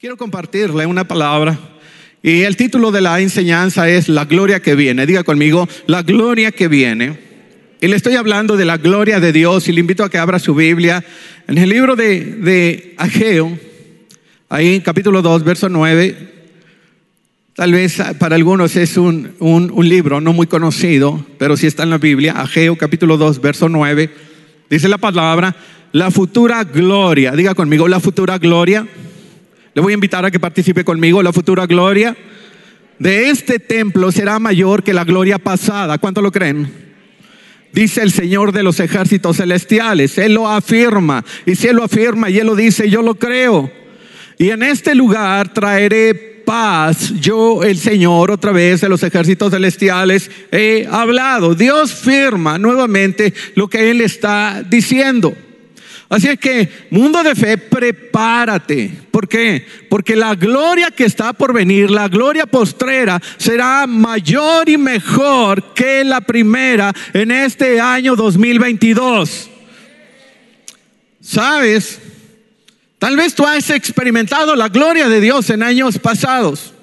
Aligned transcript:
Quiero 0.00 0.16
compartirle 0.16 0.86
una 0.86 1.04
palabra 1.04 1.58
y 2.22 2.44
el 2.44 2.56
título 2.56 2.90
de 2.90 3.02
la 3.02 3.20
enseñanza 3.20 3.86
es 3.86 4.08
La 4.08 4.24
gloria 4.24 4.60
que 4.60 4.74
viene. 4.74 5.04
Diga 5.04 5.24
conmigo, 5.24 5.68
la 5.86 6.02
gloria 6.02 6.52
que 6.52 6.68
viene. 6.68 7.18
Y 7.82 7.86
le 7.86 7.96
estoy 7.96 8.14
hablando 8.14 8.56
de 8.56 8.64
la 8.64 8.78
gloria 8.78 9.20
de 9.20 9.30
Dios 9.30 9.68
y 9.68 9.72
le 9.72 9.80
invito 9.80 10.02
a 10.02 10.08
que 10.08 10.16
abra 10.16 10.38
su 10.38 10.54
Biblia 10.54 11.04
en 11.46 11.58
el 11.58 11.68
libro 11.68 11.96
de, 11.96 12.24
de 12.24 12.94
Ageo, 12.96 13.58
ahí 14.48 14.80
capítulo 14.80 15.20
2, 15.20 15.44
verso 15.44 15.68
9. 15.68 16.16
Tal 17.54 17.72
vez 17.72 17.98
para 18.18 18.36
algunos 18.36 18.76
es 18.76 18.96
un, 18.96 19.32
un, 19.38 19.70
un 19.70 19.86
libro 19.86 20.22
no 20.22 20.32
muy 20.32 20.46
conocido, 20.46 21.26
pero 21.36 21.58
sí 21.58 21.66
está 21.66 21.82
en 21.82 21.90
la 21.90 21.98
Biblia. 21.98 22.40
Ageo 22.40 22.78
capítulo 22.78 23.18
2, 23.18 23.42
verso 23.42 23.68
9. 23.68 24.10
Dice 24.70 24.88
la 24.88 24.96
palabra, 24.96 25.54
la 25.92 26.10
futura 26.10 26.64
gloria. 26.64 27.32
Diga 27.32 27.54
conmigo, 27.54 27.86
la 27.86 28.00
futura 28.00 28.38
gloria 28.38 28.86
le 29.74 29.82
voy 29.82 29.92
a 29.92 29.94
invitar 29.94 30.24
a 30.24 30.30
que 30.30 30.40
participe 30.40 30.84
conmigo. 30.84 31.22
La 31.22 31.32
futura 31.32 31.66
gloria 31.66 32.16
de 32.98 33.30
este 33.30 33.58
templo 33.58 34.12
será 34.12 34.38
mayor 34.38 34.82
que 34.82 34.92
la 34.92 35.04
gloria 35.04 35.38
pasada. 35.38 35.98
¿Cuánto 35.98 36.20
lo 36.20 36.32
creen? 36.32 36.90
Dice 37.72 38.02
el 38.02 38.10
Señor 38.10 38.52
de 38.52 38.62
los 38.62 38.80
ejércitos 38.80 39.36
celestiales. 39.36 40.18
Él 40.18 40.34
lo 40.34 40.48
afirma. 40.48 41.24
Y 41.46 41.54
si 41.54 41.68
Él 41.68 41.76
lo 41.76 41.84
afirma 41.84 42.28
y 42.28 42.38
Él 42.38 42.46
lo 42.46 42.56
dice, 42.56 42.90
yo 42.90 43.02
lo 43.02 43.14
creo. 43.14 43.70
Y 44.38 44.50
en 44.50 44.62
este 44.62 44.94
lugar 44.94 45.52
traeré 45.52 46.14
paz. 46.44 47.12
Yo, 47.20 47.62
el 47.62 47.78
Señor, 47.78 48.32
otra 48.32 48.50
vez 48.50 48.80
de 48.80 48.88
los 48.88 49.02
ejércitos 49.04 49.52
celestiales, 49.52 50.30
he 50.50 50.88
hablado. 50.90 51.54
Dios 51.54 51.94
firma 51.94 52.58
nuevamente 52.58 53.32
lo 53.54 53.68
que 53.68 53.90
Él 53.90 54.00
está 54.00 54.64
diciendo. 54.68 55.36
Así 56.10 56.26
es 56.26 56.40
que, 56.40 56.68
mundo 56.90 57.22
de 57.22 57.36
fe, 57.36 57.56
prepárate. 57.56 58.90
¿Por 59.12 59.28
qué? 59.28 59.64
Porque 59.88 60.16
la 60.16 60.34
gloria 60.34 60.90
que 60.90 61.04
está 61.04 61.32
por 61.32 61.52
venir, 61.52 61.88
la 61.88 62.08
gloria 62.08 62.46
postrera, 62.46 63.22
será 63.36 63.86
mayor 63.86 64.68
y 64.68 64.76
mejor 64.76 65.72
que 65.72 66.02
la 66.02 66.20
primera 66.20 66.92
en 67.12 67.30
este 67.30 67.80
año 67.80 68.16
2022. 68.16 69.50
¿Sabes? 71.20 72.00
Tal 72.98 73.16
vez 73.16 73.36
tú 73.36 73.46
has 73.46 73.70
experimentado 73.70 74.56
la 74.56 74.68
gloria 74.68 75.08
de 75.08 75.20
Dios 75.20 75.48
en 75.50 75.62
años 75.62 75.96
pasados. 76.00 76.74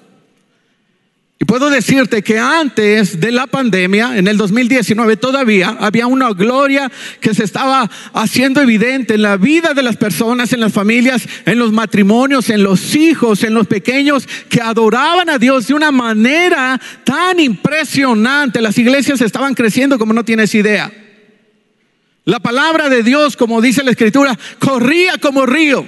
Y 1.40 1.46
puedo 1.46 1.70
decirte 1.70 2.24
que 2.24 2.40
antes 2.40 3.20
de 3.20 3.32
la 3.32 3.46
pandemia, 3.46 4.18
en 4.18 4.28
el 4.28 4.38
2019 4.38 5.18
todavía, 5.18 5.78
había 5.80 6.08
una 6.08 6.32
gloria 6.32 6.92
que 7.22 7.36
se 7.36 7.44
estaba 7.44 7.88
haciendo 8.14 8.60
evidente 8.60 9.14
en 9.14 9.22
la 9.22 9.38
vida 9.38 9.76
de 9.76 9.84
las 9.84 9.98
personas, 9.98 10.52
en 10.54 10.62
las 10.62 10.74
familias, 10.74 11.28
en 11.46 11.60
los 11.60 11.72
matrimonios, 11.72 12.50
en 12.50 12.64
los 12.64 12.96
hijos, 12.96 13.44
en 13.44 13.54
los 13.54 13.68
pequeños, 13.68 14.28
que 14.50 14.62
adoraban 14.62 15.30
a 15.30 15.38
Dios 15.38 15.68
de 15.68 15.76
una 15.76 15.92
manera 15.92 16.82
tan 17.04 17.40
impresionante. 17.40 18.60
Las 18.60 18.80
iglesias 18.80 19.22
estaban 19.22 19.54
creciendo 19.54 20.00
como 20.00 20.14
no 20.14 20.26
tienes 20.26 20.56
idea. 20.56 20.92
La 22.26 22.40
palabra 22.40 22.90
de 22.90 23.04
Dios, 23.04 23.38
como 23.38 23.62
dice 23.62 23.84
la 23.84 23.92
escritura, 23.92 24.38
corría 24.58 25.20
como 25.20 25.46
río. 25.46 25.88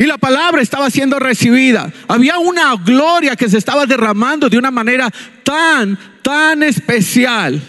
Y 0.00 0.06
la 0.06 0.16
palabra 0.16 0.62
estaba 0.62 0.88
siendo 0.90 1.18
recibida. 1.18 1.92
Había 2.06 2.38
una 2.38 2.76
gloria 2.76 3.34
que 3.34 3.48
se 3.48 3.58
estaba 3.58 3.84
derramando 3.84 4.48
de 4.48 4.56
una 4.56 4.70
manera 4.70 5.10
tan, 5.42 5.98
tan 6.22 6.62
especial. 6.62 7.60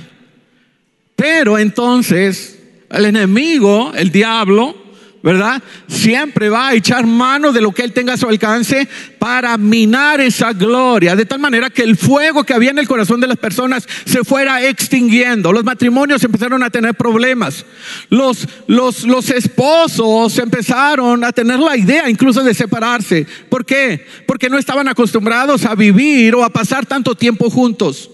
Pero 1.15 1.57
entonces 1.57 2.59
el 2.91 3.05
enemigo, 3.05 3.93
el 3.95 4.11
diablo, 4.11 4.78
¿verdad? 5.21 5.61
Siempre 5.87 6.49
va 6.49 6.69
a 6.69 6.73
echar 6.75 7.05
mano 7.05 7.51
de 7.51 7.61
lo 7.61 7.71
que 7.71 7.81
él 7.81 7.93
tenga 7.93 8.13
a 8.13 8.17
su 8.17 8.27
alcance 8.27 8.87
para 9.17 9.57
minar 9.57 10.21
esa 10.21 10.53
gloria, 10.53 11.15
de 11.15 11.25
tal 11.25 11.39
manera 11.39 11.69
que 11.69 11.83
el 11.83 11.97
fuego 11.97 12.43
que 12.43 12.53
había 12.53 12.71
en 12.71 12.79
el 12.79 12.87
corazón 12.87 13.19
de 13.19 13.27
las 13.27 13.37
personas 13.37 13.87
se 14.05 14.23
fuera 14.23 14.65
extinguiendo. 14.65 15.51
Los 15.51 15.63
matrimonios 15.63 16.23
empezaron 16.23 16.63
a 16.63 16.69
tener 16.69 16.95
problemas. 16.95 17.65
Los, 18.09 18.47
los, 18.67 19.03
los 19.03 19.29
esposos 19.29 20.37
empezaron 20.37 21.23
a 21.23 21.31
tener 21.31 21.59
la 21.59 21.75
idea 21.75 22.09
incluso 22.09 22.43
de 22.43 22.53
separarse. 22.53 23.27
¿Por 23.49 23.65
qué? 23.65 24.05
Porque 24.25 24.49
no 24.49 24.57
estaban 24.57 24.87
acostumbrados 24.87 25.65
a 25.65 25.75
vivir 25.75 26.35
o 26.35 26.43
a 26.43 26.49
pasar 26.49 26.85
tanto 26.85 27.15
tiempo 27.15 27.49
juntos. 27.49 28.09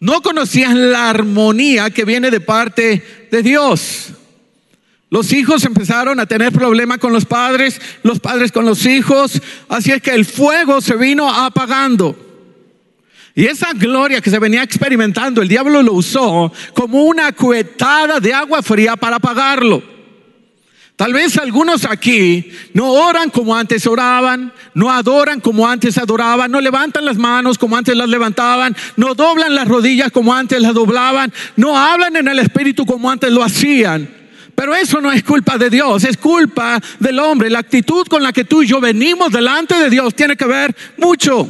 No 0.00 0.22
conocían 0.22 0.92
la 0.92 1.10
armonía 1.10 1.90
que 1.90 2.04
viene 2.04 2.30
de 2.30 2.40
parte 2.40 3.28
de 3.30 3.42
Dios. 3.42 4.12
Los 5.10 5.32
hijos 5.32 5.64
empezaron 5.64 6.20
a 6.20 6.26
tener 6.26 6.52
problemas 6.52 6.98
con 6.98 7.12
los 7.12 7.24
padres, 7.24 7.80
los 8.02 8.20
padres 8.20 8.52
con 8.52 8.66
los 8.66 8.84
hijos, 8.84 9.40
así 9.68 9.90
es 9.90 10.02
que 10.02 10.10
el 10.10 10.26
fuego 10.26 10.80
se 10.82 10.96
vino 10.96 11.32
apagando. 11.32 12.14
Y 13.34 13.46
esa 13.46 13.72
gloria 13.72 14.20
que 14.20 14.30
se 14.30 14.38
venía 14.38 14.62
experimentando, 14.62 15.40
el 15.40 15.48
diablo 15.48 15.82
lo 15.82 15.94
usó 15.94 16.52
como 16.74 17.04
una 17.04 17.32
cuetada 17.32 18.20
de 18.20 18.34
agua 18.34 18.62
fría 18.62 18.96
para 18.96 19.16
apagarlo. 19.16 19.82
Tal 20.96 21.12
vez 21.12 21.38
algunos 21.38 21.84
aquí 21.84 22.50
no 22.74 22.90
oran 22.90 23.30
como 23.30 23.54
antes 23.56 23.86
oraban, 23.86 24.52
no 24.74 24.90
adoran 24.90 25.40
como 25.40 25.68
antes 25.68 25.96
adoraban, 25.96 26.50
no 26.50 26.60
levantan 26.60 27.04
las 27.04 27.16
manos 27.16 27.56
como 27.56 27.76
antes 27.76 27.96
las 27.96 28.08
levantaban, 28.08 28.76
no 28.96 29.14
doblan 29.14 29.54
las 29.54 29.68
rodillas 29.68 30.10
como 30.10 30.34
antes 30.34 30.60
las 30.60 30.74
doblaban, 30.74 31.32
no 31.54 31.78
hablan 31.78 32.16
en 32.16 32.26
el 32.26 32.40
espíritu 32.40 32.84
como 32.84 33.08
antes 33.08 33.30
lo 33.30 33.44
hacían. 33.44 34.17
Pero 34.58 34.74
eso 34.74 35.00
no 35.00 35.12
es 35.12 35.22
culpa 35.22 35.56
de 35.56 35.70
Dios, 35.70 36.02
es 36.02 36.16
culpa 36.16 36.82
del 36.98 37.20
hombre. 37.20 37.48
La 37.48 37.60
actitud 37.60 38.04
con 38.08 38.24
la 38.24 38.32
que 38.32 38.42
tú 38.42 38.60
y 38.60 38.66
yo 38.66 38.80
venimos 38.80 39.30
delante 39.30 39.76
de 39.76 39.88
Dios 39.88 40.16
tiene 40.16 40.36
que 40.36 40.46
ver 40.46 40.74
mucho. 40.96 41.48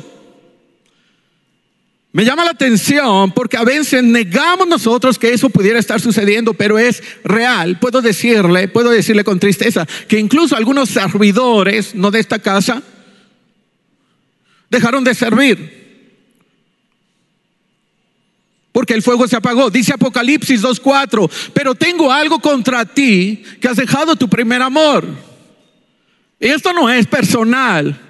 Me 2.12 2.26
llama 2.26 2.44
la 2.44 2.50
atención 2.50 3.32
porque 3.32 3.56
a 3.56 3.64
veces 3.64 4.04
negamos 4.04 4.68
nosotros 4.68 5.18
que 5.18 5.32
eso 5.32 5.48
pudiera 5.48 5.78
estar 5.78 6.02
sucediendo, 6.02 6.52
pero 6.52 6.78
es 6.78 7.02
real. 7.24 7.78
Puedo 7.78 8.02
decirle, 8.02 8.68
puedo 8.68 8.90
decirle 8.90 9.24
con 9.24 9.40
tristeza 9.40 9.86
que 10.06 10.18
incluso 10.18 10.54
algunos 10.54 10.90
servidores, 10.90 11.94
no 11.94 12.10
de 12.10 12.20
esta 12.20 12.38
casa, 12.40 12.82
dejaron 14.68 15.02
de 15.02 15.14
servir 15.14 15.87
porque 18.78 18.94
el 18.94 19.02
fuego 19.02 19.26
se 19.26 19.34
apagó. 19.34 19.70
Dice 19.70 19.92
Apocalipsis 19.92 20.62
2.4, 20.62 21.28
pero 21.52 21.74
tengo 21.74 22.12
algo 22.12 22.38
contra 22.38 22.84
ti 22.84 23.42
que 23.60 23.66
has 23.66 23.76
dejado 23.76 24.14
tu 24.14 24.28
primer 24.28 24.62
amor. 24.62 25.04
Y 26.38 26.46
esto 26.46 26.72
no 26.72 26.88
es 26.88 27.04
personal, 27.08 28.00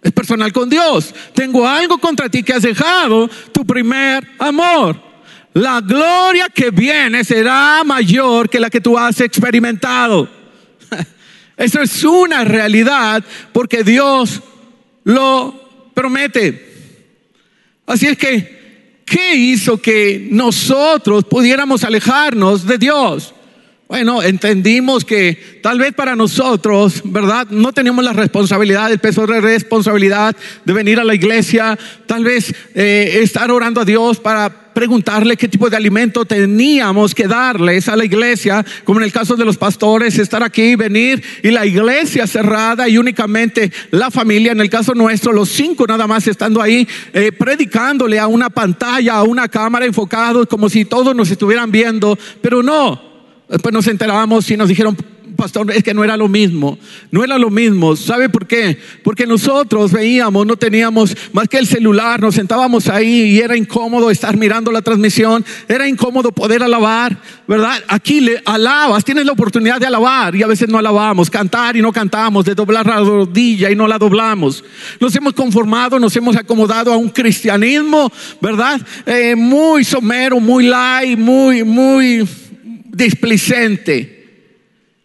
es 0.00 0.12
personal 0.12 0.52
con 0.52 0.70
Dios. 0.70 1.12
Tengo 1.34 1.66
algo 1.66 1.98
contra 1.98 2.28
ti 2.28 2.44
que 2.44 2.52
has 2.52 2.62
dejado 2.62 3.28
tu 3.50 3.66
primer 3.66 4.24
amor. 4.38 4.96
La 5.54 5.80
gloria 5.80 6.48
que 6.48 6.70
viene 6.70 7.24
será 7.24 7.82
mayor 7.84 8.48
que 8.48 8.60
la 8.60 8.70
que 8.70 8.80
tú 8.80 8.96
has 8.96 9.20
experimentado. 9.20 10.28
Eso 11.56 11.80
es 11.80 12.04
una 12.04 12.44
realidad 12.44 13.24
porque 13.52 13.82
Dios 13.82 14.40
lo 15.02 15.90
promete. 15.94 17.00
Así 17.86 18.06
es 18.06 18.16
que 18.16 18.61
¿Qué 19.12 19.34
hizo 19.34 19.76
que 19.76 20.26
nosotros 20.30 21.24
pudiéramos 21.24 21.84
alejarnos 21.84 22.66
de 22.66 22.78
Dios? 22.78 23.34
Bueno, 23.92 24.22
entendimos 24.22 25.04
que 25.04 25.58
tal 25.62 25.78
vez 25.78 25.92
para 25.92 26.16
nosotros, 26.16 27.02
¿verdad? 27.04 27.48
No 27.50 27.74
teníamos 27.74 28.02
la 28.02 28.14
responsabilidad, 28.14 28.90
el 28.90 29.00
peso 29.00 29.26
de 29.26 29.38
responsabilidad 29.42 30.34
de 30.64 30.72
venir 30.72 30.98
a 30.98 31.04
la 31.04 31.14
iglesia, 31.14 31.78
tal 32.06 32.24
vez 32.24 32.54
eh, 32.74 33.18
estar 33.22 33.50
orando 33.50 33.82
a 33.82 33.84
Dios 33.84 34.18
para 34.18 34.72
preguntarle 34.72 35.36
qué 35.36 35.46
tipo 35.46 35.68
de 35.68 35.76
alimento 35.76 36.24
teníamos 36.24 37.14
que 37.14 37.28
darles 37.28 37.86
a 37.90 37.94
la 37.94 38.06
iglesia, 38.06 38.64
como 38.84 38.98
en 38.98 39.04
el 39.04 39.12
caso 39.12 39.36
de 39.36 39.44
los 39.44 39.58
pastores, 39.58 40.18
estar 40.18 40.42
aquí, 40.42 40.74
venir 40.74 41.22
y 41.42 41.50
la 41.50 41.66
iglesia 41.66 42.26
cerrada 42.26 42.88
y 42.88 42.96
únicamente 42.96 43.70
la 43.90 44.10
familia, 44.10 44.52
en 44.52 44.62
el 44.62 44.70
caso 44.70 44.94
nuestro, 44.94 45.34
los 45.34 45.50
cinco 45.50 45.86
nada 45.86 46.06
más 46.06 46.26
estando 46.26 46.62
ahí, 46.62 46.88
eh, 47.12 47.30
predicándole 47.30 48.18
a 48.18 48.26
una 48.26 48.48
pantalla, 48.48 49.16
a 49.16 49.22
una 49.22 49.48
cámara 49.48 49.84
enfocados, 49.84 50.46
como 50.46 50.70
si 50.70 50.86
todos 50.86 51.14
nos 51.14 51.30
estuvieran 51.30 51.70
viendo, 51.70 52.18
pero 52.40 52.62
no. 52.62 53.11
Después 53.52 53.74
nos 53.74 53.86
enterábamos 53.86 54.50
y 54.50 54.56
nos 54.56 54.66
dijeron, 54.66 54.96
pastor, 55.36 55.70
es 55.72 55.82
que 55.82 55.92
no 55.92 56.02
era 56.02 56.16
lo 56.16 56.26
mismo, 56.26 56.78
no 57.10 57.22
era 57.22 57.36
lo 57.36 57.50
mismo. 57.50 57.96
¿Sabe 57.96 58.30
por 58.30 58.46
qué? 58.46 58.78
Porque 59.04 59.26
nosotros 59.26 59.92
veíamos, 59.92 60.46
no 60.46 60.56
teníamos 60.56 61.14
más 61.34 61.48
que 61.48 61.58
el 61.58 61.66
celular, 61.66 62.18
nos 62.18 62.34
sentábamos 62.34 62.88
ahí 62.88 63.24
y 63.24 63.38
era 63.40 63.54
incómodo 63.54 64.10
estar 64.10 64.38
mirando 64.38 64.72
la 64.72 64.80
transmisión, 64.80 65.44
era 65.68 65.86
incómodo 65.86 66.32
poder 66.32 66.62
alabar, 66.62 67.18
¿verdad? 67.46 67.82
Aquí 67.88 68.22
le 68.22 68.40
alabas, 68.46 69.04
tienes 69.04 69.26
la 69.26 69.32
oportunidad 69.32 69.78
de 69.78 69.86
alabar 69.86 70.34
y 70.34 70.42
a 70.42 70.46
veces 70.46 70.70
no 70.70 70.78
alabamos, 70.78 71.28
cantar 71.28 71.76
y 71.76 71.82
no 71.82 71.92
cantamos, 71.92 72.46
de 72.46 72.54
doblar 72.54 72.86
la 72.86 73.00
rodilla 73.00 73.70
y 73.70 73.76
no 73.76 73.86
la 73.86 73.98
doblamos. 73.98 74.64
Nos 74.98 75.14
hemos 75.14 75.34
conformado, 75.34 75.98
nos 75.98 76.16
hemos 76.16 76.36
acomodado 76.36 76.90
a 76.90 76.96
un 76.96 77.10
cristianismo, 77.10 78.10
¿verdad? 78.40 78.80
Eh, 79.04 79.34
muy 79.36 79.84
somero, 79.84 80.40
muy 80.40 80.64
light, 80.64 81.18
muy, 81.18 81.64
muy 81.64 82.26
displicente. 82.92 84.18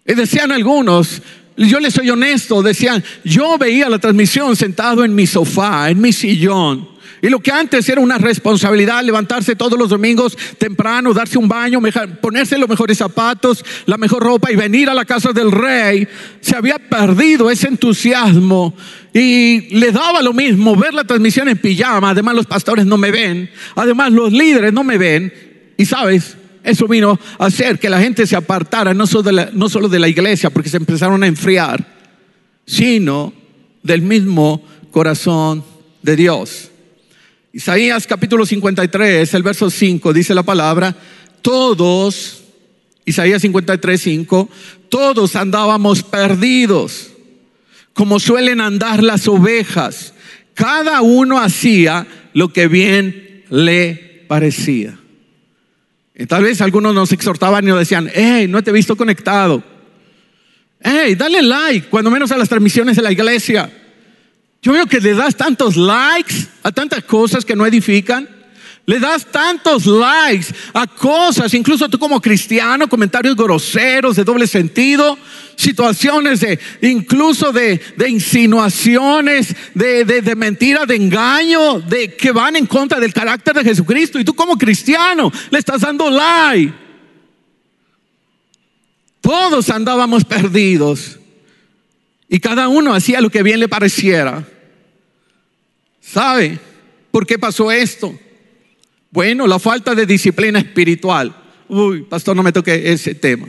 Y 0.05 0.13
decían 0.13 0.51
algunos, 0.51 1.21
yo 1.57 1.79
les 1.79 1.93
soy 1.93 2.09
honesto, 2.09 2.61
decían, 2.61 3.03
yo 3.23 3.57
veía 3.57 3.89
la 3.89 3.99
transmisión 3.99 4.55
sentado 4.55 5.03
en 5.03 5.15
mi 5.15 5.25
sofá, 5.25 5.89
en 5.89 5.99
mi 5.99 6.13
sillón. 6.13 6.97
Y 7.19 7.29
lo 7.29 7.39
que 7.39 7.51
antes 7.51 7.89
era 7.89 7.99
una 7.99 8.19
responsabilidad, 8.19 9.03
levantarse 9.03 9.55
todos 9.55 9.77
los 9.77 9.89
domingos 9.89 10.37
temprano, 10.59 11.13
darse 11.13 11.39
un 11.39 11.47
baño, 11.47 11.81
ponerse 12.21 12.59
los 12.59 12.69
mejores 12.69 12.99
zapatos, 12.99 13.65
la 13.87 13.97
mejor 13.97 14.21
ropa 14.21 14.51
y 14.51 14.55
venir 14.55 14.87
a 14.89 14.93
la 14.93 15.03
casa 15.03 15.33
del 15.33 15.51
rey, 15.51 16.07
se 16.41 16.55
había 16.55 16.77
perdido 16.77 17.49
ese 17.49 17.69
entusiasmo 17.69 18.75
y 19.13 19.75
le 19.75 19.91
daba 19.91 20.21
lo 20.21 20.31
mismo 20.31 20.75
ver 20.75 20.93
la 20.93 21.05
transmisión 21.05 21.49
en 21.49 21.57
pijama. 21.57 22.11
Además 22.11 22.35
los 22.35 22.45
pastores 22.45 22.85
no 22.85 22.97
me 22.97 23.09
ven, 23.09 23.49
además 23.75 24.11
los 24.11 24.31
líderes 24.31 24.71
no 24.71 24.83
me 24.83 24.99
ven. 24.99 25.33
Y 25.75 25.85
sabes, 25.85 26.36
eso 26.67 26.85
vino 26.85 27.17
a 27.39 27.45
hacer 27.45 27.79
que 27.79 27.89
la 27.89 28.01
gente 28.01 28.27
se 28.27 28.35
apartara 28.35 28.93
no 28.93 29.07
solo 29.07 29.23
de 29.23 29.31
la, 29.31 29.49
no 29.53 29.69
solo 29.69 29.87
de 29.87 29.99
la 29.99 30.09
iglesia, 30.09 30.49
porque 30.49 30.69
se 30.69 30.75
empezaron 30.75 31.23
a 31.23 31.27
enfriar, 31.27 31.85
sino 32.65 33.31
del 33.83 34.01
mismo 34.01 34.61
corazón 34.91 35.63
de 36.01 36.17
Dios. 36.17 36.69
Isaías 37.53 38.05
capítulo 38.05 38.45
53, 38.45 39.33
el 39.33 39.43
verso 39.43 39.69
5, 39.69 40.11
dice 40.11 40.35
la 40.35 40.43
palabra, 40.43 40.93
todos, 41.41 42.43
Isaías 43.05 43.41
53, 43.43 44.01
5, 44.01 44.49
todos 44.89 45.37
andábamos 45.37 46.03
perdidos, 46.03 47.11
como 47.93 48.19
suelen 48.19 48.59
andar 48.59 49.01
las 49.01 49.25
ovejas. 49.29 50.13
Cada 50.53 51.01
uno 51.01 51.39
hacía 51.39 52.05
lo 52.33 52.51
que 52.51 52.67
bien 52.67 53.45
le 53.49 54.25
parecía. 54.27 54.99
Tal 56.25 56.43
vez 56.43 56.61
algunos 56.61 56.95
nos 56.95 57.11
exhortaban 57.11 57.63
y 57.63 57.67
nos 57.67 57.79
decían, 57.79 58.09
hey, 58.11 58.47
no 58.47 58.63
te 58.63 58.71
he 58.71 58.73
visto 58.73 58.95
conectado. 58.95 59.63
Hey, 60.81 61.15
dale 61.15 61.43
like, 61.43 61.89
cuando 61.89 62.09
menos 62.09 62.31
a 62.31 62.37
las 62.37 62.49
transmisiones 62.49 62.95
de 62.95 63.03
la 63.03 63.11
iglesia. 63.11 63.71
Yo 64.61 64.73
veo 64.73 64.87
que 64.87 64.99
le 64.99 65.13
das 65.13 65.35
tantos 65.35 65.75
likes 65.75 66.47
a 66.63 66.71
tantas 66.71 67.03
cosas 67.03 67.45
que 67.45 67.55
no 67.55 67.65
edifican. 67.65 68.27
Le 68.87 68.99
das 68.99 69.25
tantos 69.25 69.85
likes 69.85 70.47
a 70.73 70.87
cosas, 70.87 71.53
incluso 71.53 71.89
tú 71.89 71.99
como 71.99 72.21
cristiano, 72.21 72.87
comentarios 72.87 73.35
groseros 73.35 74.15
de 74.15 74.23
doble 74.23 74.47
sentido, 74.47 75.17
situaciones 75.57 76.39
de, 76.39 76.59
incluso 76.81 77.51
de, 77.51 77.81
insinuaciones, 78.07 79.53
de, 79.73 80.05
de, 80.05 80.21
de 80.21 80.35
mentiras, 80.35 80.87
de 80.87 80.95
engaño, 80.95 81.81
de 81.81 82.15
que 82.15 82.31
van 82.31 82.55
en 82.55 82.67
contra 82.67 82.99
del 82.99 83.11
carácter 83.11 83.55
de 83.55 83.63
Jesucristo. 83.63 84.19
Y 84.19 84.23
tú 84.23 84.33
como 84.33 84.57
cristiano 84.57 85.31
le 85.49 85.59
estás 85.59 85.81
dando 85.81 86.09
like. 86.09 86.73
Todos 89.19 89.69
andábamos 89.69 90.23
perdidos 90.23 91.19
y 92.29 92.39
cada 92.39 92.69
uno 92.69 92.93
hacía 92.93 93.19
lo 93.19 93.29
que 93.29 93.43
bien 93.43 93.59
le 93.59 93.67
pareciera. 93.67 94.47
¿Sabe 95.99 96.59
por 97.11 97.25
qué 97.25 97.37
pasó 97.37 97.71
esto? 97.71 98.17
Bueno, 99.11 99.47
la 99.47 99.59
falta 99.59 99.95
de 99.95 100.05
disciplina 100.05 100.59
espiritual. 100.59 101.35
Uy, 101.67 102.03
pastor, 102.03 102.35
no 102.35 102.43
me 102.43 102.53
toque 102.53 102.91
ese 102.91 103.15
tema. 103.15 103.47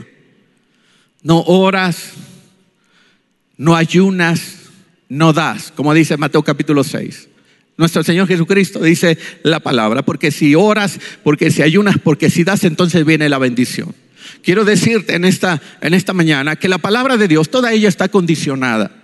No 1.28 1.40
oras, 1.42 2.12
no 3.58 3.76
ayunas, 3.76 4.70
no 5.10 5.34
das, 5.34 5.70
como 5.76 5.92
dice 5.92 6.16
Mateo 6.16 6.42
capítulo 6.42 6.82
6. 6.82 7.28
Nuestro 7.76 8.02
Señor 8.02 8.28
Jesucristo 8.28 8.80
dice 8.80 9.19
la 9.42 9.60
palabra, 9.60 10.00
porque 10.06 10.30
si 10.30 10.54
oras, 10.54 10.98
porque 11.22 11.50
si 11.50 11.60
ayunas, 11.60 11.96
porque 12.02 12.30
si 12.30 12.44
das, 12.44 12.64
entonces 12.64 13.04
viene 13.04 13.28
la 13.28 13.36
bendición. 13.36 13.94
Quiero 14.42 14.64
decirte 14.64 15.16
en 15.16 15.26
esta, 15.26 15.60
en 15.82 15.92
esta 15.92 16.14
mañana 16.14 16.56
que 16.56 16.66
la 16.66 16.78
palabra 16.78 17.19
de 17.19 17.28
Dios, 17.28 17.50
toda 17.50 17.74
ella 17.74 17.90
está 17.90 18.08
condicionada. 18.08 18.97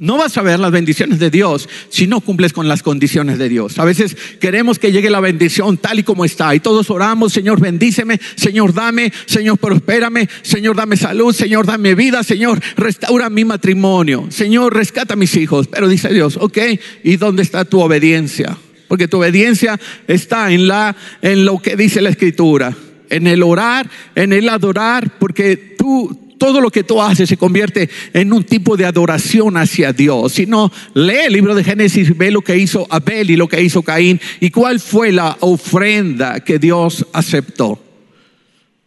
No 0.00 0.16
vas 0.16 0.38
a 0.38 0.42
ver 0.42 0.58
las 0.58 0.72
bendiciones 0.72 1.18
de 1.18 1.28
Dios 1.28 1.68
si 1.90 2.06
no 2.06 2.22
cumples 2.22 2.54
con 2.54 2.66
las 2.66 2.82
condiciones 2.82 3.36
de 3.36 3.50
Dios. 3.50 3.78
A 3.78 3.84
veces 3.84 4.16
queremos 4.40 4.78
que 4.78 4.92
llegue 4.92 5.10
la 5.10 5.20
bendición 5.20 5.76
tal 5.76 5.98
y 5.98 6.02
como 6.04 6.24
está 6.24 6.54
y 6.54 6.60
todos 6.60 6.88
oramos, 6.88 7.34
Señor, 7.34 7.60
bendíceme, 7.60 8.18
Señor, 8.34 8.72
dame, 8.72 9.12
Señor, 9.26 9.58
prospérame, 9.58 10.26
Señor, 10.40 10.74
dame 10.74 10.96
salud, 10.96 11.34
Señor, 11.34 11.66
dame 11.66 11.94
vida, 11.94 12.22
Señor, 12.22 12.60
restaura 12.78 13.28
mi 13.28 13.44
matrimonio, 13.44 14.24
Señor, 14.30 14.72
rescata 14.72 15.12
a 15.12 15.16
mis 15.18 15.36
hijos. 15.36 15.66
Pero 15.66 15.86
dice 15.86 16.08
Dios, 16.08 16.38
ok, 16.40 16.56
¿y 17.04 17.16
dónde 17.18 17.42
está 17.42 17.66
tu 17.66 17.78
obediencia? 17.80 18.56
Porque 18.88 19.06
tu 19.06 19.18
obediencia 19.18 19.78
está 20.08 20.50
en 20.50 20.66
la 20.66 20.96
en 21.20 21.44
lo 21.44 21.58
que 21.58 21.76
dice 21.76 22.00
la 22.00 22.08
escritura, 22.08 22.74
en 23.10 23.26
el 23.26 23.42
orar, 23.42 23.90
en 24.14 24.32
el 24.32 24.48
adorar, 24.48 25.18
porque 25.18 25.58
tú 25.76 26.29
todo 26.40 26.62
lo 26.62 26.70
que 26.70 26.84
tú 26.84 27.02
haces 27.02 27.28
se 27.28 27.36
convierte 27.36 27.90
en 28.14 28.32
un 28.32 28.44
tipo 28.44 28.74
de 28.78 28.86
adoración 28.86 29.58
hacia 29.58 29.92
Dios. 29.92 30.32
Si 30.32 30.46
no, 30.46 30.72
lee 30.94 31.26
el 31.26 31.34
libro 31.34 31.54
de 31.54 31.62
Génesis 31.62 32.16
ve 32.16 32.30
lo 32.30 32.40
que 32.40 32.56
hizo 32.56 32.86
Abel 32.88 33.30
y 33.30 33.36
lo 33.36 33.46
que 33.46 33.62
hizo 33.62 33.82
Caín 33.82 34.18
y 34.40 34.50
cuál 34.50 34.80
fue 34.80 35.12
la 35.12 35.36
ofrenda 35.40 36.40
que 36.40 36.58
Dios 36.58 37.06
aceptó. 37.12 37.78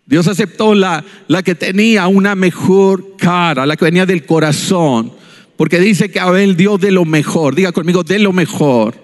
Dios 0.07 0.27
aceptó 0.27 0.73
la, 0.73 1.05
la 1.27 1.43
que 1.43 1.53
tenía 1.53 2.07
una 2.07 2.33
mejor 2.33 3.17
cara, 3.17 3.67
la 3.67 3.77
que 3.77 3.85
venía 3.85 4.07
del 4.07 4.25
corazón, 4.25 5.13
porque 5.55 5.79
dice 5.79 6.09
que 6.09 6.19
Abel 6.19 6.57
dio 6.57 6.79
de 6.79 6.89
lo 6.89 7.05
mejor. 7.05 7.53
Diga 7.53 7.71
conmigo, 7.71 8.03
de 8.03 8.17
lo 8.17 8.33
mejor, 8.33 8.95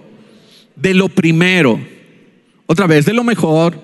de 0.76 0.96
lo 0.96 1.08
primero. 1.08 1.80
Otra 2.66 2.88
vez, 2.88 3.06
de 3.06 3.14
lo 3.14 3.24
mejor 3.24 3.80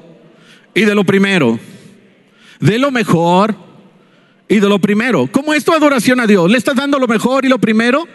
y 0.74 0.82
de 0.82 0.96
lo 0.96 1.04
primero. 1.04 1.60
De 2.60 2.80
lo 2.80 2.90
mejor 2.90 3.66
y 4.48 4.60
de 4.60 4.70
lo 4.70 4.80
primero. 4.80 5.28
¿Cómo 5.32 5.54
es 5.54 5.64
tu 5.64 5.74
adoración 5.74 6.20
a 6.20 6.28
Dios? 6.28 6.50
¿Le 6.50 6.58
estás 6.58 6.76
dando 6.76 7.00
lo 7.00 7.08
mejor 7.08 7.46
y 7.46 7.50
lo 7.50 7.60
primero? 7.60 8.08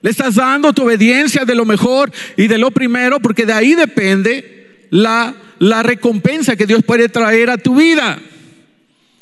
¿Le 0.00 0.10
estás 0.10 0.34
dando 0.34 0.72
tu 0.72 0.82
obediencia 0.82 1.44
de 1.44 1.54
lo 1.54 1.64
mejor 1.64 2.12
y 2.36 2.48
de 2.48 2.58
lo 2.58 2.70
primero? 2.70 3.20
Porque 3.20 3.46
de 3.46 3.52
ahí 3.52 3.74
depende 3.74 4.88
la, 4.90 5.34
la 5.58 5.82
recompensa 5.82 6.56
que 6.56 6.66
Dios 6.66 6.82
puede 6.82 7.08
traer 7.08 7.50
a 7.50 7.58
tu 7.58 7.76
vida. 7.76 8.18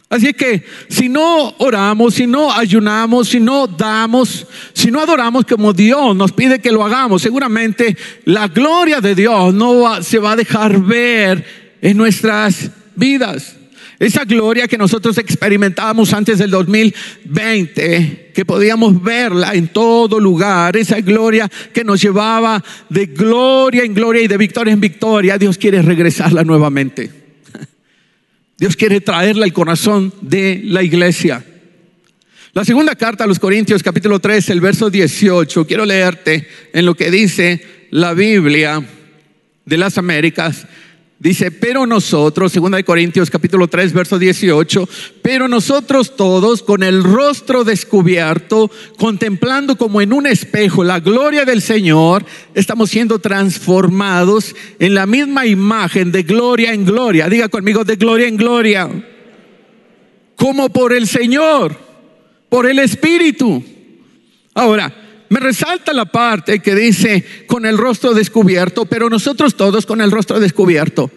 Así 0.08 0.32
que 0.32 0.64
si 0.88 1.08
no 1.08 1.54
oramos, 1.58 2.14
si 2.14 2.26
no 2.26 2.52
ayunamos, 2.52 3.28
si 3.28 3.38
no 3.38 3.68
damos, 3.68 4.44
si 4.72 4.90
no 4.90 5.00
adoramos 5.00 5.44
como 5.44 5.72
Dios 5.72 6.16
nos 6.16 6.32
pide 6.32 6.58
que 6.58 6.72
lo 6.72 6.84
hagamos, 6.84 7.22
seguramente 7.22 7.96
la 8.24 8.48
gloria 8.48 9.00
de 9.00 9.14
Dios 9.14 9.54
no 9.54 10.02
se 10.02 10.18
va 10.18 10.32
a 10.32 10.36
dejar 10.36 10.80
ver 10.80 11.44
en 11.80 11.96
nuestras 11.96 12.72
vidas. 12.96 13.59
Esa 14.00 14.24
gloria 14.24 14.66
que 14.66 14.78
nosotros 14.78 15.18
experimentábamos 15.18 16.14
antes 16.14 16.38
del 16.38 16.50
2020, 16.50 18.30
que 18.34 18.44
podíamos 18.46 19.02
verla 19.02 19.52
en 19.52 19.68
todo 19.68 20.18
lugar, 20.18 20.74
esa 20.78 21.02
gloria 21.02 21.50
que 21.74 21.84
nos 21.84 22.00
llevaba 22.00 22.64
de 22.88 23.04
gloria 23.04 23.84
en 23.84 23.92
gloria 23.92 24.22
y 24.22 24.26
de 24.26 24.38
victoria 24.38 24.72
en 24.72 24.80
victoria, 24.80 25.36
Dios 25.36 25.58
quiere 25.58 25.82
regresarla 25.82 26.44
nuevamente. 26.44 27.10
Dios 28.56 28.74
quiere 28.74 29.02
traerla 29.02 29.44
al 29.44 29.52
corazón 29.52 30.14
de 30.22 30.62
la 30.64 30.82
iglesia. 30.82 31.44
La 32.54 32.64
segunda 32.64 32.94
carta 32.96 33.24
a 33.24 33.26
los 33.26 33.38
Corintios 33.38 33.82
capítulo 33.82 34.18
3, 34.18 34.48
el 34.48 34.62
verso 34.62 34.88
18, 34.88 35.66
quiero 35.66 35.84
leerte 35.84 36.48
en 36.72 36.86
lo 36.86 36.94
que 36.94 37.10
dice 37.10 37.62
la 37.90 38.14
Biblia 38.14 38.82
de 39.66 39.76
las 39.76 39.98
Américas. 39.98 40.66
Dice, 41.20 41.50
pero 41.50 41.86
nosotros, 41.86 42.50
segunda 42.50 42.78
de 42.78 42.84
Corintios 42.84 43.28
capítulo 43.28 43.68
3, 43.68 43.92
verso 43.92 44.18
18, 44.18 44.88
pero 45.20 45.48
nosotros 45.48 46.16
todos 46.16 46.62
con 46.62 46.82
el 46.82 47.04
rostro 47.04 47.62
descubierto, 47.62 48.70
contemplando 48.96 49.76
como 49.76 50.00
en 50.00 50.14
un 50.14 50.26
espejo 50.26 50.82
la 50.82 50.98
gloria 50.98 51.44
del 51.44 51.60
Señor, 51.60 52.24
estamos 52.54 52.88
siendo 52.88 53.18
transformados 53.18 54.56
en 54.78 54.94
la 54.94 55.04
misma 55.04 55.44
imagen 55.44 56.10
de 56.10 56.22
gloria 56.22 56.72
en 56.72 56.86
gloria. 56.86 57.28
Diga 57.28 57.50
conmigo, 57.50 57.84
de 57.84 57.96
gloria 57.96 58.26
en 58.26 58.38
gloria. 58.38 58.88
Como 60.36 60.70
por 60.70 60.94
el 60.94 61.06
Señor, 61.06 61.76
por 62.48 62.64
el 62.64 62.78
Espíritu. 62.78 63.62
Ahora, 64.54 65.09
me 65.30 65.38
resalta 65.38 65.92
la 65.92 66.06
parte 66.06 66.58
que 66.58 66.74
dice 66.74 67.24
con 67.46 67.64
el 67.64 67.78
rostro 67.78 68.14
descubierto, 68.14 68.84
pero 68.86 69.08
nosotros 69.08 69.56
todos 69.56 69.86
con 69.86 70.00
el 70.00 70.10
rostro 70.10 70.40
descubierto. 70.40 71.08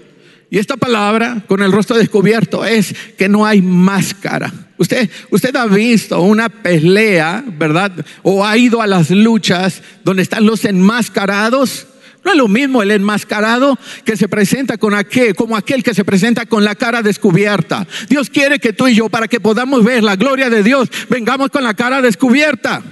Y 0.51 0.59
esta 0.59 0.77
palabra, 0.77 1.43
con 1.47 1.63
el 1.63 1.71
rostro 1.71 1.97
descubierto, 1.97 2.63
es 2.63 2.93
que 3.17 3.27
no 3.27 3.43
hay 3.43 3.63
máscara. 3.63 4.53
Usted, 4.77 5.09
usted 5.31 5.55
ha 5.55 5.65
visto 5.65 6.21
una 6.21 6.47
pelea, 6.47 7.43
¿verdad? 7.57 8.05
O 8.21 8.45
ha 8.45 8.55
ido 8.55 8.83
a 8.83 8.87
las 8.87 9.09
luchas 9.09 9.81
donde 10.03 10.21
están 10.21 10.45
los 10.45 10.63
enmascarados. 10.63 11.87
No 12.23 12.31
es 12.33 12.37
lo 12.37 12.47
mismo 12.47 12.83
el 12.83 12.91
enmascarado 12.91 13.79
que 14.05 14.15
se 14.15 14.29
presenta 14.29 14.77
con 14.77 14.93
aquel, 14.93 15.33
como 15.33 15.57
aquel 15.57 15.81
que 15.81 15.95
se 15.95 16.05
presenta 16.05 16.45
con 16.45 16.63
la 16.63 16.75
cara 16.75 17.01
descubierta. 17.01 17.87
Dios 18.07 18.29
quiere 18.29 18.59
que 18.59 18.73
tú 18.73 18.87
y 18.87 18.93
yo, 18.93 19.09
para 19.09 19.27
que 19.27 19.39
podamos 19.39 19.83
ver 19.83 20.03
la 20.03 20.17
gloria 20.17 20.51
de 20.51 20.61
Dios, 20.61 20.87
vengamos 21.09 21.49
con 21.49 21.63
la 21.63 21.73
cara 21.73 21.99
descubierta. 21.99 22.83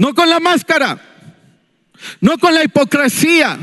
No 0.00 0.14
con 0.14 0.30
la 0.30 0.40
máscara, 0.40 0.98
no 2.22 2.38
con 2.38 2.54
la 2.54 2.64
hipocresía, 2.64 3.58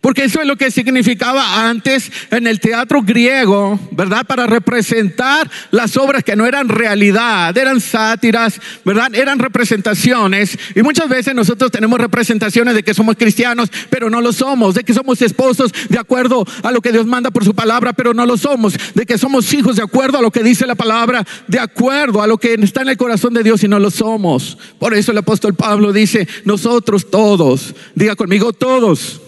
Porque 0.00 0.24
eso 0.24 0.40
es 0.40 0.46
lo 0.46 0.56
que 0.56 0.70
significaba 0.70 1.68
antes 1.68 2.10
en 2.30 2.46
el 2.46 2.60
teatro 2.60 3.02
griego, 3.02 3.78
¿verdad? 3.90 4.26
Para 4.26 4.46
representar 4.46 5.50
las 5.70 5.96
obras 5.96 6.22
que 6.22 6.36
no 6.36 6.46
eran 6.46 6.68
realidad, 6.68 7.56
eran 7.56 7.80
sátiras, 7.80 8.60
¿verdad? 8.84 9.14
Eran 9.14 9.38
representaciones. 9.38 10.58
Y 10.74 10.82
muchas 10.82 11.08
veces 11.08 11.34
nosotros 11.34 11.70
tenemos 11.70 11.98
representaciones 11.98 12.74
de 12.74 12.82
que 12.82 12.94
somos 12.94 13.16
cristianos, 13.16 13.70
pero 13.90 14.10
no 14.10 14.20
lo 14.20 14.32
somos. 14.32 14.74
De 14.74 14.84
que 14.84 14.94
somos 14.94 15.20
esposos 15.22 15.72
de 15.88 15.98
acuerdo 15.98 16.46
a 16.62 16.70
lo 16.70 16.80
que 16.80 16.92
Dios 16.92 17.06
manda 17.06 17.30
por 17.30 17.44
su 17.44 17.54
palabra, 17.54 17.92
pero 17.92 18.14
no 18.14 18.26
lo 18.26 18.36
somos. 18.36 18.74
De 18.94 19.06
que 19.06 19.18
somos 19.18 19.52
hijos 19.54 19.76
de 19.76 19.82
acuerdo 19.82 20.18
a 20.18 20.22
lo 20.22 20.30
que 20.30 20.42
dice 20.42 20.66
la 20.66 20.74
palabra, 20.74 21.26
de 21.46 21.58
acuerdo 21.58 22.22
a 22.22 22.26
lo 22.26 22.38
que 22.38 22.54
está 22.54 22.82
en 22.82 22.88
el 22.88 22.96
corazón 22.96 23.34
de 23.34 23.42
Dios 23.42 23.64
y 23.64 23.68
no 23.68 23.78
lo 23.78 23.90
somos. 23.90 24.58
Por 24.78 24.94
eso 24.94 25.12
el 25.12 25.18
apóstol 25.18 25.54
Pablo 25.54 25.92
dice, 25.92 26.28
nosotros 26.44 27.10
todos, 27.10 27.74
diga 27.94 28.16
conmigo 28.16 28.52
todos 28.52 29.22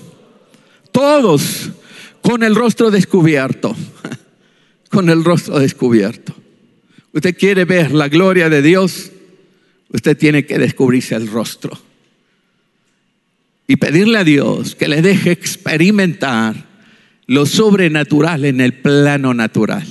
todos 0.98 1.70
con 2.22 2.42
el 2.42 2.56
rostro 2.56 2.90
descubierto, 2.90 3.76
con 4.90 5.08
el 5.10 5.22
rostro 5.22 5.60
descubierto. 5.60 6.34
Usted 7.12 7.36
quiere 7.38 7.64
ver 7.64 7.92
la 7.92 8.08
gloria 8.08 8.48
de 8.48 8.62
Dios, 8.62 9.12
usted 9.90 10.18
tiene 10.18 10.44
que 10.44 10.58
descubrirse 10.58 11.14
el 11.14 11.28
rostro 11.28 11.78
y 13.68 13.76
pedirle 13.76 14.18
a 14.18 14.24
Dios 14.24 14.74
que 14.74 14.88
le 14.88 15.00
deje 15.00 15.30
experimentar 15.30 16.66
lo 17.26 17.46
sobrenatural 17.46 18.44
en 18.44 18.60
el 18.60 18.74
plano 18.74 19.34
natural, 19.34 19.86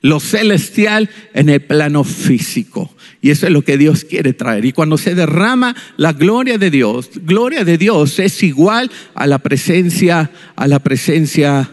lo 0.00 0.20
celestial 0.20 1.10
en 1.34 1.48
el 1.48 1.60
plano 1.60 2.04
físico. 2.04 2.94
Y 3.20 3.30
eso 3.30 3.46
es 3.46 3.52
lo 3.52 3.62
que 3.62 3.78
Dios 3.78 4.04
quiere 4.04 4.32
traer. 4.32 4.64
Y 4.64 4.72
cuando 4.72 4.96
se 4.96 5.14
derrama 5.14 5.74
la 5.96 6.12
gloria 6.12 6.58
de 6.58 6.70
Dios, 6.70 7.10
gloria 7.22 7.64
de 7.64 7.78
Dios 7.78 8.18
es 8.18 8.42
igual 8.42 8.90
a 9.14 9.26
la 9.26 9.38
presencia, 9.38 10.30
a 10.54 10.68
la 10.68 10.78
presencia 10.78 11.70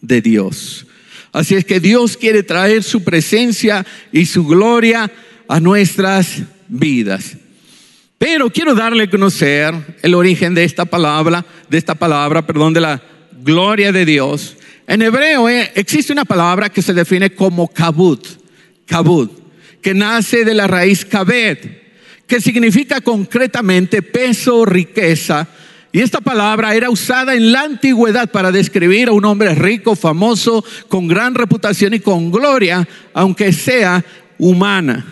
de 0.00 0.22
Dios. 0.22 0.86
Así 1.32 1.54
es 1.54 1.64
que 1.64 1.80
Dios 1.80 2.16
quiere 2.16 2.42
traer 2.42 2.82
su 2.82 3.04
presencia 3.04 3.84
y 4.12 4.26
su 4.26 4.46
gloria 4.46 5.10
a 5.46 5.60
nuestras 5.60 6.42
vidas. 6.68 7.36
Pero 8.18 8.50
quiero 8.50 8.74
darle 8.74 9.04
a 9.04 9.10
conocer 9.10 9.74
el 10.02 10.14
origen 10.14 10.54
de 10.54 10.64
esta 10.64 10.84
palabra, 10.84 11.44
de 11.68 11.78
esta 11.78 11.94
palabra, 11.94 12.46
perdón, 12.46 12.72
de 12.72 12.80
la 12.80 13.02
gloria 13.42 13.92
de 13.92 14.04
Dios. 14.04 14.56
En 14.88 15.02
hebreo 15.02 15.50
eh, 15.50 15.70
existe 15.74 16.14
una 16.14 16.24
palabra 16.24 16.70
que 16.70 16.80
se 16.80 16.94
define 16.94 17.34
como 17.34 17.68
kabut, 17.68 18.26
kabut 18.86 19.30
que 19.82 19.92
nace 19.92 20.46
de 20.46 20.54
la 20.54 20.66
raíz 20.66 21.04
kabed, 21.04 21.58
que 22.26 22.40
significa 22.40 23.02
concretamente 23.02 24.00
peso, 24.00 24.64
riqueza. 24.64 25.46
Y 25.92 26.00
esta 26.00 26.22
palabra 26.22 26.74
era 26.74 26.88
usada 26.88 27.34
en 27.34 27.52
la 27.52 27.64
antigüedad 27.64 28.30
para 28.30 28.50
describir 28.50 29.08
a 29.08 29.12
un 29.12 29.26
hombre 29.26 29.54
rico, 29.54 29.94
famoso, 29.94 30.64
con 30.88 31.06
gran 31.06 31.34
reputación 31.34 31.92
y 31.92 32.00
con 32.00 32.30
gloria, 32.30 32.88
aunque 33.12 33.52
sea 33.52 34.02
humana. 34.38 35.04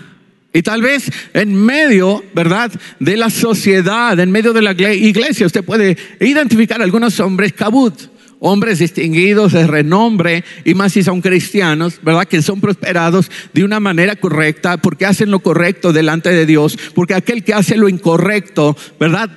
Y 0.55 0.63
tal 0.63 0.81
vez 0.81 1.11
en 1.35 1.55
medio, 1.55 2.25
¿verdad?, 2.35 2.73
de 2.99 3.17
la 3.19 3.29
sociedad, 3.29 4.19
en 4.19 4.31
medio 4.31 4.55
de 4.55 4.63
la 4.63 4.73
iglesia, 4.73 5.45
usted 5.45 5.63
puede 5.63 5.99
identificar 6.19 6.81
a 6.81 6.85
algunos 6.85 7.21
hombres 7.21 7.53
kabut 7.53 8.16
hombres 8.41 8.79
distinguidos 8.79 9.53
de 9.53 9.67
renombre 9.67 10.45
y 10.65 10.75
más 10.75 10.93
si 10.93 11.03
son 11.03 11.21
cristianos, 11.21 12.01
¿verdad? 12.03 12.27
Que 12.27 12.43
son 12.43 12.61
prosperados 12.61 13.31
de 13.53 13.65
una 13.65 13.81
manera 13.81 14.17
correcta 14.17 14.77
porque 14.77 15.07
hacen 15.07 15.31
lo 15.31 15.41
correcto 15.41 15.93
delante 15.93 16.31
de 16.31 16.47
Dios, 16.47 16.79
porque 16.95 17.15
aquel 17.15 17.45
que 17.45 17.55
hace 17.55 17.77
lo 17.77 17.89
incorrecto, 17.89 18.77
¿verdad? 18.99 19.31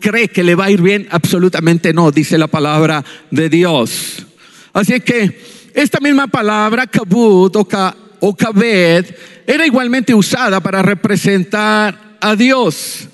cree 0.00 0.28
que 0.28 0.44
le 0.44 0.54
va 0.54 0.66
a 0.66 0.70
ir 0.70 0.80
bien, 0.80 1.06
absolutamente 1.10 1.92
no, 1.92 2.10
dice 2.10 2.38
la 2.38 2.46
palabra 2.46 3.04
de 3.30 3.48
Dios. 3.48 4.24
Así 4.72 5.00
que 5.00 5.38
esta 5.74 6.00
misma 6.00 6.26
palabra, 6.28 6.86
kabut 6.86 7.54
o, 7.56 7.68
o 8.20 8.36
kabed, 8.36 9.04
era 9.46 9.66
igualmente 9.66 10.14
usada 10.14 10.60
para 10.60 10.82
representar 10.82 12.16
a 12.20 12.34
Dios. 12.34 13.08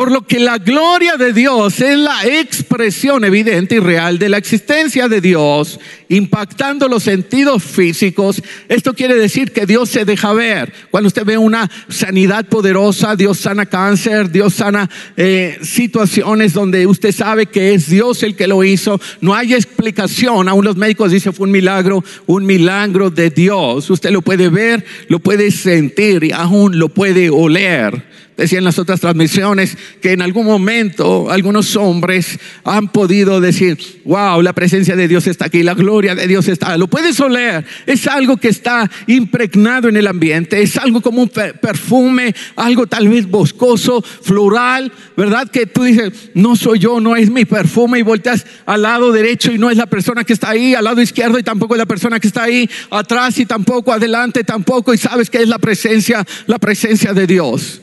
Por 0.00 0.12
lo 0.12 0.26
que 0.26 0.40
la 0.40 0.56
gloria 0.56 1.18
de 1.18 1.34
Dios 1.34 1.78
es 1.78 1.98
la 1.98 2.24
expresión 2.24 3.22
evidente 3.22 3.74
y 3.74 3.80
real 3.80 4.18
de 4.18 4.30
la 4.30 4.38
existencia 4.38 5.08
de 5.08 5.20
Dios, 5.20 5.78
impactando 6.08 6.88
los 6.88 7.02
sentidos 7.02 7.62
físicos. 7.62 8.42
Esto 8.70 8.94
quiere 8.94 9.14
decir 9.14 9.52
que 9.52 9.66
Dios 9.66 9.90
se 9.90 10.06
deja 10.06 10.32
ver. 10.32 10.72
Cuando 10.90 11.08
usted 11.08 11.26
ve 11.26 11.36
una 11.36 11.70
sanidad 11.90 12.46
poderosa, 12.46 13.14
Dios 13.14 13.40
sana 13.40 13.66
cáncer, 13.66 14.30
Dios 14.30 14.54
sana 14.54 14.88
eh, 15.18 15.58
situaciones 15.60 16.54
donde 16.54 16.86
usted 16.86 17.12
sabe 17.12 17.44
que 17.44 17.74
es 17.74 17.90
Dios 17.90 18.22
el 18.22 18.36
que 18.36 18.46
lo 18.46 18.64
hizo. 18.64 18.98
No 19.20 19.34
hay 19.34 19.52
explicación. 19.52 20.48
Aún 20.48 20.64
los 20.64 20.76
médicos 20.76 21.12
dicen 21.12 21.34
fue 21.34 21.44
un 21.44 21.52
milagro, 21.52 22.02
un 22.26 22.46
milagro 22.46 23.10
de 23.10 23.28
Dios. 23.28 23.90
Usted 23.90 24.12
lo 24.12 24.22
puede 24.22 24.48
ver, 24.48 24.82
lo 25.08 25.18
puede 25.18 25.50
sentir 25.50 26.24
y 26.24 26.32
aún 26.32 26.78
lo 26.78 26.88
puede 26.88 27.28
oler. 27.28 28.08
Decía 28.40 28.56
en 28.56 28.64
las 28.64 28.78
otras 28.78 29.00
transmisiones 29.00 29.76
que 30.00 30.12
en 30.12 30.22
algún 30.22 30.46
momento 30.46 31.30
algunos 31.30 31.76
hombres 31.76 32.38
han 32.64 32.88
podido 32.88 33.38
decir, 33.38 33.76
wow, 34.06 34.40
la 34.40 34.54
presencia 34.54 34.96
de 34.96 35.08
Dios 35.08 35.26
está 35.26 35.44
aquí, 35.44 35.62
la 35.62 35.74
gloria 35.74 36.14
de 36.14 36.26
Dios 36.26 36.48
está. 36.48 36.78
Lo 36.78 36.86
puedes 36.86 37.20
oler, 37.20 37.66
es 37.84 38.06
algo 38.06 38.38
que 38.38 38.48
está 38.48 38.90
impregnado 39.08 39.90
en 39.90 39.98
el 39.98 40.06
ambiente, 40.06 40.62
es 40.62 40.78
algo 40.78 41.02
como 41.02 41.20
un 41.20 41.28
perfume, 41.28 42.34
algo 42.56 42.86
tal 42.86 43.10
vez 43.10 43.28
boscoso, 43.28 44.00
floral, 44.00 44.90
¿verdad? 45.18 45.50
Que 45.50 45.66
tú 45.66 45.84
dices, 45.84 46.10
no 46.32 46.56
soy 46.56 46.78
yo, 46.78 46.98
no 46.98 47.16
es 47.16 47.28
mi 47.28 47.44
perfume 47.44 47.98
y 47.98 48.02
volteas 48.02 48.46
al 48.64 48.80
lado 48.80 49.12
derecho 49.12 49.52
y 49.52 49.58
no 49.58 49.68
es 49.68 49.76
la 49.76 49.84
persona 49.84 50.24
que 50.24 50.32
está 50.32 50.48
ahí, 50.48 50.74
al 50.74 50.84
lado 50.84 51.02
izquierdo 51.02 51.38
y 51.38 51.42
tampoco 51.42 51.74
es 51.74 51.78
la 51.78 51.84
persona 51.84 52.18
que 52.18 52.28
está 52.28 52.44
ahí, 52.44 52.70
atrás 52.90 53.38
y 53.38 53.44
tampoco, 53.44 53.92
adelante 53.92 54.44
tampoco 54.44 54.94
y 54.94 54.96
sabes 54.96 55.28
que 55.28 55.42
es 55.42 55.48
la 55.50 55.58
presencia, 55.58 56.24
la 56.46 56.58
presencia 56.58 57.12
de 57.12 57.26
Dios. 57.26 57.82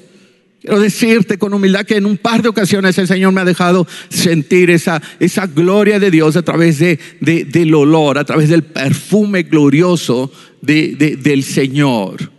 Quiero 0.67 0.81
decirte 0.81 1.38
con 1.38 1.53
humildad 1.53 1.86
que 1.86 1.95
en 1.95 2.05
un 2.05 2.17
par 2.17 2.41
de 2.41 2.50
ocasiones 2.50 2.97
el 2.97 3.07
Señor 3.07 3.31
me 3.31 3.39
ha 3.39 3.45
dejado 3.45 3.88
sentir 4.09 4.69
esa, 4.69 5.01
esa 5.17 5.47
gloria 5.47 5.97
de 5.97 6.12
Dios 6.12 6.36
a 6.36 6.41
través 6.41 6.79
de, 6.79 7.00
del 7.21 7.74
olor, 7.74 8.17
a 8.17 8.25
través 8.25 8.50
del 8.50 8.63
perfume 8.63 9.43
glorioso 9.43 10.29
del 10.62 11.43
Señor. 11.45 12.33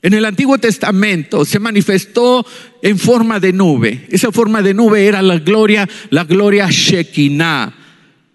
En 0.00 0.14
el 0.14 0.24
Antiguo 0.24 0.56
Testamento 0.56 1.44
se 1.44 1.58
manifestó 1.58 2.46
en 2.80 2.98
forma 2.98 3.38
de 3.38 3.52
nube. 3.52 4.06
Esa 4.08 4.32
forma 4.32 4.62
de 4.62 4.72
nube 4.72 5.06
era 5.06 5.20
la 5.20 5.38
gloria, 5.38 5.86
la 6.08 6.24
gloria 6.24 6.68
Shekinah. 6.70 7.74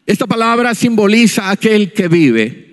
Esta 0.06 0.28
palabra 0.28 0.76
simboliza 0.76 1.50
aquel 1.50 1.92
que 1.92 2.08
vive. 2.08 2.71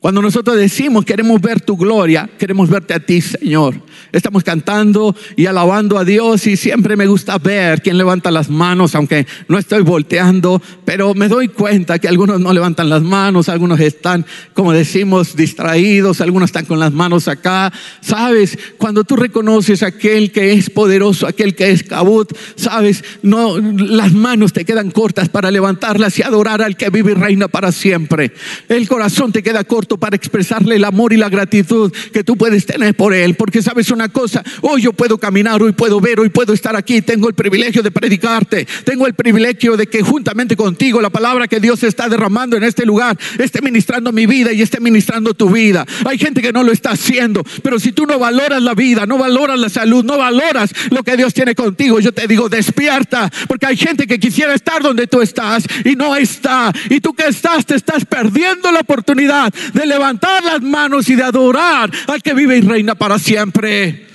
Cuando 0.00 0.22
nosotros 0.22 0.56
decimos 0.56 1.04
queremos 1.04 1.42
ver 1.42 1.60
tu 1.60 1.76
gloria, 1.76 2.26
queremos 2.38 2.70
verte 2.70 2.94
a 2.94 3.00
ti, 3.00 3.20
Señor. 3.20 3.74
Estamos 4.12 4.42
cantando 4.42 5.14
y 5.36 5.44
alabando 5.44 5.98
a 5.98 6.06
Dios 6.06 6.46
y 6.46 6.56
siempre 6.56 6.96
me 6.96 7.06
gusta 7.06 7.36
ver 7.36 7.82
quién 7.82 7.98
levanta 7.98 8.30
las 8.30 8.48
manos, 8.48 8.94
aunque 8.94 9.26
no 9.46 9.58
estoy 9.58 9.82
volteando, 9.82 10.62
pero 10.86 11.12
me 11.12 11.28
doy 11.28 11.48
cuenta 11.48 11.98
que 11.98 12.08
algunos 12.08 12.40
no 12.40 12.50
levantan 12.54 12.88
las 12.88 13.02
manos, 13.02 13.50
algunos 13.50 13.78
están, 13.78 14.24
como 14.54 14.72
decimos, 14.72 15.36
distraídos, 15.36 16.22
algunos 16.22 16.48
están 16.48 16.64
con 16.64 16.80
las 16.80 16.94
manos 16.94 17.28
acá. 17.28 17.70
Sabes, 18.00 18.58
cuando 18.78 19.04
tú 19.04 19.16
reconoces 19.16 19.82
a 19.82 19.88
aquel 19.88 20.32
que 20.32 20.54
es 20.54 20.70
poderoso, 20.70 21.26
aquel 21.26 21.54
que 21.54 21.72
es 21.72 21.82
cabut, 21.82 22.34
sabes, 22.56 23.04
no, 23.22 23.58
las 23.58 24.14
manos 24.14 24.54
te 24.54 24.64
quedan 24.64 24.92
cortas 24.92 25.28
para 25.28 25.50
levantarlas 25.50 26.18
y 26.18 26.22
adorar 26.22 26.62
al 26.62 26.78
que 26.78 26.88
vive 26.88 27.12
y 27.12 27.16
reina 27.16 27.48
para 27.48 27.70
siempre. 27.70 28.32
El 28.66 28.88
corazón 28.88 29.30
te 29.30 29.42
queda 29.42 29.62
corto 29.64 29.89
para 29.98 30.16
expresarle 30.16 30.76
el 30.76 30.84
amor 30.84 31.12
y 31.12 31.16
la 31.16 31.28
gratitud 31.28 31.92
que 32.12 32.24
tú 32.24 32.36
puedes 32.36 32.66
tener 32.66 32.94
por 32.94 33.14
Él. 33.14 33.34
Porque 33.34 33.62
sabes 33.62 33.90
una 33.90 34.08
cosa, 34.08 34.42
hoy 34.60 34.82
yo 34.82 34.92
puedo 34.92 35.18
caminar, 35.18 35.62
hoy 35.62 35.72
puedo 35.72 36.00
ver, 36.00 36.20
hoy 36.20 36.28
puedo 36.28 36.52
estar 36.52 36.76
aquí, 36.76 37.02
tengo 37.02 37.28
el 37.28 37.34
privilegio 37.34 37.82
de 37.82 37.90
predicarte, 37.90 38.66
tengo 38.84 39.06
el 39.06 39.14
privilegio 39.14 39.76
de 39.76 39.86
que 39.86 40.02
juntamente 40.02 40.56
contigo 40.56 41.00
la 41.00 41.10
palabra 41.10 41.48
que 41.48 41.60
Dios 41.60 41.82
está 41.82 42.08
derramando 42.08 42.56
en 42.56 42.64
este 42.64 42.84
lugar 42.84 43.18
esté 43.38 43.60
ministrando 43.62 44.12
mi 44.12 44.26
vida 44.26 44.52
y 44.52 44.62
esté 44.62 44.80
ministrando 44.80 45.34
tu 45.34 45.50
vida. 45.50 45.86
Hay 46.04 46.18
gente 46.18 46.42
que 46.42 46.52
no 46.52 46.62
lo 46.62 46.72
está 46.72 46.90
haciendo, 46.90 47.42
pero 47.62 47.78
si 47.78 47.92
tú 47.92 48.06
no 48.06 48.18
valoras 48.18 48.62
la 48.62 48.74
vida, 48.74 49.06
no 49.06 49.18
valoras 49.18 49.58
la 49.58 49.68
salud, 49.68 50.04
no 50.04 50.18
valoras 50.18 50.72
lo 50.90 51.02
que 51.02 51.16
Dios 51.16 51.34
tiene 51.34 51.54
contigo, 51.54 52.00
yo 52.00 52.12
te 52.12 52.26
digo, 52.26 52.48
despierta, 52.48 53.30
porque 53.48 53.66
hay 53.66 53.76
gente 53.76 54.06
que 54.06 54.18
quisiera 54.18 54.54
estar 54.54 54.82
donde 54.82 55.06
tú 55.06 55.20
estás 55.20 55.64
y 55.84 55.96
no 55.96 56.16
está. 56.16 56.72
Y 56.88 57.00
tú 57.00 57.14
que 57.14 57.26
estás, 57.26 57.66
te 57.66 57.74
estás 57.74 58.04
perdiendo 58.04 58.70
la 58.72 58.80
oportunidad 58.80 59.52
de 59.72 59.79
levantar 59.86 60.44
las 60.44 60.60
manos 60.60 61.08
y 61.08 61.14
de 61.14 61.22
adorar 61.22 61.90
al 62.06 62.22
que 62.22 62.34
vive 62.34 62.58
y 62.58 62.60
reina 62.60 62.94
para 62.94 63.18
siempre. 63.18 64.06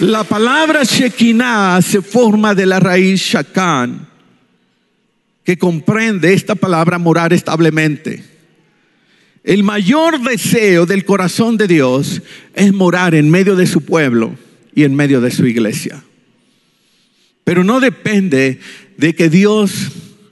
La 0.00 0.24
palabra 0.24 0.82
Shekinah 0.82 1.82
se 1.82 2.00
forma 2.00 2.54
de 2.54 2.64
la 2.64 2.80
raíz 2.80 3.20
Shakan, 3.20 4.08
que 5.44 5.58
comprende 5.58 6.32
esta 6.32 6.54
palabra 6.54 6.98
morar 6.98 7.34
establemente. 7.34 8.24
El 9.44 9.62
mayor 9.62 10.18
deseo 10.22 10.86
del 10.86 11.04
corazón 11.04 11.58
de 11.58 11.66
Dios 11.66 12.22
es 12.54 12.72
morar 12.72 13.14
en 13.14 13.30
medio 13.30 13.56
de 13.56 13.66
su 13.66 13.82
pueblo 13.82 14.34
y 14.74 14.84
en 14.84 14.94
medio 14.94 15.20
de 15.20 15.30
su 15.30 15.46
iglesia. 15.46 16.02
Pero 17.50 17.64
no 17.64 17.80
depende 17.80 18.60
de 18.96 19.12
que 19.16 19.28
Dios 19.28 19.72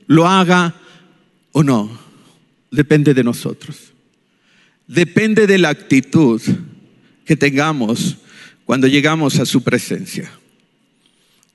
lo 0.06 0.28
haga 0.28 0.76
o 1.50 1.64
no. 1.64 1.98
Depende 2.70 3.12
de 3.12 3.24
nosotros. 3.24 3.92
Depende 4.86 5.48
de 5.48 5.58
la 5.58 5.70
actitud 5.70 6.40
que 7.24 7.36
tengamos 7.36 8.18
cuando 8.64 8.86
llegamos 8.86 9.40
a 9.40 9.46
su 9.46 9.64
presencia. 9.64 10.30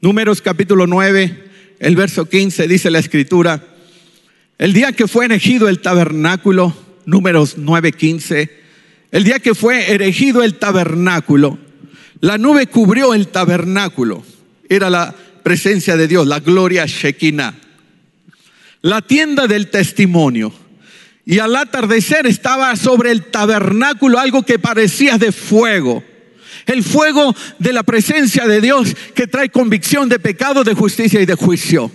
Números 0.02 0.42
capítulo 0.42 0.86
9, 0.86 1.46
el 1.80 1.96
verso 1.96 2.26
15 2.26 2.68
dice 2.68 2.92
la 2.92 3.00
escritura, 3.00 3.66
el 4.58 4.74
día 4.74 4.92
que 4.92 5.08
fue 5.08 5.24
erigido 5.24 5.70
el 5.70 5.80
tabernáculo, 5.80 6.76
números 7.06 7.56
9, 7.56 7.94
15, 7.94 8.52
el 9.12 9.24
día 9.24 9.40
que 9.40 9.56
fue 9.56 9.94
erigido 9.94 10.44
el 10.44 10.56
tabernáculo, 10.56 11.58
la 12.20 12.38
nube 12.38 12.68
cubrió 12.68 13.14
el 13.14 13.30
tabernáculo, 13.30 14.26
era 14.68 14.90
la 14.90 15.16
presencia 15.44 15.98
de 15.98 16.08
Dios, 16.08 16.26
la 16.26 16.40
gloria 16.40 16.86
Shekinah, 16.86 17.54
la 18.82 19.02
tienda 19.02 19.48
del 19.48 19.70
testimonio. 19.70 20.54
Y 21.26 21.40
al 21.40 21.56
atardecer 21.56 22.28
estaba 22.28 22.76
sobre 22.76 23.12
el 23.12 23.26
tabernáculo 23.26 24.20
algo 24.20 24.44
que 24.44 24.60
parecía 24.60 25.18
de 25.18 25.32
fuego. 25.32 26.04
El 26.66 26.84
fuego 26.84 27.36
de 27.60 27.74
la 27.74 27.84
presencia 27.84 28.46
de 28.46 28.62
Dios 28.62 28.96
que 29.14 29.28
trae 29.28 29.50
convicción 29.50 30.10
de 30.10 30.20
pecado, 30.20 30.64
de 30.64 30.74
justicia 30.74 31.22
y 31.22 31.26
de 31.26 31.36
juicio. 31.36 31.92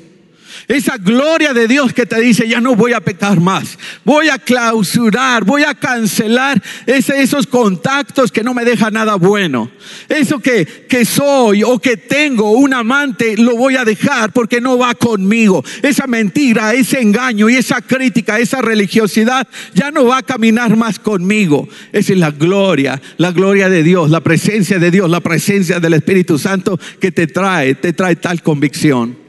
Esa 0.68 0.98
gloria 0.98 1.54
de 1.54 1.66
Dios 1.66 1.94
que 1.94 2.04
te 2.04 2.20
dice, 2.20 2.46
ya 2.46 2.60
no 2.60 2.76
voy 2.76 2.92
a 2.92 3.00
pecar 3.00 3.40
más. 3.40 3.78
Voy 4.04 4.28
a 4.28 4.38
clausurar, 4.38 5.42
voy 5.42 5.62
a 5.62 5.75
cancelar 5.75 6.62
esos 6.87 7.46
contactos 7.46 8.30
que 8.30 8.44
no 8.44 8.52
me 8.52 8.66
dejan 8.66 8.92
nada 8.92 9.14
bueno. 9.14 9.70
Eso 10.10 10.40
que, 10.40 10.66
que 10.66 11.06
soy 11.06 11.62
o 11.62 11.78
que 11.78 11.96
tengo 11.96 12.50
un 12.50 12.75
amante, 12.75 13.38
lo 13.38 13.56
voy 13.56 13.76
a 13.76 13.87
dejar 13.87 14.34
porque 14.34 14.60
no 14.60 14.76
va 14.76 14.94
conmigo. 14.94 15.64
Esa 15.82 16.06
mentira, 16.06 16.75
ese 16.75 17.00
engaño 17.00 17.48
y 17.48 17.56
esa 17.56 17.80
crítica, 17.80 18.38
esa 18.38 18.60
religiosidad, 18.60 19.48
ya 19.72 19.90
no 19.90 20.04
va 20.04 20.18
a 20.18 20.22
caminar 20.22 20.76
más 20.76 20.98
conmigo. 20.98 21.66
Esa 21.92 22.12
es 22.12 22.18
la 22.18 22.30
gloria, 22.30 23.00
la 23.16 23.32
gloria 23.32 23.70
de 23.70 23.82
Dios, 23.82 24.10
la 24.10 24.20
presencia 24.20 24.78
de 24.78 24.90
Dios, 24.90 25.08
la 25.08 25.20
presencia 25.20 25.80
del 25.80 25.94
Espíritu 25.94 26.38
Santo 26.38 26.78
que 27.00 27.10
te 27.10 27.26
trae, 27.26 27.75
te 27.75 27.94
trae 27.94 28.16
tal 28.16 28.42
convicción. 28.42 29.27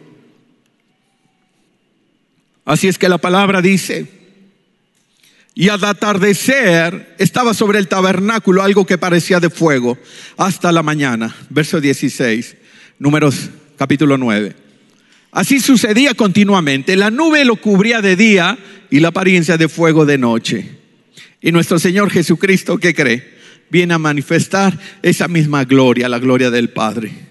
Así 2.70 2.88
es 2.88 3.00
que 3.00 3.10
la 3.10 3.18
palabra 3.18 3.64
dice, 3.64 4.06
y 5.56 5.70
al 5.70 5.84
atardecer 5.84 7.16
estaba 7.18 7.56
sobre 7.56 7.80
el 7.80 7.88
tabernáculo 7.88 8.62
algo 8.62 8.86
que 8.86 9.00
parecía 9.00 9.40
de 9.40 9.50
fuego 9.50 9.98
hasta 10.38 10.72
la 10.72 10.84
mañana. 10.84 11.36
Verso 11.50 11.82
16, 11.82 12.58
números 13.00 13.50
capítulo 13.76 14.20
9. 14.20 14.56
Así 15.32 15.60
sucedía 15.60 16.14
continuamente. 16.14 16.96
La 16.96 17.10
nube 17.10 17.44
lo 17.44 17.56
cubría 17.56 18.04
de 18.04 18.16
día 18.16 18.56
y 18.92 19.00
la 19.00 19.08
apariencia 19.08 19.58
de 19.58 19.68
fuego 19.68 20.06
de 20.06 20.20
noche. 20.20 20.70
Y 21.42 21.52
nuestro 21.52 21.80
Señor 21.80 22.12
Jesucristo, 22.12 22.78
¿qué 22.78 22.94
cree? 22.94 23.34
Viene 23.72 23.96
a 23.96 23.98
manifestar 23.98 24.78
esa 25.02 25.28
misma 25.28 25.66
gloria, 25.66 26.08
la 26.08 26.20
gloria 26.20 26.52
del 26.52 26.70
Padre. 26.70 27.29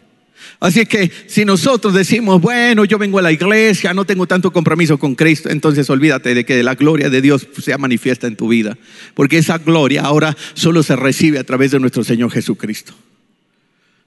Así 0.60 0.86
que 0.86 1.10
si 1.28 1.44
nosotros 1.44 1.94
decimos, 1.94 2.40
bueno, 2.40 2.84
yo 2.84 2.98
vengo 2.98 3.20
a 3.20 3.22
la 3.22 3.30
iglesia, 3.30 3.94
no 3.94 4.04
tengo 4.04 4.26
tanto 4.26 4.52
compromiso 4.52 4.98
con 4.98 5.14
Cristo, 5.14 5.50
entonces 5.50 5.88
olvídate 5.88 6.34
de 6.34 6.44
que 6.44 6.62
la 6.64 6.74
gloria 6.74 7.10
de 7.10 7.22
Dios 7.22 7.46
sea 7.62 7.78
manifiesta 7.78 8.26
en 8.26 8.34
tu 8.34 8.48
vida, 8.48 8.76
porque 9.14 9.38
esa 9.38 9.58
gloria 9.58 10.02
ahora 10.02 10.36
solo 10.54 10.82
se 10.82 10.96
recibe 10.96 11.38
a 11.38 11.44
través 11.44 11.70
de 11.70 11.78
nuestro 11.78 12.02
Señor 12.02 12.32
Jesucristo. 12.32 12.92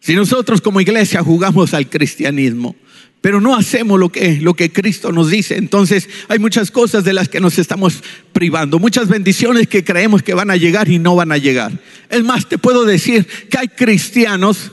Si 0.02 0.14
nosotros 0.14 0.60
como 0.60 0.82
iglesia 0.82 1.24
jugamos 1.24 1.74
al 1.74 1.90
cristianismo, 1.90 2.76
pero 3.22 3.40
no 3.40 3.56
hacemos 3.56 3.98
lo 4.00 4.10
que, 4.10 4.40
lo 4.42 4.56
que 4.56 4.74
Cristo 4.74 5.14
nos 5.14 5.30
dice, 5.30 5.56
entonces 5.56 6.10
hay 6.28 6.40
muchas 6.40 6.70
cosas 6.70 7.06
de 7.06 7.14
las 7.14 7.30
que 7.30 7.40
nos 7.40 7.60
estamos 7.60 8.04
privando, 8.34 8.78
muchas 8.78 9.08
bendiciones 9.08 9.68
que 9.68 9.86
creemos 9.86 10.22
que 10.22 10.34
van 10.34 10.52
a 10.52 10.58
llegar 10.58 10.90
y 10.90 11.00
no 11.00 11.16
van 11.16 11.32
a 11.32 11.38
llegar. 11.38 11.72
Es 12.10 12.24
más, 12.24 12.50
te 12.50 12.58
puedo 12.58 12.84
decir 12.84 13.26
que 13.50 13.60
hay 13.60 13.68
cristianos 13.70 14.72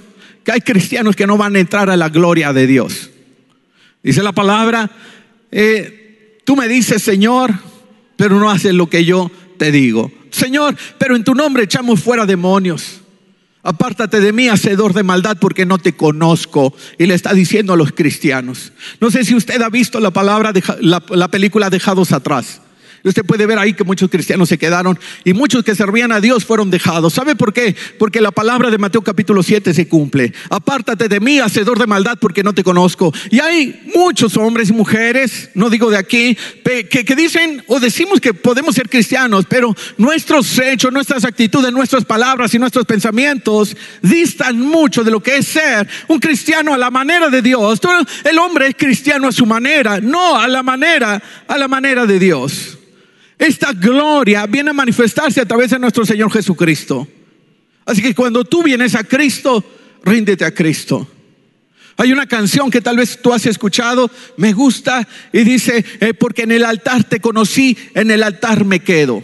hay 0.51 0.61
cristianos 0.61 1.17
que 1.17 1.27
no 1.27 1.37
van 1.37 1.57
a 1.57 1.61
entrar 1.61 1.91
a 1.91 1.97
la 1.97 2.09
gloria 2.09 2.53
de 2.53 2.67
Dios. 2.67 3.11
Dice 4.03 4.23
la 4.23 4.33
palabra, 4.33 4.91
eh, 5.51 6.39
tú 6.45 6.57
me 6.57 6.69
dices, 6.69 7.03
Señor, 7.03 7.53
pero 8.17 8.39
no 8.39 8.51
haces 8.51 8.75
lo 8.75 8.89
que 8.89 9.05
yo 9.05 9.31
te 9.59 9.73
digo. 9.73 10.13
Señor, 10.31 10.77
pero 10.99 11.17
en 11.17 11.25
tu 11.25 11.35
nombre 11.35 11.65
echamos 11.65 12.01
fuera 12.01 12.27
demonios. 12.27 13.01
Apártate 13.63 14.21
de 14.21 14.33
mí, 14.33 14.49
hacedor 14.49 14.95
de 14.95 15.03
maldad, 15.03 15.37
porque 15.41 15.67
no 15.67 15.79
te 15.79 15.95
conozco. 15.95 16.75
Y 16.97 17.07
le 17.07 17.15
está 17.15 17.35
diciendo 17.35 17.73
a 17.73 17.77
los 17.77 17.93
cristianos. 17.93 18.73
No 19.01 19.11
sé 19.11 19.25
si 19.25 19.35
usted 19.35 19.61
ha 19.61 19.69
visto 19.69 20.01
la 20.01 20.11
palabra, 20.11 20.53
la 20.81 21.29
película 21.29 21.69
Dejados 21.69 22.13
atrás. 22.13 22.63
Usted 23.05 23.25
puede 23.25 23.47
ver 23.47 23.59
ahí 23.59 23.73
que 23.75 23.85
muchos 23.85 24.11
cristianos 24.11 24.49
se 24.49 24.59
quedaron 24.59 24.99
y 25.25 25.33
muchos 25.33 25.65
que 25.65 25.75
servían 25.75 26.13
a 26.13 26.21
Dios 26.21 26.45
fueron 26.45 26.71
dejados. 26.71 27.15
¿Sabe 27.15 27.37
por 27.37 27.53
qué? 27.53 27.77
Porque 27.99 28.21
la 28.21 28.31
palabra 28.31 28.71
de 28.71 28.79
Mateo 28.79 29.03
capítulo 29.03 29.43
7 29.43 29.73
se 29.73 29.89
cumple. 29.89 30.33
Apártate 30.51 31.09
de 31.09 31.21
mí, 31.21 31.39
hacedor 31.39 31.79
de 31.79 31.87
maldad, 31.87 32.19
porque 32.21 32.43
no 32.43 32.53
te 32.53 32.65
conozco. 32.65 33.13
Y 33.31 33.41
hay 33.41 33.81
muchos 33.95 34.37
hombres 34.37 34.71
y 34.71 34.73
mujeres, 34.73 35.51
no 35.55 35.71
digo 35.71 35.91
de 35.91 35.97
aquí, 35.97 36.37
que, 36.65 37.15
dicen 37.15 37.63
o 37.67 37.81
decimos 37.81 38.21
que 38.21 38.35
podemos 38.35 38.75
ser 38.75 38.89
cristianos, 38.89 39.47
pero 39.49 39.75
nuestros 39.97 40.59
hechos, 40.59 40.93
nuestras 40.93 41.25
actitudes, 41.25 41.73
nuestras 41.73 42.05
palabras 42.05 42.55
y 42.55 42.59
nuestros 42.59 42.85
pensamientos 42.85 43.77
distan 44.03 44.61
mucho 44.61 45.05
de 45.05 45.11
lo 45.11 45.21
que 45.21 45.37
es 45.37 45.47
ser 45.47 45.89
un 46.09 46.19
cristiano 46.19 46.75
a 46.75 46.79
la 46.79 46.91
manera 46.91 47.29
de 47.29 47.43
Dios. 47.43 47.81
El 48.25 48.39
hombre 48.39 48.69
es 48.69 48.75
cristiano 48.77 49.29
a 49.29 49.33
su 49.33 49.47
manera, 49.47 50.01
no 50.01 50.37
a 50.37 50.49
la 50.49 50.63
manera, 50.63 51.23
a 51.47 51.59
la 51.59 51.69
manera 51.69 52.07
de 52.07 52.19
Dios. 52.19 52.79
Esta 53.39 53.73
gloria 53.73 54.47
viene 54.47 54.71
a 54.71 54.75
manifestarse 54.75 55.41
a 55.41 55.47
través 55.47 55.71
de 55.71 55.79
nuestro 55.79 56.05
Señor 56.05 56.33
Jesucristo. 56.33 57.07
Así 57.87 58.03
que 58.03 58.15
cuando 58.15 58.45
tú 58.45 58.63
vienes 58.63 58.95
a 58.95 59.05
Cristo, 59.05 59.65
ríndete 60.03 60.45
a 60.45 60.53
Cristo. 60.53 61.09
Hay 61.97 62.13
una 62.13 62.27
canción 62.27 62.71
que 62.71 62.81
tal 62.81 62.97
vez 62.97 63.21
tú 63.21 63.33
has 63.33 63.47
escuchado, 63.47 64.11
me 64.37 64.53
gusta, 64.53 65.07
y 65.33 65.43
dice, 65.43 65.85
eh, 66.01 66.15
porque 66.15 66.43
en 66.43 66.53
el 66.53 66.65
altar 66.65 67.05
te 67.05 67.21
conocí, 67.21 67.77
en 67.95 68.11
el 68.11 68.23
altar 68.23 68.65
me 68.65 68.81
quedo. 68.81 69.23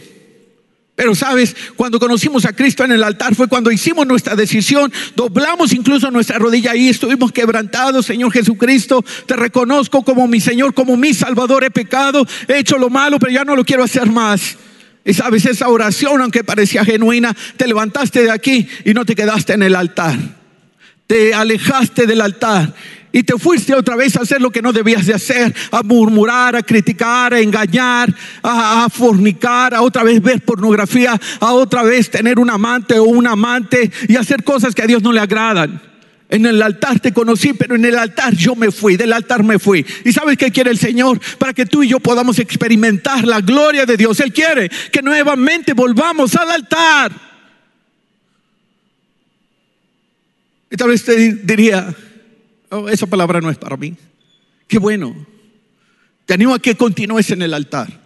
Pero 0.95 1.13
sabes, 1.13 1.55
cuando 1.75 1.99
conocimos 1.99 2.45
a 2.45 2.53
Cristo 2.53 2.85
en 2.85 2.93
el 2.93 3.03
altar 3.03 3.35
fue 3.35 3.49
cuando 3.49 3.69
hicimos 3.69 4.07
nuestra 4.07 4.33
decisión, 4.35 4.91
doblamos 5.15 5.73
incluso 5.73 6.09
nuestra 6.09 6.39
rodilla 6.39 6.73
y 6.73 6.87
estuvimos 6.87 7.33
quebrantados, 7.33 8.05
Señor 8.05 8.31
Jesucristo, 8.31 9.03
te 9.25 9.35
reconozco 9.35 10.03
como 10.03 10.25
mi 10.27 10.39
Señor, 10.39 10.73
como 10.73 10.95
mi 10.95 11.13
Salvador, 11.13 11.65
he 11.65 11.71
pecado, 11.71 12.25
he 12.47 12.59
hecho 12.59 12.77
lo 12.77 12.89
malo, 12.89 13.19
pero 13.19 13.33
ya 13.33 13.43
no 13.43 13.57
lo 13.57 13.65
quiero 13.65 13.83
hacer 13.83 14.09
más. 14.09 14.57
Y 15.03 15.13
sabes, 15.13 15.45
esa 15.45 15.67
oración, 15.67 16.21
aunque 16.21 16.45
parecía 16.45 16.85
genuina, 16.85 17.35
te 17.57 17.67
levantaste 17.67 18.23
de 18.23 18.31
aquí 18.31 18.67
y 18.85 18.93
no 18.93 19.05
te 19.05 19.15
quedaste 19.15 19.53
en 19.53 19.63
el 19.63 19.75
altar. 19.75 20.17
Te 21.07 21.33
alejaste 21.33 22.07
del 22.07 22.21
altar 22.21 22.73
y 23.15 23.23
te 23.23 23.39
fuiste 23.39 23.73
otra 23.73 23.95
vez 23.95 24.17
a 24.17 24.23
hacer 24.23 24.41
lo 24.41 24.51
que 24.51 24.61
no 24.61 24.73
debías 24.73 25.05
de 25.05 25.13
hacer, 25.13 25.55
a 25.71 25.81
murmurar, 25.83 26.53
a 26.57 26.63
criticar, 26.63 27.33
a 27.33 27.39
engañar, 27.39 28.13
a, 28.43 28.89
fornicar, 28.89 29.73
a 29.73 29.83
otra 29.83 30.03
vez 30.03 30.21
ver 30.21 30.41
pornografía, 30.41 31.17
a 31.39 31.53
otra 31.53 31.83
vez 31.83 32.11
tener 32.11 32.39
un 32.39 32.49
amante 32.49 32.99
o 32.99 33.05
un 33.05 33.25
amante 33.25 33.89
y 34.09 34.17
hacer 34.17 34.43
cosas 34.43 34.75
que 34.75 34.81
a 34.81 34.85
Dios 34.85 35.01
no 35.01 35.13
le 35.13 35.21
agradan. 35.21 35.81
En 36.27 36.45
el 36.45 36.61
altar 36.61 36.99
te 36.99 37.13
conocí, 37.13 37.53
pero 37.53 37.75
en 37.75 37.85
el 37.85 37.97
altar 37.97 38.35
yo 38.35 38.53
me 38.53 38.69
fui, 38.69 38.97
del 38.97 39.13
altar 39.13 39.45
me 39.45 39.59
fui. 39.59 39.85
¿Y 40.03 40.11
sabes 40.11 40.37
qué 40.37 40.51
quiere 40.51 40.71
el 40.71 40.77
Señor? 40.77 41.17
Para 41.37 41.53
que 41.53 41.65
tú 41.65 41.83
y 41.83 41.87
yo 41.87 42.01
podamos 42.01 42.37
experimentar 42.39 43.25
la 43.25 43.39
gloria 43.39 43.85
de 43.85 43.95
Dios. 43.95 44.19
Él 44.19 44.33
quiere 44.33 44.69
que 44.91 45.01
nuevamente 45.01 45.71
volvamos 45.71 46.35
al 46.35 46.51
altar. 46.51 47.13
Y 50.69 50.75
tal 50.75 50.89
vez 50.89 51.05
te 51.05 51.15
diría, 51.35 51.95
Oh, 52.75 52.89
esa 52.89 53.07
palabra 53.07 53.39
no 53.39 53.49
es 53.49 53.57
para 53.57 53.77
mí. 53.77 53.95
Qué 54.67 54.77
bueno. 54.79 55.15
Te 56.25 56.33
animo 56.33 56.53
a 56.53 56.59
que 56.59 56.75
continúes 56.75 57.31
en 57.31 57.41
el 57.41 57.53
altar. 57.53 58.01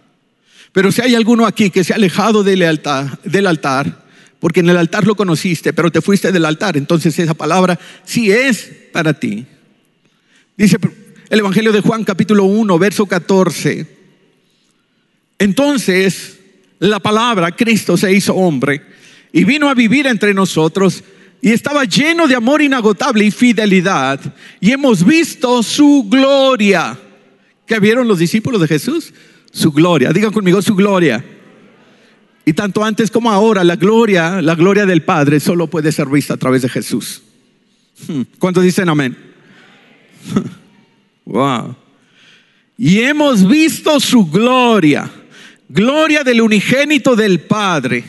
Pero 0.72 0.92
si 0.92 1.00
hay 1.00 1.14
alguno 1.14 1.46
aquí 1.46 1.70
que 1.70 1.82
se 1.82 1.92
ha 1.92 1.96
alejado 1.96 2.44
del 2.44 2.62
altar, 2.62 3.18
del 3.24 3.46
altar, 3.46 4.04
porque 4.38 4.60
en 4.60 4.68
el 4.70 4.76
altar 4.76 5.06
lo 5.06 5.16
conociste, 5.16 5.72
pero 5.72 5.90
te 5.90 6.00
fuiste 6.00 6.30
del 6.30 6.44
altar, 6.44 6.76
entonces 6.76 7.18
esa 7.18 7.34
palabra 7.34 7.78
sí 8.04 8.30
es 8.30 8.70
para 8.92 9.12
ti. 9.14 9.44
Dice 10.56 10.76
el 11.28 11.38
Evangelio 11.38 11.72
de 11.72 11.80
Juan 11.80 12.04
capítulo 12.04 12.44
1, 12.44 12.78
verso 12.78 13.06
14. 13.06 13.86
Entonces 15.38 16.38
la 16.78 17.00
palabra, 17.00 17.50
Cristo 17.52 17.96
se 17.96 18.12
hizo 18.12 18.34
hombre 18.34 18.82
y 19.32 19.44
vino 19.44 19.68
a 19.68 19.74
vivir 19.74 20.06
entre 20.06 20.34
nosotros 20.34 21.02
y 21.42 21.50
estaba 21.52 21.84
lleno 21.84 22.28
de 22.28 22.34
amor 22.34 22.60
inagotable 22.60 23.24
y 23.24 23.30
fidelidad. 23.30 24.20
Y 24.60 24.72
hemos 24.72 25.04
visto 25.04 25.62
su 25.62 26.06
gloria. 26.08 26.98
¿Qué 27.66 27.80
vieron 27.80 28.06
los 28.08 28.18
discípulos 28.18 28.60
de 28.60 28.68
Jesús? 28.68 29.12
Su 29.50 29.72
gloria. 29.72 30.12
Digan 30.12 30.32
conmigo 30.32 30.60
su 30.60 30.74
gloria. 30.74 31.24
Y 32.44 32.52
tanto 32.52 32.84
antes 32.84 33.10
como 33.10 33.30
ahora, 33.30 33.64
la 33.64 33.76
gloria, 33.76 34.42
la 34.42 34.54
gloria 34.54 34.86
del 34.86 35.02
Padre 35.02 35.40
solo 35.40 35.68
puede 35.68 35.92
ser 35.92 36.08
vista 36.08 36.34
a 36.34 36.36
través 36.36 36.62
de 36.62 36.68
Jesús. 36.68 37.22
Hmm. 38.06 38.22
¿Cuántos 38.38 38.64
dicen 38.64 38.88
amén? 38.88 39.16
Wow. 41.22 41.76
Y 42.76 43.02
hemos 43.02 43.46
visto 43.46 44.00
su 44.00 44.26
gloria, 44.28 45.08
gloria 45.68 46.24
del 46.24 46.40
unigénito 46.40 47.14
del 47.14 47.38
Padre. 47.38 48.02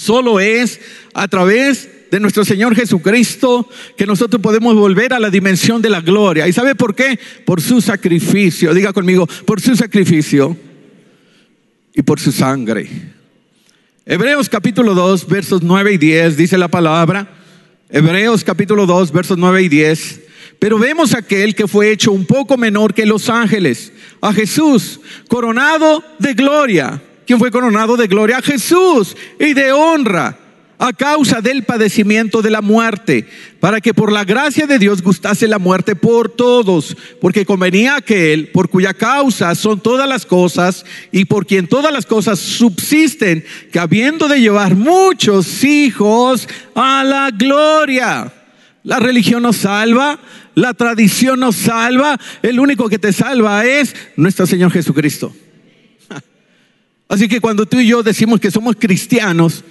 Solo 0.00 0.40
es 0.40 0.80
a 1.12 1.28
través 1.28 1.90
de 2.10 2.20
nuestro 2.20 2.42
Señor 2.42 2.74
Jesucristo 2.74 3.68
que 3.98 4.06
nosotros 4.06 4.40
podemos 4.40 4.74
volver 4.74 5.12
a 5.12 5.20
la 5.20 5.28
dimensión 5.28 5.82
de 5.82 5.90
la 5.90 6.00
gloria. 6.00 6.48
¿Y 6.48 6.54
sabe 6.54 6.74
por 6.74 6.94
qué? 6.94 7.18
Por 7.44 7.60
su 7.60 7.82
sacrificio. 7.82 8.72
Diga 8.72 8.94
conmigo, 8.94 9.26
por 9.44 9.60
su 9.60 9.76
sacrificio 9.76 10.56
y 11.94 12.00
por 12.00 12.18
su 12.18 12.32
sangre. 12.32 12.88
Hebreos 14.06 14.48
capítulo 14.48 14.94
2, 14.94 15.28
versos 15.28 15.62
9 15.62 15.92
y 15.92 15.98
10, 15.98 16.34
dice 16.34 16.56
la 16.56 16.68
palabra. 16.68 17.28
Hebreos 17.90 18.42
capítulo 18.42 18.86
2, 18.86 19.12
versos 19.12 19.36
9 19.36 19.64
y 19.64 19.68
10. 19.68 20.20
Pero 20.58 20.78
vemos 20.78 21.14
aquel 21.14 21.54
que 21.54 21.68
fue 21.68 21.92
hecho 21.92 22.10
un 22.12 22.24
poco 22.24 22.56
menor 22.56 22.94
que 22.94 23.04
los 23.04 23.28
ángeles, 23.28 23.92
a 24.22 24.32
Jesús, 24.32 24.98
coronado 25.28 26.02
de 26.18 26.32
gloria. 26.32 27.02
¿Quién 27.30 27.38
fue 27.38 27.52
coronado 27.52 27.96
de 27.96 28.08
gloria? 28.08 28.38
A 28.38 28.42
Jesús 28.42 29.16
y 29.38 29.54
de 29.54 29.70
honra 29.70 30.36
a 30.78 30.92
causa 30.92 31.40
del 31.40 31.62
padecimiento 31.62 32.42
de 32.42 32.50
la 32.50 32.60
muerte, 32.60 33.24
para 33.60 33.80
que 33.80 33.94
por 33.94 34.10
la 34.10 34.24
gracia 34.24 34.66
de 34.66 34.80
Dios 34.80 35.00
gustase 35.00 35.46
la 35.46 35.60
muerte 35.60 35.94
por 35.94 36.28
todos, 36.28 36.96
porque 37.20 37.46
convenía 37.46 37.94
aquel 37.94 38.48
por 38.48 38.68
cuya 38.68 38.94
causa 38.94 39.54
son 39.54 39.78
todas 39.78 40.08
las 40.08 40.26
cosas 40.26 40.84
y 41.12 41.24
por 41.24 41.46
quien 41.46 41.68
todas 41.68 41.92
las 41.92 42.04
cosas 42.04 42.40
subsisten, 42.40 43.44
que 43.70 43.78
habiendo 43.78 44.26
de 44.26 44.40
llevar 44.40 44.74
muchos 44.74 45.62
hijos 45.62 46.48
a 46.74 47.04
la 47.04 47.30
gloria. 47.30 48.32
La 48.82 48.98
religión 48.98 49.44
nos 49.44 49.58
salva, 49.58 50.18
la 50.56 50.74
tradición 50.74 51.38
nos 51.38 51.54
salva, 51.54 52.18
el 52.42 52.58
único 52.58 52.88
que 52.88 52.98
te 52.98 53.12
salva 53.12 53.64
es 53.66 53.94
nuestro 54.16 54.48
Señor 54.48 54.72
Jesucristo. 54.72 55.32
Así 57.10 57.26
que 57.26 57.40
cuando 57.40 57.66
tú 57.66 57.80
y 57.80 57.88
yo 57.88 58.04
decimos 58.04 58.38
que 58.38 58.52
somos 58.52 58.76
cristianos, 58.78 59.64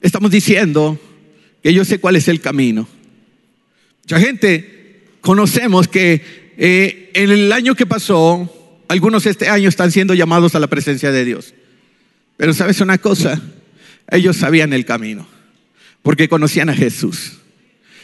estamos 0.00 0.30
diciendo 0.30 0.96
que 1.60 1.74
yo 1.74 1.84
sé 1.84 1.98
cuál 1.98 2.14
es 2.14 2.28
el 2.28 2.40
camino. 2.40 2.86
Mucha 4.04 4.20
gente 4.20 5.02
conocemos 5.20 5.88
que 5.88 6.54
eh, 6.56 7.10
en 7.14 7.32
el 7.32 7.52
año 7.52 7.74
que 7.74 7.84
pasó, 7.84 8.78
algunos 8.86 9.26
este 9.26 9.48
año 9.48 9.68
están 9.68 9.90
siendo 9.90 10.14
llamados 10.14 10.54
a 10.54 10.60
la 10.60 10.68
presencia 10.68 11.10
de 11.10 11.24
Dios. 11.24 11.52
Pero 12.36 12.54
sabes 12.54 12.80
una 12.80 12.98
cosa, 12.98 13.42
ellos 14.08 14.36
sabían 14.36 14.72
el 14.72 14.84
camino, 14.84 15.26
porque 16.02 16.28
conocían 16.28 16.70
a 16.70 16.74
Jesús. 16.74 17.38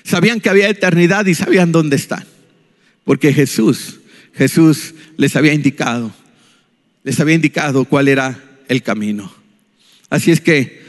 Sabían 0.02 0.40
que 0.40 0.50
había 0.50 0.68
eternidad 0.68 1.26
y 1.26 1.36
sabían 1.36 1.70
dónde 1.70 1.94
están, 1.94 2.24
porque 3.04 3.32
Jesús, 3.32 4.00
Jesús 4.34 4.94
les 5.16 5.36
había 5.36 5.52
indicado, 5.52 6.12
les 7.04 7.20
había 7.20 7.36
indicado 7.36 7.84
cuál 7.84 8.08
era 8.08 8.46
el 8.68 8.82
camino. 8.82 9.32
Así 10.10 10.30
es 10.30 10.40
que 10.40 10.88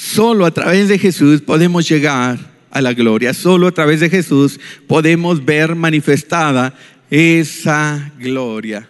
Solo 0.00 0.46
a 0.46 0.50
través 0.50 0.88
de 0.88 0.98
Jesús 0.98 1.42
podemos 1.42 1.86
llegar 1.86 2.38
a 2.70 2.80
la 2.80 2.94
gloria. 2.94 3.34
Solo 3.34 3.66
a 3.66 3.72
través 3.72 4.00
de 4.00 4.08
Jesús 4.08 4.58
podemos 4.86 5.44
ver 5.44 5.74
manifestada 5.74 6.74
esa 7.10 8.10
gloria. 8.18 8.88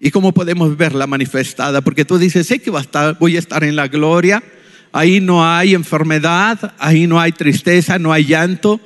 ¿Y 0.00 0.10
cómo 0.10 0.32
podemos 0.32 0.76
verla 0.76 1.06
manifestada? 1.06 1.82
Porque 1.82 2.04
tú 2.04 2.18
dices, 2.18 2.48
sé 2.48 2.58
que 2.58 2.72
va 2.72 2.80
a 2.80 2.82
estar, 2.82 3.16
voy 3.20 3.36
a 3.36 3.38
estar 3.38 3.62
en 3.62 3.76
la 3.76 3.86
gloria. 3.86 4.42
Ahí 4.90 5.20
no 5.20 5.46
hay 5.46 5.74
enfermedad, 5.74 6.74
ahí 6.78 7.06
no 7.06 7.20
hay 7.20 7.30
tristeza, 7.30 7.96
no 7.98 8.12
hay 8.12 8.24
llanto. 8.24 8.80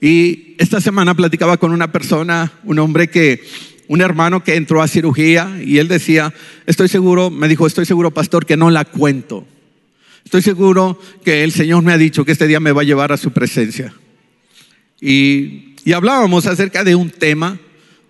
Y 0.00 0.56
esta 0.58 0.80
semana 0.80 1.14
platicaba 1.14 1.58
con 1.58 1.70
una 1.70 1.92
persona, 1.92 2.50
un 2.64 2.80
hombre 2.80 3.08
que, 3.08 3.44
un 3.90 4.00
hermano 4.02 4.44
que 4.44 4.54
entró 4.54 4.82
a 4.82 4.86
cirugía 4.86 5.60
y 5.64 5.78
él 5.78 5.88
decía, 5.88 6.32
estoy 6.64 6.86
seguro, 6.86 7.28
me 7.28 7.48
dijo, 7.48 7.66
estoy 7.66 7.86
seguro, 7.86 8.12
pastor, 8.12 8.46
que 8.46 8.56
no 8.56 8.70
la 8.70 8.84
cuento. 8.84 9.44
Estoy 10.24 10.42
seguro 10.42 10.96
que 11.24 11.42
el 11.42 11.50
Señor 11.50 11.82
me 11.82 11.92
ha 11.92 11.98
dicho 11.98 12.24
que 12.24 12.30
este 12.30 12.46
día 12.46 12.60
me 12.60 12.70
va 12.70 12.82
a 12.82 12.84
llevar 12.84 13.10
a 13.10 13.16
su 13.16 13.32
presencia. 13.32 13.92
Y, 15.00 15.74
hablábamos 15.92 16.46
acerca 16.46 16.84
de 16.84 16.94
un 16.94 17.10
tema, 17.10 17.58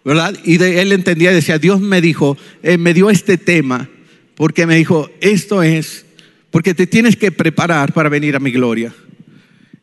¿verdad? 0.04 0.38
Y 0.44 0.58
de, 0.58 0.82
él 0.82 0.92
entendía 0.92 1.32
y 1.32 1.36
decía, 1.36 1.58
Dios 1.58 1.80
me 1.80 2.02
dijo, 2.02 2.36
eh, 2.62 2.76
me 2.76 2.92
dio 2.92 3.08
este 3.08 3.38
tema, 3.38 3.88
porque 4.34 4.66
me 4.66 4.76
dijo, 4.76 5.08
esto 5.22 5.62
es, 5.62 6.04
porque 6.50 6.74
te 6.74 6.86
tienes 6.86 7.16
que 7.16 7.32
preparar 7.32 7.94
para 7.94 8.10
venir 8.10 8.36
a 8.36 8.40
mi 8.40 8.50
gloria. 8.50 8.92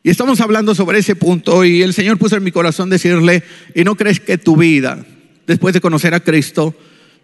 Y 0.04 0.10
estamos 0.10 0.40
hablando 0.40 0.76
sobre 0.76 1.00
ese 1.00 1.16
punto 1.16 1.64
y 1.64 1.82
el 1.82 1.92
Señor 1.92 2.18
puso 2.18 2.36
en 2.36 2.44
mi 2.44 2.52
corazón 2.52 2.88
decirle, 2.88 3.42
y 3.74 3.82
no 3.82 3.96
crees 3.96 4.20
que 4.20 4.38
tu 4.38 4.56
vida, 4.56 5.04
después 5.48 5.74
de 5.74 5.80
conocer 5.80 6.14
a 6.14 6.20
Cristo, 6.20 6.74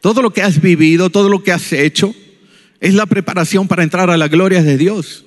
todo 0.00 0.22
lo 0.22 0.32
que 0.32 0.42
has 0.42 0.60
vivido, 0.60 1.10
todo 1.10 1.28
lo 1.28 1.44
que 1.44 1.52
has 1.52 1.72
hecho, 1.72 2.12
es 2.80 2.94
la 2.94 3.06
preparación 3.06 3.68
para 3.68 3.84
entrar 3.84 4.10
a 4.10 4.16
la 4.16 4.28
gloria 4.28 4.62
de 4.62 4.76
Dios. 4.76 5.24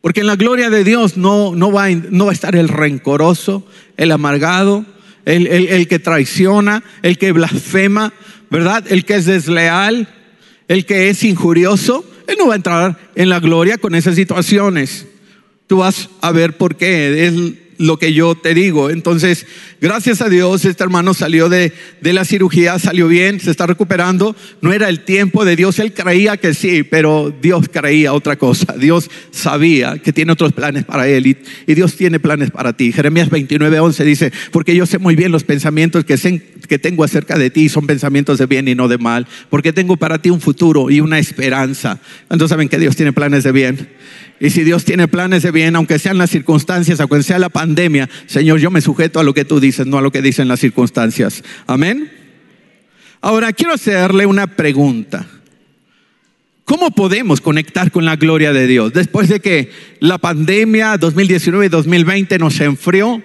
Porque 0.00 0.20
en 0.20 0.28
la 0.28 0.36
gloria 0.36 0.70
de 0.70 0.84
Dios 0.84 1.16
no, 1.16 1.54
no, 1.54 1.72
va, 1.72 1.90
no 1.90 2.26
va 2.26 2.30
a 2.30 2.34
estar 2.34 2.56
el 2.56 2.68
rencoroso, 2.68 3.66
el 3.96 4.12
amargado, 4.12 4.86
el, 5.24 5.46
el, 5.46 5.88
que 5.88 5.98
traiciona, 5.98 6.84
el 7.02 7.18
que 7.18 7.32
blasfema, 7.32 8.12
¿verdad? 8.50 8.84
El 8.88 9.04
que 9.04 9.16
es 9.16 9.26
desleal, 9.26 10.08
el 10.68 10.86
que 10.86 11.08
es 11.08 11.24
injurioso. 11.24 12.04
Él 12.26 12.36
no 12.38 12.48
va 12.48 12.54
a 12.54 12.56
entrar 12.56 12.98
en 13.14 13.28
la 13.28 13.40
gloria 13.40 13.78
con 13.78 13.94
esas 13.94 14.14
situaciones. 14.14 15.06
Tú 15.66 15.78
vas 15.78 16.10
a 16.20 16.32
ver 16.32 16.56
por 16.56 16.76
qué. 16.76 17.26
Es 17.26 17.34
lo 17.78 17.98
que 17.98 18.12
yo 18.12 18.34
te 18.34 18.54
digo. 18.54 18.90
Entonces, 18.90 19.46
gracias 19.80 20.20
a 20.20 20.28
Dios, 20.28 20.64
este 20.64 20.82
hermano 20.82 21.14
salió 21.14 21.48
de, 21.48 21.72
de, 22.00 22.12
la 22.12 22.24
cirugía, 22.24 22.78
salió 22.78 23.08
bien, 23.08 23.40
se 23.40 23.50
está 23.50 23.66
recuperando. 23.66 24.36
No 24.60 24.72
era 24.72 24.88
el 24.88 25.00
tiempo 25.00 25.44
de 25.44 25.56
Dios, 25.56 25.78
él 25.78 25.92
creía 25.92 26.36
que 26.36 26.54
sí, 26.54 26.82
pero 26.82 27.34
Dios 27.42 27.68
creía 27.70 28.12
otra 28.12 28.36
cosa. 28.36 28.74
Dios 28.78 29.10
sabía 29.30 29.98
que 29.98 30.12
tiene 30.12 30.32
otros 30.32 30.52
planes 30.52 30.84
para 30.84 31.08
él 31.08 31.26
y, 31.26 31.74
Dios 31.74 31.96
tiene 31.96 32.20
planes 32.20 32.50
para 32.50 32.72
ti. 32.72 32.92
Jeremías 32.92 33.30
29, 33.30 33.80
11 33.80 34.04
dice, 34.04 34.32
porque 34.52 34.76
yo 34.76 34.86
sé 34.86 34.98
muy 34.98 35.16
bien 35.16 35.32
los 35.32 35.44
pensamientos 35.44 36.04
que, 36.04 36.16
que 36.68 36.78
tengo 36.78 37.04
acerca 37.04 37.36
de 37.36 37.50
ti, 37.50 37.68
son 37.68 37.86
pensamientos 37.86 38.38
de 38.38 38.46
bien 38.46 38.68
y 38.68 38.74
no 38.74 38.88
de 38.88 38.98
mal, 38.98 39.26
porque 39.50 39.72
tengo 39.72 39.96
para 39.96 40.18
ti 40.18 40.30
un 40.30 40.40
futuro 40.40 40.90
y 40.90 41.00
una 41.00 41.18
esperanza. 41.18 42.00
¿Cuántos 42.28 42.50
saben 42.50 42.68
que 42.68 42.78
Dios 42.78 42.96
tiene 42.96 43.12
planes 43.12 43.44
de 43.44 43.52
bien? 43.52 43.88
Y 44.40 44.50
si 44.50 44.64
Dios 44.64 44.84
tiene 44.84 45.08
planes 45.08 45.42
de 45.42 45.50
bien, 45.50 45.76
aunque 45.76 45.98
sean 45.98 46.18
las 46.18 46.30
circunstancias, 46.30 47.00
aunque 47.00 47.22
sea 47.22 47.38
la 47.38 47.48
pandemia, 47.48 48.08
Señor, 48.26 48.58
yo 48.58 48.70
me 48.70 48.80
sujeto 48.80 49.20
a 49.20 49.24
lo 49.24 49.32
que 49.32 49.44
tú 49.44 49.60
dices, 49.60 49.86
no 49.86 49.98
a 49.98 50.02
lo 50.02 50.10
que 50.10 50.22
dicen 50.22 50.48
las 50.48 50.60
circunstancias. 50.60 51.42
Amén. 51.66 52.10
Ahora, 53.20 53.52
quiero 53.52 53.72
hacerle 53.72 54.26
una 54.26 54.46
pregunta. 54.46 55.26
¿Cómo 56.64 56.90
podemos 56.90 57.40
conectar 57.40 57.90
con 57.90 58.04
la 58.04 58.16
gloria 58.16 58.52
de 58.52 58.66
Dios? 58.66 58.92
Después 58.92 59.28
de 59.28 59.40
que 59.40 59.70
la 60.00 60.18
pandemia 60.18 60.96
2019 60.96 61.66
y 61.66 61.68
2020 61.68 62.38
nos 62.38 62.60
enfrió, 62.60 63.22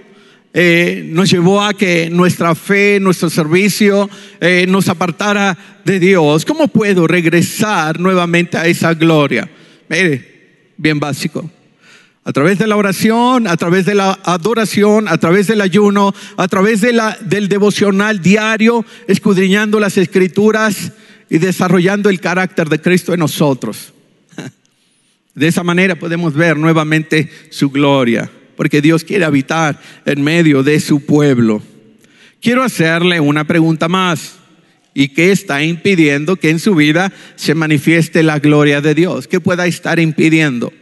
eh, 0.54 1.04
nos 1.12 1.30
llevó 1.30 1.62
a 1.62 1.74
que 1.74 2.10
nuestra 2.10 2.56
fe, 2.56 3.00
nuestro 3.00 3.30
servicio 3.30 4.10
eh, 4.42 4.66
nos 4.68 4.90
apartara 4.90 5.58
de 5.86 6.00
Dios. 6.00 6.44
¿Cómo 6.44 6.68
puedo 6.68 7.08
regresar 7.08 8.00
nuevamente 8.00 8.58
a 8.58 8.68
esa 8.68 8.94
gloria? 8.94 9.50
Mire, 9.88 10.39
bien 10.80 11.00
básico. 11.00 11.50
A 12.24 12.34
través 12.34 12.58
de 12.58 12.68
la 12.68 12.78
oración, 12.78 13.48
a 13.48 13.58
través 13.58 13.86
de 13.86 13.96
la 13.96 14.18
adoración, 14.24 15.08
a 15.08 15.18
través 15.18 15.48
del 15.48 15.62
ayuno, 15.62 16.14
a 16.38 16.48
través 16.48 16.82
del 16.82 17.50
devocional 17.50 18.22
diario, 18.22 18.86
escudriñando 19.08 19.80
las 19.80 19.98
escrituras 19.98 20.92
y 21.30 21.38
desarrollando 21.38 22.10
el 22.10 22.20
carácter 22.20 22.70
de 22.70 22.82
Cristo 22.82 23.14
en 23.14 23.20
nosotros. 23.20 23.94
De 25.34 25.48
esa 25.48 25.64
manera 25.64 25.96
podemos 25.96 26.34
ver 26.34 26.58
nuevamente 26.58 27.30
su 27.52 27.70
gloria, 27.70 28.30
porque 28.56 28.82
Dios 28.82 29.04
quiere 29.04 29.26
habitar 29.26 29.80
en 30.06 30.22
medio 30.22 30.64
de 30.64 30.80
su 30.80 31.06
pueblo. 31.06 31.62
Quiero 32.42 32.64
hacerle 32.64 33.20
una 33.20 33.46
pregunta 33.46 33.88
más 33.88 34.39
y 35.00 35.08
qué 35.08 35.32
está 35.32 35.64
impidiendo 35.64 36.36
que 36.36 36.50
en 36.50 36.60
su 36.60 36.76
vida 36.76 37.14
se 37.38 37.56
manifieste 37.56 38.22
la 38.22 38.40
gloria 38.40 38.82
de 38.82 38.94
Dios. 38.94 39.30
¿Qué 39.30 39.40
pueda 39.40 39.66
estar 39.66 39.98
impidiendo? 39.98 40.74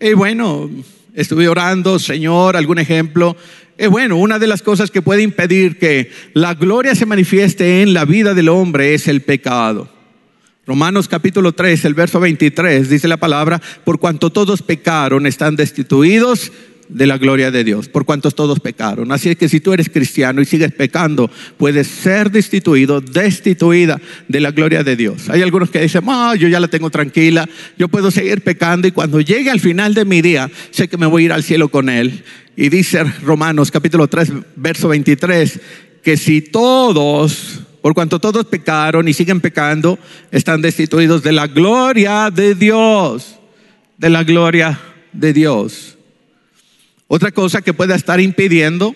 Y 0.00 0.12
bueno, 0.14 0.68
estuve 1.14 1.48
orando, 1.48 2.00
Señor, 2.00 2.56
algún 2.56 2.80
ejemplo. 2.80 3.36
Y 3.78 3.86
bueno, 3.86 4.16
una 4.16 4.40
de 4.40 4.48
las 4.48 4.62
cosas 4.62 4.90
que 4.90 5.02
puede 5.02 5.22
impedir 5.22 5.78
que 5.78 6.10
la 6.34 6.54
gloria 6.54 6.96
se 6.96 7.06
manifieste 7.06 7.82
en 7.82 7.94
la 7.94 8.04
vida 8.04 8.34
del 8.34 8.48
hombre 8.48 8.92
es 8.92 9.06
el 9.06 9.20
pecado. 9.20 9.88
Romanos 10.66 11.06
capítulo 11.06 11.52
3, 11.52 11.84
el 11.84 11.94
verso 11.94 12.18
23, 12.18 12.90
dice 12.90 13.06
la 13.06 13.18
palabra, 13.18 13.62
por 13.84 14.00
cuanto 14.00 14.30
todos 14.30 14.62
pecaron, 14.62 15.28
están 15.28 15.54
destituidos 15.54 16.50
de 16.90 17.06
la 17.06 17.18
gloria 17.18 17.50
de 17.50 17.62
Dios, 17.64 17.88
por 17.88 18.04
cuantos 18.04 18.34
todos 18.34 18.58
pecaron. 18.60 19.12
Así 19.12 19.30
es 19.30 19.36
que 19.36 19.48
si 19.48 19.60
tú 19.60 19.72
eres 19.72 19.88
cristiano 19.88 20.42
y 20.42 20.44
sigues 20.44 20.72
pecando, 20.72 21.30
puedes 21.56 21.86
ser 21.86 22.30
destituido, 22.30 23.00
destituida 23.00 24.00
de 24.28 24.40
la 24.40 24.50
gloria 24.50 24.82
de 24.82 24.96
Dios. 24.96 25.30
Hay 25.30 25.42
algunos 25.42 25.70
que 25.70 25.80
dicen, 25.80 26.02
ah, 26.08 26.34
yo 26.36 26.48
ya 26.48 26.58
la 26.58 26.68
tengo 26.68 26.90
tranquila, 26.90 27.48
yo 27.78 27.88
puedo 27.88 28.10
seguir 28.10 28.42
pecando 28.42 28.88
y 28.88 28.92
cuando 28.92 29.20
llegue 29.20 29.50
al 29.50 29.60
final 29.60 29.94
de 29.94 30.04
mi 30.04 30.20
día, 30.20 30.50
sé 30.70 30.88
que 30.88 30.96
me 30.96 31.06
voy 31.06 31.22
a 31.22 31.26
ir 31.26 31.32
al 31.32 31.44
cielo 31.44 31.68
con 31.68 31.88
Él. 31.88 32.24
Y 32.56 32.68
dice 32.68 33.04
Romanos 33.22 33.70
capítulo 33.70 34.08
3, 34.08 34.32
verso 34.56 34.88
23, 34.88 35.60
que 36.02 36.16
si 36.16 36.40
todos, 36.40 37.60
por 37.80 37.94
cuanto 37.94 38.18
todos 38.18 38.46
pecaron 38.46 39.06
y 39.06 39.14
siguen 39.14 39.40
pecando, 39.40 39.98
están 40.32 40.60
destituidos 40.60 41.22
de 41.22 41.32
la 41.32 41.46
gloria 41.46 42.30
de 42.30 42.56
Dios, 42.56 43.36
de 43.96 44.10
la 44.10 44.24
gloria 44.24 44.80
de 45.12 45.32
Dios. 45.32 45.96
Otra 47.12 47.32
cosa 47.32 47.60
que 47.60 47.74
pueda 47.74 47.96
estar 47.96 48.20
impidiendo 48.20 48.94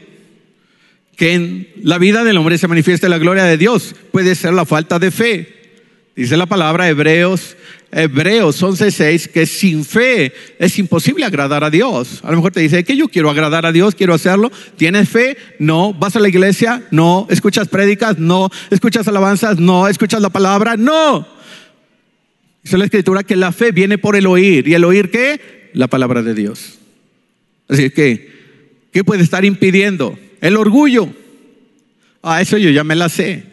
que 1.16 1.33
en 1.33 1.68
la 1.83 1.98
vida 1.98 2.22
del 2.22 2.37
hombre 2.37 2.59
se 2.59 2.68
manifieste 2.68 3.09
la 3.09 3.18
gloria 3.18 3.42
de 3.42 3.59
Dios 3.59 3.96
puede 4.12 4.37
ser 4.37 4.53
la 4.53 4.64
falta 4.64 5.00
de 5.00 5.11
fe. 5.11 5.48
Dice 6.14 6.37
la 6.37 6.46
palabra 6.46 6.88
Hebreos, 6.88 7.57
Hebreos 7.90 8.62
11:6 8.62 9.27
que 9.33 9.46
sin 9.46 9.85
fe 9.85 10.33
es 10.61 10.79
imposible 10.79 11.24
agradar 11.24 11.64
a 11.64 11.70
Dios. 11.70 12.20
A 12.22 12.31
lo 12.31 12.37
mejor 12.37 12.53
te 12.53 12.61
dice 12.61 12.85
que 12.85 12.96
yo 12.96 13.09
quiero 13.09 13.31
agradar 13.31 13.66
a 13.66 13.72
Dios, 13.72 13.96
quiero 13.96 14.14
hacerlo. 14.14 14.53
¿Tienes 14.77 15.09
fe? 15.09 15.37
No. 15.59 15.92
¿Vas 15.92 16.14
a 16.14 16.20
la 16.20 16.29
iglesia? 16.29 16.85
No. 16.92 17.27
¿Escuchas 17.31 17.66
prédicas? 17.66 18.16
No. 18.20 18.48
¿Escuchas 18.70 19.09
alabanzas? 19.09 19.59
No. 19.59 19.88
¿Escuchas 19.88 20.22
la 20.22 20.31
palabra? 20.31 20.77
No. 20.77 21.27
Dice 22.62 22.79
la 22.79 22.85
escritura 22.85 23.24
que 23.24 23.35
la 23.35 23.50
fe 23.50 23.72
viene 23.72 23.98
por 23.98 24.14
el 24.14 24.29
oír. 24.29 24.68
¿Y 24.68 24.74
el 24.74 24.85
oír 24.85 25.11
qué? 25.11 25.70
La 25.72 25.88
palabra 25.88 26.22
de 26.22 26.35
Dios. 26.35 26.79
Así 27.68 27.90
que, 27.90 28.31
¿qué 28.92 29.05
puede 29.05 29.22
estar 29.22 29.44
impidiendo? 29.44 30.18
El 30.40 30.57
orgullo. 30.57 31.09
Ah, 32.22 32.40
eso 32.40 32.59
yo 32.59 32.70
ya 32.70 32.85
me 32.85 32.94
la 32.94 33.09
sé. 33.09 33.44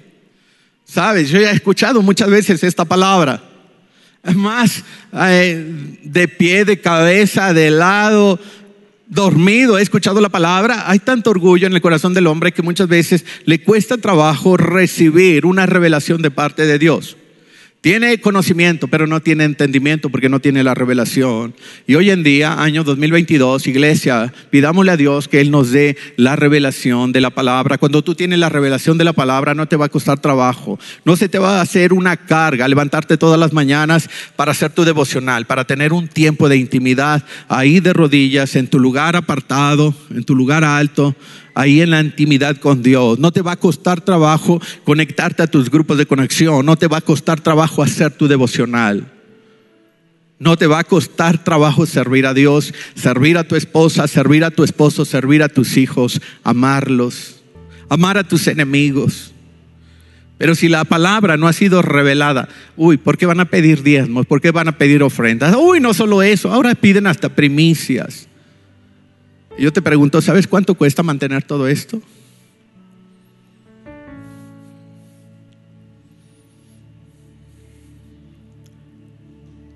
Sabes, 0.85 1.29
yo 1.29 1.39
ya 1.39 1.51
he 1.51 1.55
escuchado 1.55 2.01
muchas 2.01 2.29
veces 2.29 2.63
esta 2.63 2.85
palabra. 2.85 3.43
Es 4.23 4.35
más, 4.35 4.83
eh, 5.13 5.97
de 6.03 6.27
pie, 6.27 6.65
de 6.65 6.79
cabeza, 6.79 7.53
de 7.53 7.71
lado, 7.71 8.39
dormido, 9.07 9.77
he 9.77 9.81
escuchado 9.81 10.21
la 10.21 10.29
palabra. 10.29 10.89
Hay 10.89 10.99
tanto 10.99 11.29
orgullo 11.31 11.67
en 11.67 11.73
el 11.73 11.81
corazón 11.81 12.13
del 12.13 12.27
hombre 12.27 12.51
que 12.51 12.61
muchas 12.61 12.87
veces 12.87 13.25
le 13.45 13.61
cuesta 13.63 13.97
trabajo 13.97 14.57
recibir 14.57 15.45
una 15.45 15.65
revelación 15.65 16.21
de 16.21 16.31
parte 16.31 16.65
de 16.65 16.77
Dios. 16.77 17.17
Tiene 17.81 18.19
conocimiento, 18.19 18.87
pero 18.87 19.07
no 19.07 19.21
tiene 19.21 19.43
entendimiento 19.43 20.11
porque 20.11 20.29
no 20.29 20.39
tiene 20.39 20.63
la 20.63 20.75
revelación. 20.75 21.55
Y 21.87 21.95
hoy 21.95 22.11
en 22.11 22.21
día, 22.21 22.61
año 22.61 22.83
2022, 22.83 23.65
iglesia, 23.65 24.31
pidámosle 24.51 24.91
a 24.91 24.97
Dios 24.97 25.27
que 25.27 25.41
Él 25.41 25.49
nos 25.49 25.71
dé 25.71 25.97
la 26.15 26.35
revelación 26.35 27.11
de 27.11 27.21
la 27.21 27.31
palabra. 27.31 27.79
Cuando 27.79 28.03
tú 28.03 28.13
tienes 28.13 28.37
la 28.37 28.49
revelación 28.49 28.99
de 28.99 29.03
la 29.03 29.13
palabra, 29.13 29.55
no 29.55 29.67
te 29.67 29.77
va 29.77 29.87
a 29.87 29.89
costar 29.89 30.19
trabajo. 30.19 30.79
No 31.05 31.15
se 31.15 31.27
te 31.27 31.39
va 31.39 31.57
a 31.57 31.61
hacer 31.61 31.91
una 31.91 32.17
carga 32.17 32.67
levantarte 32.67 33.17
todas 33.17 33.39
las 33.39 33.51
mañanas 33.51 34.07
para 34.35 34.51
hacer 34.51 34.69
tu 34.69 34.85
devocional, 34.85 35.47
para 35.47 35.65
tener 35.65 35.91
un 35.91 36.07
tiempo 36.07 36.49
de 36.49 36.57
intimidad 36.57 37.25
ahí 37.47 37.79
de 37.79 37.93
rodillas, 37.93 38.55
en 38.55 38.67
tu 38.67 38.77
lugar 38.77 39.15
apartado, 39.15 39.95
en 40.11 40.23
tu 40.23 40.35
lugar 40.35 40.63
alto 40.63 41.15
ahí 41.53 41.81
en 41.81 41.91
la 41.91 42.01
intimidad 42.01 42.57
con 42.57 42.83
Dios. 42.83 43.19
No 43.19 43.31
te 43.31 43.41
va 43.41 43.53
a 43.53 43.59
costar 43.59 44.01
trabajo 44.01 44.61
conectarte 44.83 45.43
a 45.43 45.47
tus 45.47 45.69
grupos 45.69 45.97
de 45.97 46.05
conexión. 46.05 46.65
No 46.65 46.75
te 46.75 46.87
va 46.87 46.97
a 46.97 47.01
costar 47.01 47.41
trabajo 47.41 47.83
hacer 47.83 48.11
tu 48.11 48.27
devocional. 48.27 49.05
No 50.39 50.57
te 50.57 50.65
va 50.65 50.79
a 50.79 50.83
costar 50.83 51.43
trabajo 51.43 51.85
servir 51.85 52.25
a 52.25 52.33
Dios, 52.33 52.73
servir 52.95 53.37
a 53.37 53.43
tu 53.43 53.55
esposa, 53.55 54.07
servir 54.07 54.43
a 54.43 54.49
tu 54.49 54.63
esposo, 54.63 55.05
servir 55.05 55.43
a 55.43 55.49
tus 55.49 55.77
hijos, 55.77 56.19
amarlos, 56.43 57.35
amar 57.89 58.17
a 58.17 58.23
tus 58.23 58.47
enemigos. 58.47 59.31
Pero 60.39 60.55
si 60.55 60.67
la 60.67 60.83
palabra 60.83 61.37
no 61.37 61.47
ha 61.47 61.53
sido 61.53 61.83
revelada, 61.83 62.49
uy, 62.75 62.97
¿por 62.97 63.19
qué 63.19 63.27
van 63.27 63.39
a 63.39 63.45
pedir 63.45 63.83
diezmos? 63.83 64.25
¿Por 64.25 64.41
qué 64.41 64.49
van 64.49 64.67
a 64.67 64.79
pedir 64.79 65.03
ofrendas? 65.03 65.55
Uy, 65.55 65.79
no 65.79 65.93
solo 65.93 66.23
eso, 66.23 66.51
ahora 66.51 66.73
piden 66.73 67.05
hasta 67.05 67.29
primicias. 67.29 68.27
Yo 69.57 69.71
te 69.71 69.81
pregunto, 69.81 70.21
¿sabes 70.21 70.47
cuánto 70.47 70.75
cuesta 70.75 71.03
mantener 71.03 71.43
todo 71.43 71.67
esto? 71.67 72.01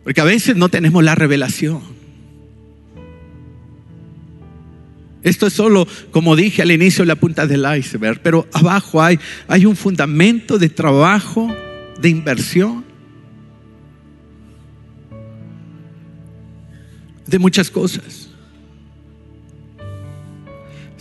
Porque 0.03 0.21
a 0.21 0.23
veces 0.23 0.55
no 0.55 0.69
tenemos 0.69 1.03
la 1.03 1.15
revelación. 1.15 1.81
Esto 5.23 5.47
es 5.47 5.53
solo, 5.53 5.87
como 6.11 6.35
dije 6.35 6.61
al 6.61 6.71
inicio, 6.71 7.03
la 7.03 7.15
punta 7.15 7.47
del 7.47 7.65
iceberg, 7.77 8.21
pero 8.21 8.47
abajo 8.53 9.01
hay, 9.01 9.19
hay 9.47 9.65
un 9.65 9.75
fundamento 9.75 10.59
de 10.59 10.69
trabajo, 10.69 11.51
de 11.99 12.09
inversión, 12.09 12.85
de 17.25 17.39
muchas 17.39 17.71
cosas. 17.71 18.24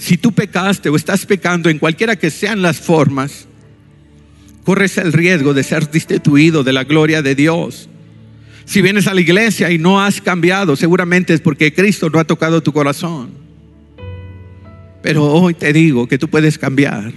Si 0.05 0.19
tú 0.19 0.33
pecaste 0.33 0.91
o 0.91 0.97
estás 0.97 1.25
pecando 1.25 1.71
en 1.71 1.79
cualquiera 1.79 2.15
que 2.15 2.31
sean 2.31 2.61
las 2.61 2.79
formas, 2.79 3.49
corres 4.63 4.99
el 4.99 5.15
riesgo 5.15 5.55
de 5.55 5.63
ser 5.63 5.91
destituido 5.91 6.63
de 6.63 6.75
la 6.75 6.85
gloria 6.85 7.23
de 7.23 7.35
Dios. 7.35 7.89
Si 8.67 8.83
vienes 8.83 9.07
a 9.07 9.15
la 9.15 9.23
iglesia 9.23 9.71
y 9.71 9.79
no 9.79 10.03
has 10.03 10.21
cambiado, 10.21 10.77
seguramente 10.77 11.33
es 11.33 11.41
porque 11.41 11.73
Cristo 11.73 12.11
no 12.11 12.19
ha 12.19 12.25
tocado 12.25 12.63
tu 12.63 12.71
corazón. 12.71 13.31
Pero 15.01 15.25
hoy 15.25 15.55
te 15.55 15.73
digo 15.73 16.07
que 16.07 16.19
tú 16.19 16.29
puedes 16.29 16.59
cambiar, 16.59 17.11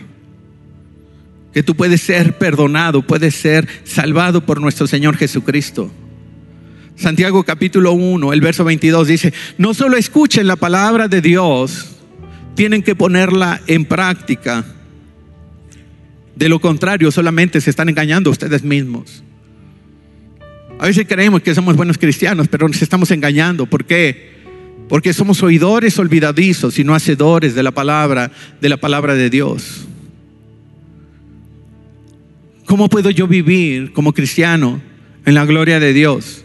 que 1.51 1.63
tú 1.63 1.75
puedes 1.75 1.99
ser 1.99 2.37
perdonado, 2.37 3.05
puedes 3.05 3.35
ser 3.35 3.67
salvado 3.83 4.45
por 4.45 4.61
nuestro 4.61 4.87
Señor 4.87 5.17
Jesucristo. 5.17 5.91
Santiago 6.95 7.43
capítulo 7.43 7.91
1, 7.91 8.31
el 8.31 8.39
verso 8.39 8.63
22 8.63 9.09
dice, 9.09 9.33
no 9.57 9.73
solo 9.73 9.97
escuchen 9.97 10.47
la 10.47 10.55
palabra 10.55 11.09
de 11.09 11.19
Dios, 11.19 11.96
tienen 12.57 12.81
que 12.81 12.95
ponerla 12.95 13.61
en 13.67 13.85
práctica. 13.85 14.65
De 16.35 16.49
lo 16.49 16.59
contrario, 16.59 17.11
solamente 17.11 17.61
se 17.61 17.69
están 17.69 17.87
engañando 17.87 18.31
ustedes 18.31 18.63
mismos. 18.63 19.23
A 20.79 20.87
veces 20.87 21.05
creemos 21.07 21.43
que 21.43 21.53
somos 21.53 21.75
buenos 21.75 21.99
cristianos, 21.99 22.47
pero 22.47 22.67
nos 22.67 22.81
estamos 22.81 23.11
engañando. 23.11 23.67
¿Por 23.67 23.85
qué? 23.85 24.31
Porque 24.89 25.13
somos 25.13 25.43
oidores 25.43 25.99
olvidadizos 25.99 26.79
y 26.79 26.83
no 26.83 26.95
hacedores 26.95 27.53
de 27.53 27.61
la 27.61 27.71
palabra, 27.71 28.31
de 28.59 28.69
la 28.69 28.77
palabra 28.77 29.13
de 29.13 29.29
Dios. 29.29 29.85
¿Cómo 32.65 32.89
puedo 32.89 33.11
yo 33.11 33.27
vivir 33.27 33.93
como 33.93 34.13
cristiano 34.13 34.81
en 35.27 35.35
la 35.35 35.45
gloria 35.45 35.79
de 35.79 35.93
Dios? 35.93 36.43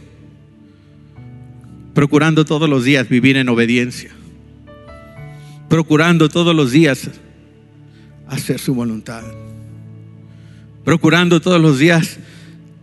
Procurando 1.94 2.44
todos 2.44 2.68
los 2.68 2.85
días 2.85 3.09
vivir 3.09 3.38
en 3.38 3.48
obediencia 3.48 4.11
procurando 5.72 6.28
todos 6.28 6.54
los 6.54 6.70
días 6.70 7.08
hacer 8.28 8.58
su 8.61 8.74
voluntad. 8.74 9.22
Procurando 10.85 11.40
todos 11.40 11.58
los 11.58 11.78
días 11.78 12.18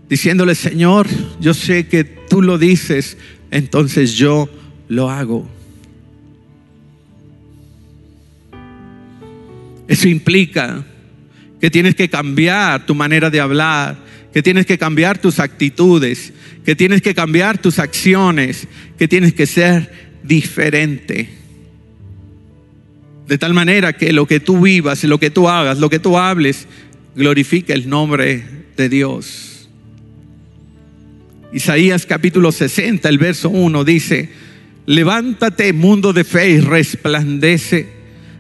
diciéndole, 0.10 0.56
Señor, 0.56 1.06
yo 1.40 1.54
sé 1.54 1.88
que 1.88 2.04
tú 2.04 2.42
lo 2.42 2.58
dices, 2.58 3.16
entonces 3.52 4.14
yo 4.14 4.50
lo 4.88 5.12
hago. 5.12 5.48
Eso 9.88 10.08
implica 10.08 10.84
que 11.62 11.70
tienes 11.70 11.94
que 11.94 12.10
cambiar 12.10 12.88
tu 12.88 12.96
manera 12.96 13.30
de 13.30 13.40
hablar, 13.40 14.00
que 14.34 14.42
tienes 14.42 14.66
que 14.66 14.80
cambiar 14.80 15.20
tus 15.20 15.40
actitudes, 15.40 16.34
que 16.66 16.76
tienes 16.76 17.04
que 17.04 17.14
cambiar 17.14 17.60
tus 17.60 17.78
acciones, 17.78 18.68
que 18.98 19.08
tienes 19.08 19.36
que 19.36 19.46
ser 19.46 19.92
diferente. 20.24 21.39
De 23.30 23.38
tal 23.38 23.54
manera 23.54 23.94
que 23.94 24.12
lo 24.12 24.26
que 24.26 24.40
tú 24.40 24.60
vivas, 24.62 25.04
lo 25.04 25.20
que 25.20 25.30
tú 25.30 25.48
hagas, 25.48 25.78
lo 25.78 25.88
que 25.88 26.00
tú 26.00 26.18
hables, 26.18 26.66
glorifique 27.16 27.74
el 27.74 27.88
nombre 27.88 28.44
de 28.76 28.90
Dios. 28.90 29.70
Isaías 31.54 32.08
capítulo 32.08 32.52
60, 32.52 33.08
el 33.08 33.20
verso 33.20 33.50
1 33.50 33.84
dice, 33.84 34.32
levántate 34.88 35.74
mundo 35.74 36.12
de 36.12 36.24
fe 36.24 36.50
y 36.50 36.60
resplandece, 36.60 37.88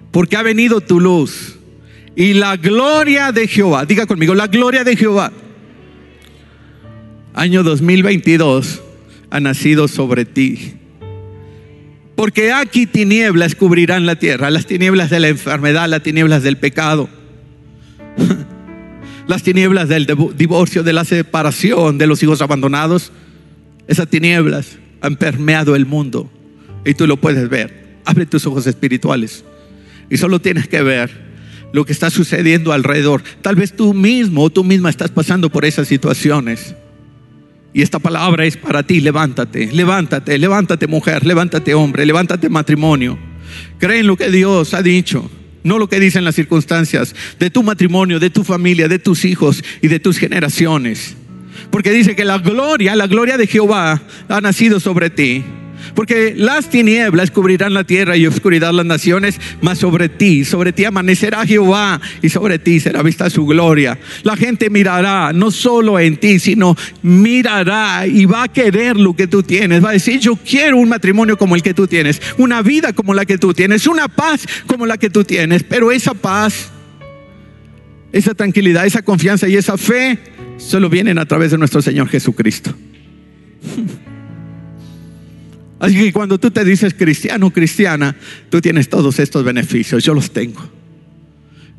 porque 0.09 0.37
ha 0.37 0.41
venido 0.41 0.81
tu 0.81 0.99
luz 0.99 1.59
y 2.15 2.33
la 2.33 2.57
gloria 2.57 3.31
de 3.31 3.47
Jehová, 3.47 3.85
diga 3.85 4.07
conmigo, 4.07 4.33
la 4.33 4.47
gloria 4.47 4.83
de 4.83 4.95
Jehová, 4.95 5.31
año 7.35 7.61
2022, 7.61 8.81
ha 9.29 9.39
nacido 9.39 9.87
sobre 9.87 10.25
ti. 10.25 10.78
Porque 12.19 12.51
aquí 12.51 12.85
tinieblas 12.85 13.55
cubrirán 13.55 14.05
la 14.05 14.17
tierra, 14.17 14.51
las 14.51 14.65
tinieblas 14.65 15.09
de 15.09 15.21
la 15.21 15.29
enfermedad, 15.29 15.87
las 15.87 16.03
tinieblas 16.03 16.43
del 16.43 16.57
pecado, 16.57 17.07
las 19.27 19.41
tinieblas 19.41 19.87
del 19.87 20.05
divorcio, 20.35 20.83
de 20.83 20.91
la 20.91 21.05
separación, 21.05 21.97
de 21.97 22.07
los 22.07 22.21
hijos 22.21 22.41
abandonados. 22.41 23.13
Esas 23.87 24.09
tinieblas 24.09 24.79
han 24.99 25.15
permeado 25.15 25.77
el 25.77 25.85
mundo 25.85 26.29
y 26.83 26.93
tú 26.93 27.07
lo 27.07 27.15
puedes 27.15 27.47
ver. 27.47 28.01
Abre 28.03 28.25
tus 28.25 28.45
ojos 28.45 28.67
espirituales. 28.67 29.45
Y 30.09 30.17
solo 30.17 30.41
tienes 30.41 30.67
que 30.67 30.81
ver 30.81 31.09
lo 31.71 31.85
que 31.85 31.93
está 31.93 32.09
sucediendo 32.09 32.73
alrededor. 32.73 33.23
Tal 33.41 33.55
vez 33.55 33.73
tú 33.73 33.93
mismo 33.93 34.43
o 34.43 34.49
tú 34.49 34.65
misma 34.65 34.89
estás 34.89 35.11
pasando 35.11 35.49
por 35.49 35.63
esas 35.63 35.87
situaciones. 35.87 36.75
Y 37.73 37.81
esta 37.81 37.99
palabra 37.99 38.45
es 38.45 38.57
para 38.57 38.83
ti, 38.83 38.99
levántate, 38.99 39.71
levántate, 39.71 40.37
levántate 40.37 40.87
mujer, 40.87 41.25
levántate 41.25 41.73
hombre, 41.73 42.05
levántate 42.05 42.49
matrimonio. 42.49 43.17
Cree 43.77 43.99
en 43.99 44.07
lo 44.07 44.17
que 44.17 44.31
Dios 44.31 44.73
ha 44.73 44.81
dicho, 44.81 45.29
no 45.63 45.77
lo 45.77 45.87
que 45.87 45.99
dicen 45.99 46.23
las 46.23 46.35
circunstancias 46.35 47.15
de 47.39 47.49
tu 47.49 47.61
matrimonio, 47.61 48.19
de 48.19 48.29
tu 48.29 48.43
familia, 48.43 48.87
de 48.87 48.99
tus 48.99 49.25
hijos 49.25 49.63
y 49.81 49.87
de 49.87 49.99
tus 49.99 50.17
generaciones. 50.17 51.15
Porque 51.69 51.91
dice 51.91 52.15
que 52.15 52.25
la 52.25 52.39
gloria, 52.39 52.95
la 52.95 53.07
gloria 53.07 53.37
de 53.37 53.45
Jehová 53.45 54.01
ha 54.27 54.41
nacido 54.41 54.79
sobre 54.79 55.09
ti. 55.09 55.43
Porque 55.95 56.33
las 56.35 56.69
tinieblas 56.69 57.31
cubrirán 57.31 57.73
la 57.73 57.83
tierra 57.83 58.17
y 58.17 58.27
oscuridad 58.27 58.71
las 58.73 58.85
naciones, 58.85 59.39
mas 59.61 59.79
sobre 59.79 60.09
ti, 60.09 60.45
sobre 60.45 60.73
ti 60.73 60.85
amanecerá 60.85 61.45
Jehová 61.45 61.99
y 62.21 62.29
sobre 62.29 62.59
ti 62.59 62.79
será 62.79 63.01
vista 63.03 63.29
su 63.29 63.45
gloria. 63.45 63.97
La 64.23 64.35
gente 64.35 64.69
mirará 64.69 65.33
no 65.33 65.51
solo 65.51 65.99
en 65.99 66.17
ti, 66.17 66.39
sino 66.39 66.75
mirará 67.01 68.07
y 68.07 68.25
va 68.25 68.43
a 68.43 68.47
querer 68.47 68.97
lo 68.97 69.15
que 69.15 69.27
tú 69.27 69.43
tienes. 69.43 69.83
Va 69.83 69.89
a 69.89 69.93
decir, 69.93 70.19
yo 70.19 70.35
quiero 70.35 70.77
un 70.77 70.89
matrimonio 70.89 71.37
como 71.37 71.55
el 71.55 71.61
que 71.61 71.73
tú 71.73 71.87
tienes, 71.87 72.21
una 72.37 72.61
vida 72.61 72.93
como 72.93 73.13
la 73.13 73.25
que 73.25 73.37
tú 73.37 73.53
tienes, 73.53 73.87
una 73.87 74.07
paz 74.07 74.45
como 74.67 74.85
la 74.85 74.97
que 74.97 75.09
tú 75.09 75.23
tienes. 75.23 75.63
Pero 75.63 75.91
esa 75.91 76.13
paz, 76.13 76.69
esa 78.11 78.33
tranquilidad, 78.33 78.85
esa 78.85 79.01
confianza 79.01 79.47
y 79.47 79.55
esa 79.55 79.77
fe 79.77 80.17
solo 80.57 80.89
vienen 80.89 81.17
a 81.17 81.25
través 81.25 81.51
de 81.51 81.57
nuestro 81.57 81.81
Señor 81.81 82.09
Jesucristo. 82.09 82.73
Así 85.79 85.95
que 85.95 86.13
cuando 86.13 86.37
tú 86.39 86.51
te 86.51 86.65
dices 86.65 86.93
cristiano, 86.93 87.51
cristiana, 87.51 88.15
tú 88.49 88.59
tienes 88.59 88.89
todos 88.89 89.17
estos 89.19 89.43
beneficios, 89.43 90.03
yo 90.03 90.13
los 90.13 90.31
tengo. 90.31 90.69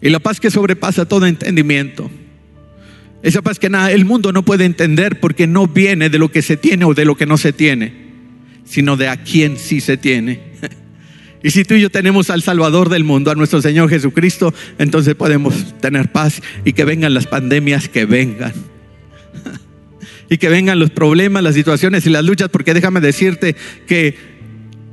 Y 0.00 0.08
la 0.08 0.18
paz 0.20 0.40
que 0.40 0.50
sobrepasa 0.50 1.06
todo 1.06 1.26
entendimiento. 1.26 2.10
Esa 3.22 3.42
paz 3.42 3.58
que 3.58 3.68
nada, 3.68 3.92
el 3.92 4.06
mundo 4.06 4.32
no 4.32 4.42
puede 4.42 4.64
entender 4.64 5.20
porque 5.20 5.46
no 5.46 5.66
viene 5.66 6.08
de 6.08 6.18
lo 6.18 6.30
que 6.30 6.40
se 6.40 6.56
tiene 6.56 6.86
o 6.86 6.94
de 6.94 7.04
lo 7.04 7.16
que 7.16 7.26
no 7.26 7.36
se 7.36 7.52
tiene, 7.52 7.92
sino 8.64 8.96
de 8.96 9.08
a 9.08 9.22
quién 9.22 9.58
sí 9.58 9.80
se 9.80 9.96
tiene. 9.96 10.50
Y 11.42 11.52
si 11.52 11.64
tú 11.64 11.72
y 11.72 11.80
yo 11.80 11.88
tenemos 11.88 12.28
al 12.28 12.42
Salvador 12.42 12.90
del 12.90 13.02
mundo, 13.02 13.30
a 13.30 13.34
nuestro 13.34 13.62
Señor 13.62 13.88
Jesucristo, 13.88 14.52
entonces 14.78 15.14
podemos 15.14 15.74
tener 15.80 16.12
paz 16.12 16.42
y 16.66 16.74
que 16.74 16.84
vengan 16.84 17.14
las 17.14 17.26
pandemias 17.26 17.88
que 17.88 18.04
vengan 18.04 18.52
y 20.30 20.38
que 20.38 20.48
vengan 20.48 20.78
los 20.78 20.90
problemas, 20.90 21.42
las 21.42 21.56
situaciones 21.56 22.06
y 22.06 22.10
las 22.10 22.24
luchas, 22.24 22.48
porque 22.48 22.72
déjame 22.72 23.00
decirte 23.00 23.56
que 23.86 24.16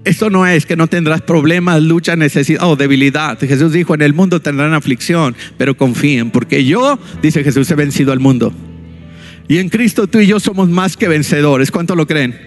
esto 0.04 0.32
no 0.32 0.48
es 0.48 0.66
que 0.66 0.76
no 0.76 0.88
tendrás 0.88 1.22
problemas, 1.22 1.82
lucha, 1.82 2.16
necesidad 2.16 2.68
o 2.68 2.76
debilidad. 2.76 3.38
Jesús 3.40 3.72
dijo, 3.72 3.94
en 3.94 4.02
el 4.02 4.16
mundo 4.16 4.42
tendrán 4.42 4.74
aflicción, 4.74 5.36
pero 5.58 5.78
confíen, 5.78 6.32
porque 6.32 6.66
yo, 6.66 7.00
dice 7.22 7.44
Jesús, 7.44 7.70
he 7.70 7.76
vencido 7.76 8.12
al 8.12 8.20
mundo. 8.20 8.52
Y 9.48 9.60
en 9.60 9.70
Cristo 9.70 10.08
tú 10.08 10.20
y 10.20 10.26
yo 10.26 10.40
somos 10.40 10.70
más 10.70 10.98
que 10.98 11.08
vencedores. 11.08 11.70
¿Cuánto 11.70 11.96
lo 11.96 12.08
creen? 12.08 12.38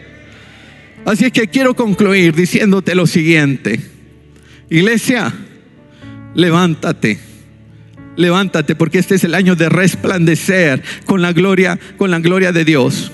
Así 1.05 1.26
es 1.26 1.33
que 1.33 1.46
quiero 1.46 1.74
concluir 1.74 2.35
diciéndote 2.35 2.96
lo 2.96 3.07
siguiente. 3.07 3.81
Iglesia, 4.68 5.33
levántate 6.35 7.29
levántate 8.16 8.74
porque 8.74 8.98
este 8.98 9.14
es 9.14 9.24
el 9.24 9.34
año 9.34 9.56
de 9.56 9.68
resplandecer 9.68 10.82
con 11.06 11.22
la 11.22 11.32
gloria, 11.32 11.78
con 11.96 12.10
la 12.10 12.18
gloria 12.18 12.52
de 12.52 12.64
Dios. 12.64 13.12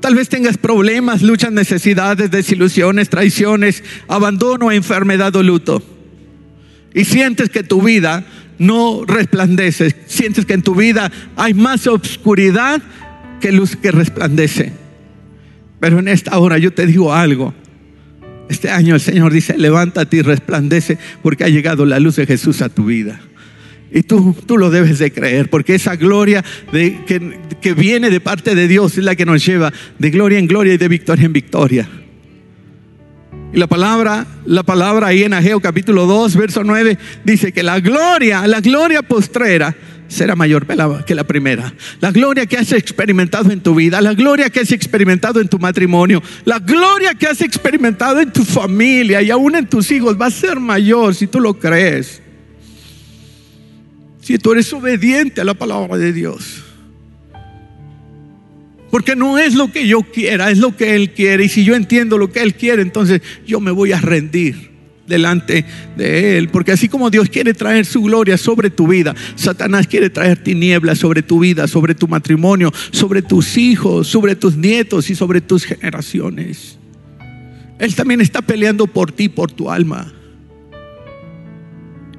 Tal 0.00 0.16
vez 0.16 0.28
tengas 0.28 0.58
problemas, 0.58 1.22
luchas, 1.22 1.52
necesidades, 1.52 2.30
desilusiones, 2.30 3.08
traiciones, 3.08 3.84
abandono, 4.08 4.72
enfermedad 4.72 5.34
o 5.36 5.42
luto. 5.44 5.80
Y 6.92 7.04
sientes 7.04 7.50
que 7.50 7.62
tu 7.62 7.80
vida 7.82 8.24
no 8.58 9.04
resplandece, 9.06 9.94
sientes 10.06 10.44
que 10.44 10.54
en 10.54 10.62
tu 10.62 10.74
vida 10.74 11.10
hay 11.36 11.54
más 11.54 11.86
oscuridad 11.86 12.82
que 13.40 13.52
luz 13.52 13.76
que 13.76 13.92
resplandece. 13.92 14.72
Pero 15.78 15.98
en 15.98 16.08
esta 16.08 16.38
hora 16.38 16.58
yo 16.58 16.72
te 16.72 16.86
digo 16.86 17.14
algo. 17.14 17.54
Este 18.48 18.70
año 18.70 18.94
el 18.94 19.00
Señor 19.00 19.32
dice, 19.32 19.56
levántate 19.56 20.18
y 20.18 20.22
resplandece 20.22 20.98
porque 21.22 21.44
ha 21.44 21.48
llegado 21.48 21.86
la 21.86 21.98
luz 22.00 22.16
de 22.16 22.26
Jesús 22.26 22.60
a 22.60 22.68
tu 22.68 22.86
vida. 22.86 23.20
Y 23.94 24.02
tú, 24.02 24.34
tú 24.46 24.56
lo 24.56 24.70
debes 24.70 24.98
de 24.98 25.12
creer, 25.12 25.50
porque 25.50 25.74
esa 25.74 25.96
gloria 25.96 26.42
de, 26.72 27.04
que, 27.06 27.38
que 27.60 27.74
viene 27.74 28.08
de 28.08 28.20
parte 28.20 28.54
de 28.54 28.66
Dios 28.66 28.96
es 28.96 29.04
la 29.04 29.14
que 29.16 29.26
nos 29.26 29.44
lleva 29.44 29.72
de 29.98 30.10
gloria 30.10 30.38
en 30.38 30.46
gloria 30.46 30.74
y 30.74 30.78
de 30.78 30.88
victoria 30.88 31.26
en 31.26 31.32
victoria. 31.32 31.88
Y 33.52 33.58
la 33.58 33.66
palabra, 33.66 34.26
la 34.46 34.62
palabra 34.62 35.08
ahí 35.08 35.24
en 35.24 35.34
Ageo 35.34 35.60
capítulo 35.60 36.06
2, 36.06 36.36
verso 36.36 36.64
9, 36.64 36.96
dice 37.22 37.52
que 37.52 37.62
la 37.62 37.80
gloria, 37.80 38.46
la 38.46 38.60
gloria 38.62 39.02
postrera 39.02 39.76
será 40.08 40.34
mayor 40.36 40.66
que 41.04 41.14
la 41.14 41.24
primera. 41.24 41.74
La 42.00 42.12
gloria 42.12 42.46
que 42.46 42.56
has 42.56 42.72
experimentado 42.72 43.50
en 43.50 43.60
tu 43.60 43.74
vida, 43.74 44.00
la 44.00 44.14
gloria 44.14 44.48
que 44.48 44.60
has 44.60 44.72
experimentado 44.72 45.38
en 45.38 45.48
tu 45.48 45.58
matrimonio, 45.58 46.22
la 46.46 46.60
gloria 46.60 47.14
que 47.14 47.26
has 47.26 47.42
experimentado 47.42 48.20
en 48.20 48.32
tu 48.32 48.42
familia 48.42 49.20
y 49.20 49.30
aún 49.30 49.54
en 49.54 49.66
tus 49.66 49.90
hijos 49.90 50.18
va 50.18 50.26
a 50.26 50.30
ser 50.30 50.58
mayor 50.58 51.14
si 51.14 51.26
tú 51.26 51.38
lo 51.38 51.58
crees 51.58 52.22
si 54.22 54.38
tú 54.38 54.52
eres 54.52 54.72
obediente 54.72 55.40
a 55.40 55.44
la 55.44 55.54
palabra 55.54 55.98
de 55.98 56.12
Dios. 56.12 56.62
Porque 58.90 59.16
no 59.16 59.38
es 59.38 59.54
lo 59.54 59.72
que 59.72 59.86
yo 59.86 60.02
quiera, 60.02 60.50
es 60.50 60.58
lo 60.58 60.76
que 60.76 60.94
Él 60.94 61.12
quiere. 61.12 61.44
Y 61.44 61.48
si 61.48 61.64
yo 61.64 61.74
entiendo 61.74 62.18
lo 62.18 62.30
que 62.30 62.40
Él 62.40 62.54
quiere, 62.54 62.82
entonces 62.82 63.20
yo 63.46 63.58
me 63.58 63.70
voy 63.70 63.92
a 63.92 64.00
rendir 64.00 64.70
delante 65.06 65.64
de 65.96 66.38
Él. 66.38 66.50
Porque 66.50 66.72
así 66.72 66.88
como 66.88 67.10
Dios 67.10 67.28
quiere 67.28 67.52
traer 67.52 67.84
su 67.84 68.02
gloria 68.02 68.36
sobre 68.38 68.70
tu 68.70 68.86
vida, 68.86 69.14
Satanás 69.34 69.86
quiere 69.86 70.08
traer 70.08 70.42
tinieblas 70.42 70.98
sobre 70.98 71.22
tu 71.22 71.40
vida, 71.40 71.66
sobre 71.66 71.94
tu 71.94 72.06
matrimonio, 72.06 72.72
sobre 72.92 73.22
tus 73.22 73.56
hijos, 73.56 74.06
sobre 74.06 74.36
tus 74.36 74.56
nietos 74.56 75.10
y 75.10 75.14
sobre 75.14 75.40
tus 75.40 75.64
generaciones. 75.64 76.78
Él 77.78 77.94
también 77.96 78.20
está 78.20 78.42
peleando 78.42 78.86
por 78.86 79.10
ti, 79.10 79.28
por 79.28 79.50
tu 79.50 79.70
alma. 79.70 80.12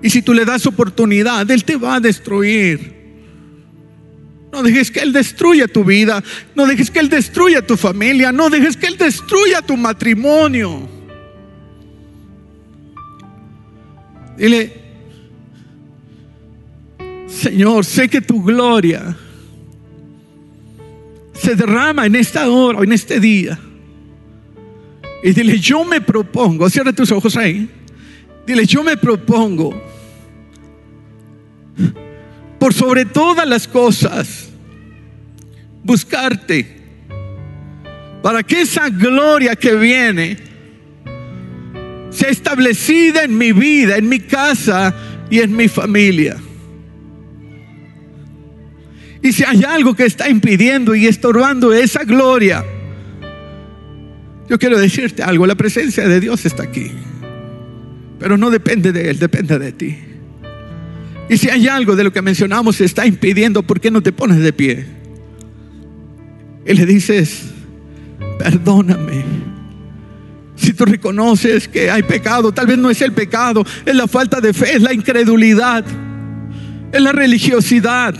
Y 0.03 0.09
si 0.09 0.21
tú 0.21 0.33
le 0.33 0.43
das 0.43 0.65
oportunidad, 0.65 1.49
Él 1.49 1.63
te 1.63 1.77
va 1.77 1.95
a 1.95 1.99
destruir. 2.01 2.93
No 4.51 4.61
dejes 4.61 4.91
que 4.91 4.99
Él 4.99 5.13
destruya 5.13 5.65
tu 5.65 5.85
vida. 5.85 6.21
No 6.53 6.67
dejes 6.67 6.91
que 6.91 6.99
Él 6.99 7.07
destruya 7.07 7.65
tu 7.65 7.77
familia. 7.77 8.33
No 8.33 8.49
dejes 8.49 8.75
que 8.75 8.87
Él 8.87 8.97
destruya 8.97 9.61
tu 9.61 9.77
matrimonio. 9.77 10.89
Dile, 14.37 14.73
Señor, 17.27 17.85
sé 17.85 18.09
que 18.09 18.19
tu 18.19 18.43
gloria 18.43 19.15
se 21.33 21.55
derrama 21.55 22.05
en 22.07 22.15
esta 22.15 22.49
hora, 22.49 22.83
en 22.83 22.91
este 22.91 23.21
día. 23.21 23.57
Y 25.23 25.31
dile, 25.31 25.57
yo 25.59 25.85
me 25.85 26.01
propongo, 26.01 26.69
cierra 26.69 26.91
tus 26.91 27.09
ojos 27.13 27.37
ahí. 27.37 27.69
Dile, 28.45 28.65
yo 28.65 28.83
me 28.83 28.97
propongo 28.97 29.92
por 32.59 32.73
sobre 32.73 33.05
todas 33.05 33.47
las 33.47 33.67
cosas, 33.67 34.49
buscarte, 35.83 36.81
para 38.21 38.41
que 38.43 38.61
esa 38.61 38.89
gloria 38.89 39.55
que 39.55 39.75
viene 39.75 40.37
sea 42.09 42.29
establecida 42.29 43.23
en 43.23 43.37
mi 43.37 43.51
vida, 43.51 43.97
en 43.97 44.07
mi 44.07 44.19
casa 44.19 44.95
y 45.29 45.39
en 45.39 45.55
mi 45.55 45.67
familia. 45.67 46.37
Y 49.21 49.31
si 49.31 49.43
hay 49.43 49.63
algo 49.63 49.93
que 49.93 50.05
está 50.05 50.29
impidiendo 50.29 50.95
y 50.95 51.07
estorbando 51.07 51.73
esa 51.73 52.03
gloria, 52.03 52.63
yo 54.49 54.59
quiero 54.59 54.77
decirte 54.77 55.23
algo, 55.23 55.47
la 55.47 55.55
presencia 55.55 56.07
de 56.07 56.19
Dios 56.19 56.45
está 56.45 56.63
aquí, 56.63 56.91
pero 58.19 58.37
no 58.37 58.49
depende 58.51 58.91
de 58.91 59.09
Él, 59.09 59.19
depende 59.19 59.57
de 59.59 59.71
ti. 59.71 60.12
Y 61.33 61.37
si 61.39 61.49
hay 61.49 61.67
algo 61.67 61.95
de 61.95 62.03
lo 62.03 62.13
que 62.13 62.21
mencionamos 62.21 62.75
se 62.75 62.85
está 62.85 63.07
impidiendo, 63.07 63.63
¿por 63.63 63.81
qué 63.81 63.89
no 63.89 64.03
te 64.03 64.11
pones 64.11 64.37
de 64.37 64.53
pie? 64.53 64.85
Y 66.63 66.73
le 66.75 66.85
dices, 66.85 67.45
perdóname. 68.37 69.25
Si 70.55 70.73
tú 70.73 70.85
reconoces 70.85 71.67
que 71.67 71.89
hay 71.89 72.03
pecado, 72.03 72.51
tal 72.51 72.67
vez 72.67 72.77
no 72.77 72.91
es 72.91 73.01
el 73.01 73.13
pecado, 73.13 73.65
es 73.83 73.95
la 73.95 74.07
falta 74.07 74.39
de 74.41 74.53
fe, 74.53 74.75
es 74.75 74.83
la 74.83 74.93
incredulidad, 74.93 75.83
es 76.91 77.01
la 77.01 77.11
religiosidad. 77.11 78.13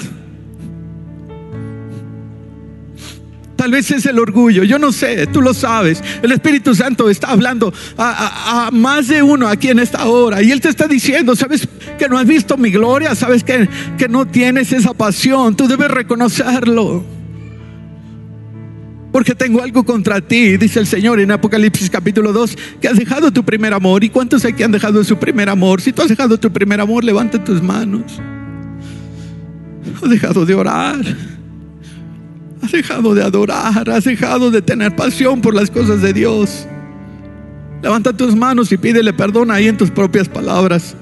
Tal 3.56 3.70
vez 3.70 3.92
es 3.92 4.08
el 4.08 4.18
orgullo, 4.18 4.64
yo 4.64 4.80
no 4.80 4.92
sé, 4.92 5.28
tú 5.28 5.40
lo 5.40 5.54
sabes. 5.54 6.04
El 6.24 6.32
Espíritu 6.32 6.74
Santo 6.74 7.12
está 7.12 7.28
hablando 7.28 7.72
a, 7.96 8.72
más 8.74 9.08
de 9.08 9.22
uno 9.22 9.48
aquí 9.48 9.70
en 9.70 9.78
esta 9.78 10.08
hora 10.08 10.42
y 10.42 10.52
Él 10.52 10.60
te 10.60 10.70
está 10.70 10.88
diciendo, 10.88 11.36
¿sabes 11.36 11.70
que 12.04 12.10
no 12.10 12.18
has 12.18 12.28
visto 12.28 12.58
mi 12.58 12.70
gloria? 12.70 13.16
¿Sabes 13.16 13.45
que, 13.45 13.70
que 13.97 14.10
no 14.10 14.28
tienes 14.28 14.74
esa 14.74 14.93
pasión? 14.93 15.56
Tú 15.56 15.70
debes 15.70 15.89
reconocerlo. 15.89 17.06
porque 19.14 19.36
tengo 19.36 19.62
algo 19.62 19.86
contra 19.86 20.20
ti, 20.20 20.58
dice 20.58 20.80
el 20.80 20.88
Señor 20.88 21.20
en 21.20 21.32
Apocalipsis 21.32 21.89
capítulo 21.89 22.34
2, 22.34 22.58
que 22.82 22.88
has 22.89 22.97
dejado 22.97 23.32
tu 23.32 23.45
primer 23.45 23.72
amor. 23.74 24.04
¿Y 24.04 24.10
cuántos 24.10 24.43
hay 24.43 24.51
que 24.51 24.66
han 24.66 24.72
dejado 24.72 25.01
su 25.04 25.18
primer 25.18 25.47
amor? 25.47 25.80
Si 25.80 25.93
tú 25.93 26.01
has 26.01 26.10
dejado 26.10 26.38
tu 26.38 26.51
primer 26.51 26.82
amor, 26.82 27.06
levanta 27.06 27.41
tus 27.41 27.62
manos. 27.62 28.20
Has 30.04 30.10
dejado 30.10 30.45
de 30.45 30.56
orar. 30.56 30.99
Has 32.62 32.72
dejado 32.72 33.14
de 33.16 33.24
adorar. 33.24 33.89
Has 33.89 34.04
dejado 34.04 34.51
de 34.51 34.62
tener 34.62 34.93
pasión 34.93 35.39
por 35.39 35.54
las 35.54 35.72
cosas 35.72 36.01
de 36.01 36.12
Dios. 36.12 36.68
Levanta 37.82 38.12
tus 38.12 38.36
manos 38.36 38.72
y 38.74 38.78
pídele 38.78 39.14
perdón 39.14 39.51
ahí 39.51 39.70
en 39.70 39.78
tus 39.78 39.91
propias 39.91 40.28
palabras. 40.28 40.97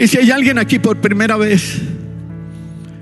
Y 0.00 0.08
si 0.08 0.16
hay 0.16 0.30
alguien 0.30 0.58
aquí 0.58 0.78
por 0.78 0.96
primera 0.96 1.36
vez, 1.36 1.78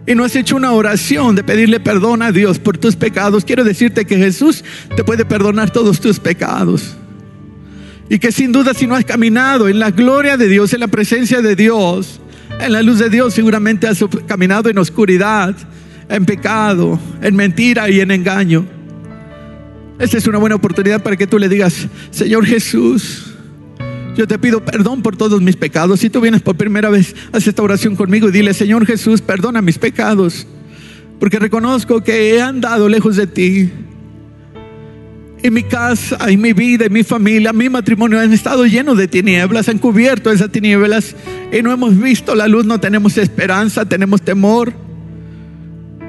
y 0.05 0.17
no 0.17 0.25
has 0.25 0.35
hecho 0.35 0.57
una 0.57 0.73
oración 0.73 1.37
de 1.37 1.45
pedirle 1.45 1.79
perdón 1.79 2.23
a 2.23 2.33
Dios 2.33 2.59
por 2.59 2.77
tus 2.77 2.97
pecados, 2.97 3.45
quiero 3.45 3.63
decirte 3.63 4.05
que 4.05 4.17
Jesús 4.17 4.65
te 4.97 5.05
puede 5.05 5.25
perdonar 5.25 5.71
todos 5.71 6.01
tus 6.01 6.19
pecados. 6.19 6.97
Y 8.09 8.19
que 8.19 8.33
sin 8.33 8.51
duda 8.51 8.75
si 8.75 8.89
no 8.89 8.97
has 8.97 9.05
caminado 9.05 9.69
en 9.69 9.79
la 9.79 9.93
gloria 9.93 10.37
de 10.37 10.49
Dios, 10.49 10.73
en 10.73 10.81
la 10.81 10.89
presencia 10.89 11.41
de 11.41 11.55
Dios, 11.55 12.21
en 12.59 12.73
la 12.73 12.83
luz 12.83 12.99
de 12.99 13.11
Dios, 13.11 13.33
seguramente 13.33 13.87
has 13.87 14.05
caminado 14.27 14.69
en 14.69 14.79
oscuridad, 14.79 15.55
en 16.09 16.27
pecado, 16.27 16.99
en 17.23 17.37
mentira 17.37 17.89
y 17.89 18.01
en 18.01 18.11
engaño. 18.11 18.67
Esta 20.01 20.19
es 20.19 20.27
una 20.27 20.39
buena 20.39 20.57
oportunidad 20.57 21.01
para 21.01 21.17
que 21.17 21.29
tú 21.29 21.39
le 21.39 21.49
digas, 21.49 21.87
Señor 22.11 22.45
Jesús, 22.45 23.38
yo 24.19 24.27
te 24.27 24.37
pido 24.37 24.65
perdón 24.65 25.01
por 25.01 25.17
todos 25.17 25.41
mis 25.41 25.55
pecados. 25.55 26.01
Si 26.01 26.11
tú 26.11 26.21
vienes 26.21 26.43
por 26.43 26.57
primera 26.57 26.91
vez, 26.91 27.15
haz 27.31 27.47
esta 27.47 27.63
oración 27.63 27.95
conmigo 27.95 28.29
y 28.29 28.33
dile, 28.33 28.53
Señor 28.53 28.85
Jesús, 28.85 29.23
perdona 29.23 29.63
mis 29.63 29.79
pecados. 29.79 30.45
Porque 31.21 31.39
reconozco 31.39 32.03
que 32.03 32.35
he 32.35 32.43
andado 32.43 32.89
lejos 32.89 33.15
de 33.15 33.29
ti. 33.29 33.71
En 35.41 35.55
mi 35.55 35.63
casa, 35.63 36.19
en 36.29 36.41
mi 36.41 36.53
vida, 36.53 36.87
en 36.87 36.93
mi 36.93 37.05
familia, 37.05 37.53
mi 37.53 37.69
matrimonio 37.69 38.19
han 38.19 38.33
estado 38.33 38.67
llenos 38.67 38.99
de 38.99 39.07
tinieblas, 39.07 39.69
han 39.69 39.79
cubierto 39.79 40.33
esas 40.33 40.51
tinieblas 40.51 41.15
y 41.53 41.63
no 41.63 41.71
hemos 41.71 41.97
visto 41.97 42.35
la 42.35 42.49
luz, 42.49 42.67
no 42.67 42.81
tenemos 42.81 43.17
esperanza, 43.19 43.89
tenemos 43.89 44.21
temor, 44.23 44.73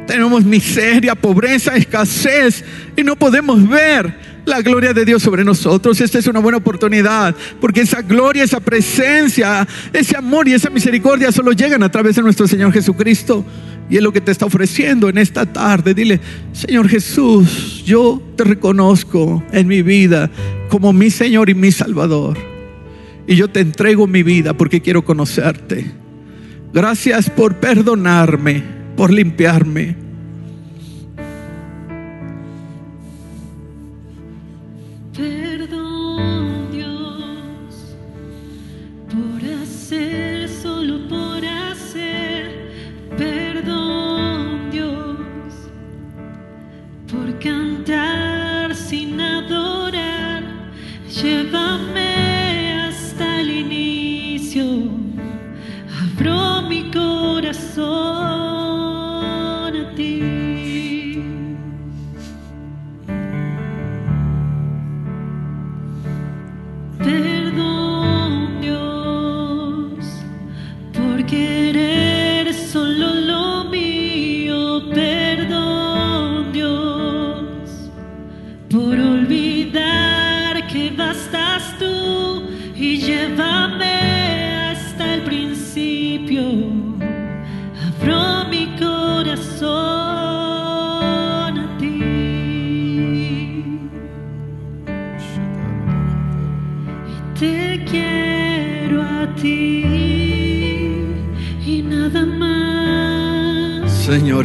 tenemos 0.08 0.44
miseria, 0.44 1.14
pobreza, 1.14 1.76
escasez 1.76 2.66
y 2.98 3.04
no 3.04 3.16
podemos 3.16 3.70
ver 3.70 4.29
la 4.50 4.62
gloria 4.62 4.94
de 4.94 5.06
Dios 5.06 5.24
sobre 5.24 5.46
nosotros. 5.46 6.02
Esta 6.02 6.20
es 6.20 6.28
una 6.28 6.40
buena 6.40 6.58
oportunidad, 6.58 7.36
porque 7.62 7.82
esa 7.82 8.02
gloria, 8.02 8.44
esa 8.44 8.60
presencia, 8.60 9.68
ese 9.94 10.18
amor 10.18 10.48
y 10.48 10.54
esa 10.54 10.70
misericordia 10.70 11.32
solo 11.32 11.54
llegan 11.54 11.84
a 11.84 11.90
través 11.90 12.16
de 12.16 12.22
nuestro 12.22 12.48
Señor 12.48 12.74
Jesucristo. 12.74 13.46
Y 13.90 13.98
es 13.98 14.04
lo 14.04 14.12
que 14.12 14.22
te 14.22 14.32
está 14.32 14.46
ofreciendo 14.46 15.10
en 15.10 15.18
esta 15.18 15.46
tarde. 15.46 15.94
Dile, 15.94 16.20
Señor 16.52 16.90
Jesús, 16.90 17.84
yo 17.86 18.22
te 18.36 18.44
reconozco 18.44 19.44
en 19.52 19.68
mi 19.68 19.82
vida 19.82 20.30
como 20.70 20.92
mi 20.92 21.10
Señor 21.10 21.50
y 21.50 21.56
mi 21.56 21.72
Salvador. 21.72 22.38
Y 23.28 23.36
yo 23.36 23.48
te 23.48 23.62
entrego 23.62 24.08
mi 24.08 24.24
vida 24.24 24.54
porque 24.54 24.82
quiero 24.82 25.06
conocerte. 25.06 25.92
Gracias 26.74 27.30
por 27.30 27.56
perdonarme, 27.56 28.64
por 28.96 29.12
limpiarme 29.12 30.09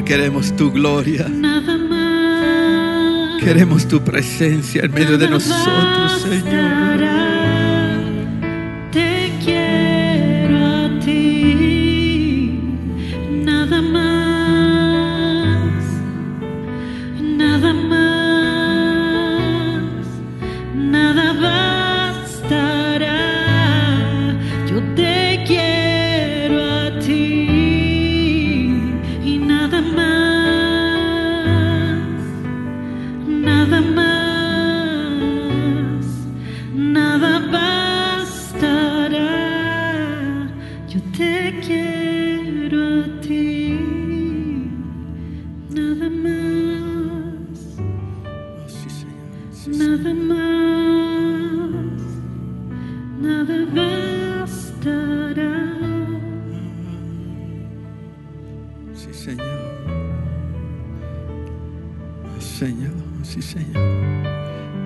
queremos 0.04 0.54
tu 0.56 0.70
gloria. 0.70 1.26
Queremos 3.40 3.88
tu 3.88 4.00
presencia 4.02 4.84
en 4.84 4.92
medio 4.92 5.16
de 5.16 5.28
nosotros, 5.28 6.20
Señor. 6.20 7.23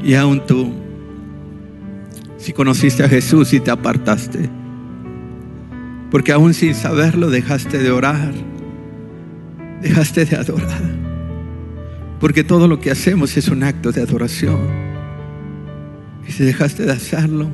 Y 0.08 0.14
aún 0.14 0.40
tú, 0.46 0.72
si 2.38 2.54
conociste 2.54 3.04
a 3.04 3.10
Jesús 3.10 3.52
y 3.52 3.60
te 3.60 3.70
apartaste, 3.70 4.48
porque 6.10 6.32
aún 6.32 6.54
sin 6.54 6.74
saberlo 6.74 7.28
dejaste 7.28 7.76
de 7.76 7.90
orar, 7.90 8.32
dejaste 9.82 10.24
de 10.24 10.36
adorar, 10.36 10.80
porque 12.20 12.42
todo 12.42 12.68
lo 12.68 12.80
que 12.80 12.90
hacemos 12.90 13.36
es 13.36 13.48
un 13.48 13.62
acto 13.62 13.92
de 13.92 14.00
adoración. 14.00 14.87
Y 16.28 16.32
si 16.32 16.44
dejaste 16.44 16.84
de 16.84 16.92
hacerlo, 16.92 17.48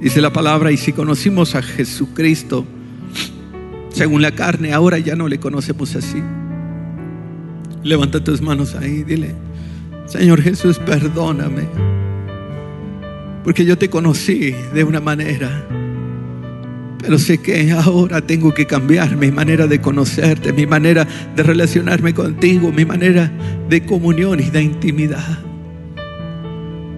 dice 0.00 0.20
la 0.20 0.32
palabra, 0.32 0.70
y 0.70 0.76
si 0.76 0.92
conocimos 0.92 1.54
a 1.54 1.62
Jesucristo, 1.62 2.66
según 3.88 4.20
la 4.20 4.32
carne, 4.32 4.74
ahora 4.74 4.98
ya 4.98 5.16
no 5.16 5.26
le 5.26 5.40
conocemos 5.40 5.96
así. 5.96 6.22
Levanta 7.82 8.22
tus 8.22 8.42
manos 8.42 8.74
ahí, 8.74 9.04
dile, 9.04 9.34
Señor 10.06 10.42
Jesús, 10.42 10.78
perdóname. 10.78 11.62
Porque 13.42 13.64
yo 13.64 13.78
te 13.78 13.88
conocí 13.88 14.54
de 14.74 14.84
una 14.84 15.00
manera. 15.00 15.66
Pero 16.98 17.18
sé 17.18 17.38
que 17.38 17.70
ahora 17.72 18.20
tengo 18.20 18.52
que 18.52 18.66
cambiar 18.66 19.16
mi 19.16 19.30
manera 19.30 19.66
de 19.66 19.80
conocerte, 19.80 20.52
mi 20.52 20.66
manera 20.66 21.06
de 21.36 21.42
relacionarme 21.42 22.12
contigo, 22.14 22.70
mi 22.72 22.84
manera 22.84 23.30
de 23.68 23.84
comunión 23.84 24.40
y 24.40 24.50
de 24.50 24.62
intimidad. 24.62 25.53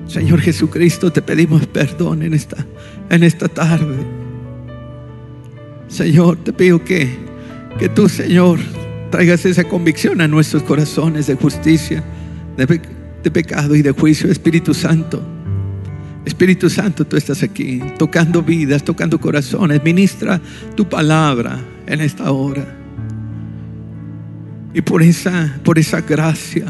Señor 0.06 0.40
Jesucristo, 0.40 1.12
te 1.12 1.22
pedimos 1.22 1.66
perdón 1.66 2.22
en 2.22 2.34
esta, 2.34 2.64
en 3.10 3.22
esta 3.22 3.48
tarde. 3.48 3.96
Señor, 5.88 6.36
te 6.38 6.52
pido 6.52 6.82
que, 6.84 7.08
que 7.78 7.88
tú, 7.88 8.08
Señor, 8.08 8.58
traigas 9.10 9.44
esa 9.44 9.64
convicción 9.64 10.20
a 10.20 10.28
nuestros 10.28 10.62
corazones 10.62 11.26
de 11.26 11.34
justicia 11.34 12.04
de, 12.56 13.30
pecado 13.30 13.74
y 13.74 13.82
de 13.82 13.90
juicio, 13.92 14.30
Espíritu 14.30 14.72
Santo. 14.72 15.22
Espíritu 16.24 16.68
Santo, 16.68 17.04
tú 17.06 17.16
estás 17.16 17.42
aquí, 17.42 17.80
tocando 17.98 18.42
vidas, 18.42 18.82
tocando 18.82 19.20
corazones. 19.20 19.82
Ministra 19.84 20.40
tu 20.74 20.88
palabra 20.88 21.60
en 21.86 22.00
esta 22.00 22.32
hora. 22.32 22.66
Y 24.74 24.80
por 24.82 25.02
esa, 25.02 25.58
por 25.64 25.78
esa 25.78 26.00
gracia, 26.00 26.66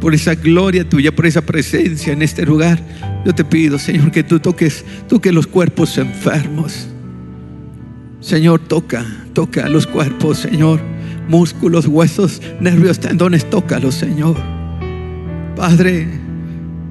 por 0.00 0.14
esa 0.14 0.34
gloria 0.34 0.88
tuya, 0.88 1.14
por 1.14 1.26
esa 1.26 1.42
presencia 1.42 2.12
en 2.12 2.22
este 2.22 2.44
lugar, 2.46 2.80
yo 3.24 3.34
te 3.34 3.44
pido, 3.44 3.78
Señor, 3.78 4.10
que 4.10 4.22
tú 4.22 4.40
toques, 4.40 4.84
toques 5.08 5.32
los 5.32 5.46
cuerpos 5.46 5.98
enfermos. 5.98 6.88
Señor, 8.20 8.60
toca, 8.60 9.04
toca 9.34 9.68
los 9.68 9.86
cuerpos, 9.86 10.38
Señor. 10.38 10.80
Músculos, 11.28 11.86
huesos, 11.86 12.40
nervios, 12.60 12.98
tendones, 12.98 13.48
tócalos, 13.48 13.94
Señor. 13.94 14.36
Padre, 15.54 16.08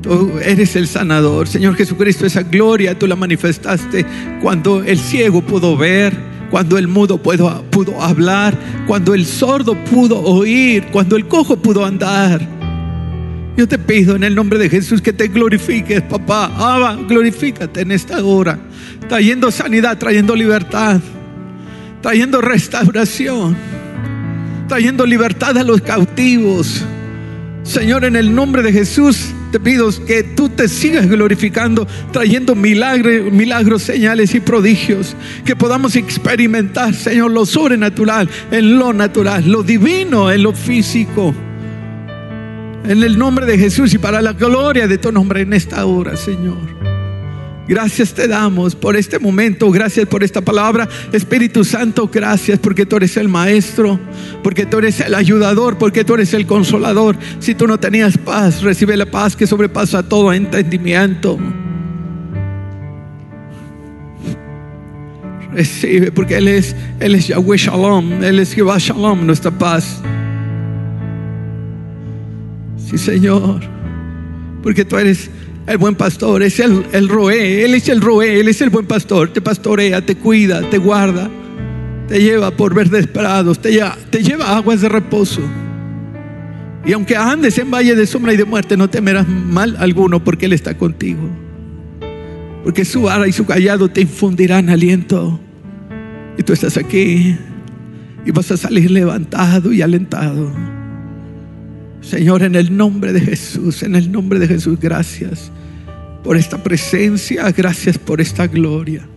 tú 0.01 0.31
eres 0.43 0.75
el 0.75 0.87
sanador. 0.87 1.47
Señor 1.47 1.75
Jesucristo, 1.75 2.25
esa 2.25 2.43
gloria 2.43 2.97
tú 2.97 3.07
la 3.07 3.15
manifestaste 3.15 4.05
cuando 4.41 4.83
el 4.83 4.99
ciego 4.99 5.41
pudo 5.41 5.75
ver, 5.75 6.15
cuando 6.51 6.77
el 6.77 6.87
mudo 6.87 7.17
pudo, 7.17 7.63
pudo 7.71 8.01
hablar, 8.01 8.57
cuando 8.87 9.13
el 9.13 9.25
sordo 9.25 9.75
pudo 9.85 10.21
oír, 10.21 10.85
cuando 10.91 11.15
el 11.15 11.27
cojo 11.27 11.57
pudo 11.57 11.85
andar. 11.85 12.58
Yo 13.59 13.67
te 13.67 13.77
pido 13.77 14.15
en 14.15 14.23
el 14.23 14.35
nombre 14.35 14.57
de 14.57 14.69
Jesús 14.69 15.01
que 15.01 15.11
te 15.11 15.27
glorifiques, 15.27 16.01
papá. 16.03 16.45
Abba, 16.45 16.95
glorifícate 16.95 17.81
en 17.81 17.91
esta 17.91 18.23
hora, 18.23 18.57
trayendo 19.09 19.51
sanidad, 19.51 19.97
trayendo 19.97 20.33
libertad, 20.33 21.01
trayendo 22.01 22.39
restauración, 22.39 23.57
trayendo 24.69 25.05
libertad 25.05 25.57
a 25.57 25.65
los 25.65 25.81
cautivos. 25.81 26.85
Señor, 27.63 28.05
en 28.05 28.15
el 28.15 28.33
nombre 28.33 28.63
de 28.63 28.71
Jesús, 28.71 29.33
te 29.51 29.59
pido 29.59 29.89
que 30.05 30.23
tú 30.23 30.47
te 30.47 30.69
sigas 30.69 31.09
glorificando, 31.09 31.85
trayendo 32.13 32.55
milagros, 32.55 33.29
milagros, 33.29 33.83
señales 33.83 34.35
y 34.35 34.39
prodigios, 34.39 35.17
que 35.43 35.57
podamos 35.57 35.97
experimentar, 35.97 36.93
Señor, 36.93 37.31
lo 37.31 37.45
sobrenatural 37.45 38.29
en 38.51 38.79
lo 38.79 38.93
natural, 38.93 39.51
lo 39.51 39.63
divino 39.63 40.31
en 40.31 40.43
lo 40.43 40.53
físico. 40.53 41.35
En 42.83 43.03
el 43.03 43.17
nombre 43.17 43.45
de 43.45 43.57
Jesús 43.57 43.93
y 43.93 43.97
para 43.97 44.21
la 44.21 44.33
gloria 44.33 44.87
de 44.87 44.97
tu 44.97 45.11
nombre 45.11 45.41
en 45.41 45.53
esta 45.53 45.85
hora, 45.85 46.15
Señor. 46.15 46.57
Gracias 47.69 48.15
te 48.15 48.27
damos 48.27 48.73
por 48.73 48.95
este 48.95 49.19
momento, 49.19 49.69
gracias 49.69 50.07
por 50.07 50.23
esta 50.23 50.41
palabra. 50.41 50.89
Espíritu 51.11 51.63
Santo, 51.63 52.09
gracias 52.11 52.57
porque 52.57 52.87
tú 52.87 52.95
eres 52.95 53.15
el 53.15 53.27
maestro, 53.27 53.99
porque 54.41 54.65
tú 54.65 54.79
eres 54.79 54.99
el 55.01 55.13
ayudador, 55.13 55.77
porque 55.77 56.03
tú 56.03 56.15
eres 56.15 56.33
el 56.33 56.47
consolador. 56.47 57.15
Si 57.37 57.53
tú 57.53 57.67
no 57.67 57.79
tenías 57.79 58.17
paz, 58.17 58.63
recibe 58.63 58.97
la 58.97 59.05
paz 59.05 59.35
que 59.35 59.45
sobrepasa 59.45 60.01
todo 60.01 60.33
entendimiento. 60.33 61.37
Recibe, 65.53 66.11
porque 66.11 66.37
Él 66.37 66.47
es, 66.47 66.75
Él 66.99 67.13
es 67.13 67.27
Yahweh 67.27 67.57
Shalom, 67.57 68.23
Él 68.23 68.39
es 68.39 68.51
Jehová 68.51 68.77
Shalom, 68.79 69.27
nuestra 69.27 69.51
paz. 69.51 70.01
Sí, 72.89 72.97
Señor. 72.97 73.61
Porque 74.63 74.83
tú 74.83 74.97
eres 74.97 75.29
el 75.67 75.77
buen 75.77 75.95
pastor, 75.95 76.41
es 76.41 76.59
el, 76.59 76.83
el 76.91 77.07
roé, 77.07 77.63
Él 77.63 77.75
es 77.75 77.87
el 77.89 78.01
roé, 78.01 78.39
Él 78.39 78.47
es 78.47 78.61
el 78.61 78.71
buen 78.71 78.87
pastor, 78.87 79.29
te 79.29 79.41
pastorea, 79.41 80.03
te 80.03 80.15
cuida, 80.15 80.67
te 80.69 80.79
guarda, 80.79 81.29
te 82.07 82.19
lleva 82.19 82.49
por 82.49 82.73
verdes 82.73 83.05
prados, 83.05 83.59
te 83.59 83.71
lleva, 83.71 84.57
aguas 84.57 84.81
de 84.81 84.89
reposo. 84.89 85.41
Y 86.83 86.93
aunque 86.93 87.15
andes 87.15 87.59
en 87.59 87.69
valle 87.69 87.93
de 87.93 88.07
sombra 88.07 88.33
y 88.33 88.37
de 88.37 88.45
muerte, 88.45 88.75
no 88.75 88.89
temerás 88.89 89.27
mal 89.27 89.75
alguno 89.77 90.23
porque 90.23 90.47
Él 90.47 90.53
está 90.53 90.75
contigo. 90.75 91.29
Porque 92.63 92.83
su 92.83 93.03
vara 93.03 93.27
y 93.27 93.31
su 93.31 93.45
callado 93.45 93.89
te 93.89 94.01
infundirán 94.01 94.69
aliento. 94.69 95.39
Y 96.37 96.43
tú 96.43 96.53
estás 96.53 96.77
aquí 96.77 97.37
y 98.25 98.31
vas 98.31 98.51
a 98.51 98.57
salir 98.57 98.89
levantado 98.89 99.71
y 99.71 99.83
alentado. 99.83 100.78
Señor, 102.01 102.43
en 102.43 102.55
el 102.55 102.75
nombre 102.75 103.13
de 103.13 103.21
Jesús, 103.21 103.83
en 103.83 103.95
el 103.95 104.11
nombre 104.11 104.39
de 104.39 104.47
Jesús, 104.47 104.79
gracias 104.79 105.51
por 106.23 106.37
esta 106.37 106.61
presencia, 106.61 107.51
gracias 107.51 107.97
por 107.97 108.21
esta 108.21 108.47
gloria. 108.47 109.07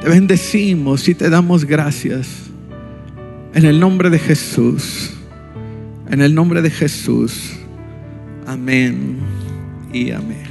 Te 0.00 0.08
bendecimos 0.08 1.08
y 1.08 1.14
te 1.14 1.28
damos 1.28 1.64
gracias. 1.64 2.26
En 3.54 3.64
el 3.64 3.80
nombre 3.80 4.10
de 4.10 4.18
Jesús, 4.18 5.10
en 6.08 6.22
el 6.22 6.34
nombre 6.34 6.62
de 6.62 6.70
Jesús. 6.70 7.52
Amén 8.46 9.18
y 9.92 10.10
amén. 10.10 10.44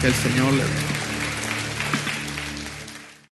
Que 0.00 0.08
el 0.08 0.14
Señor 0.14 0.52
le 0.52 0.64
bendiga. 0.64 0.95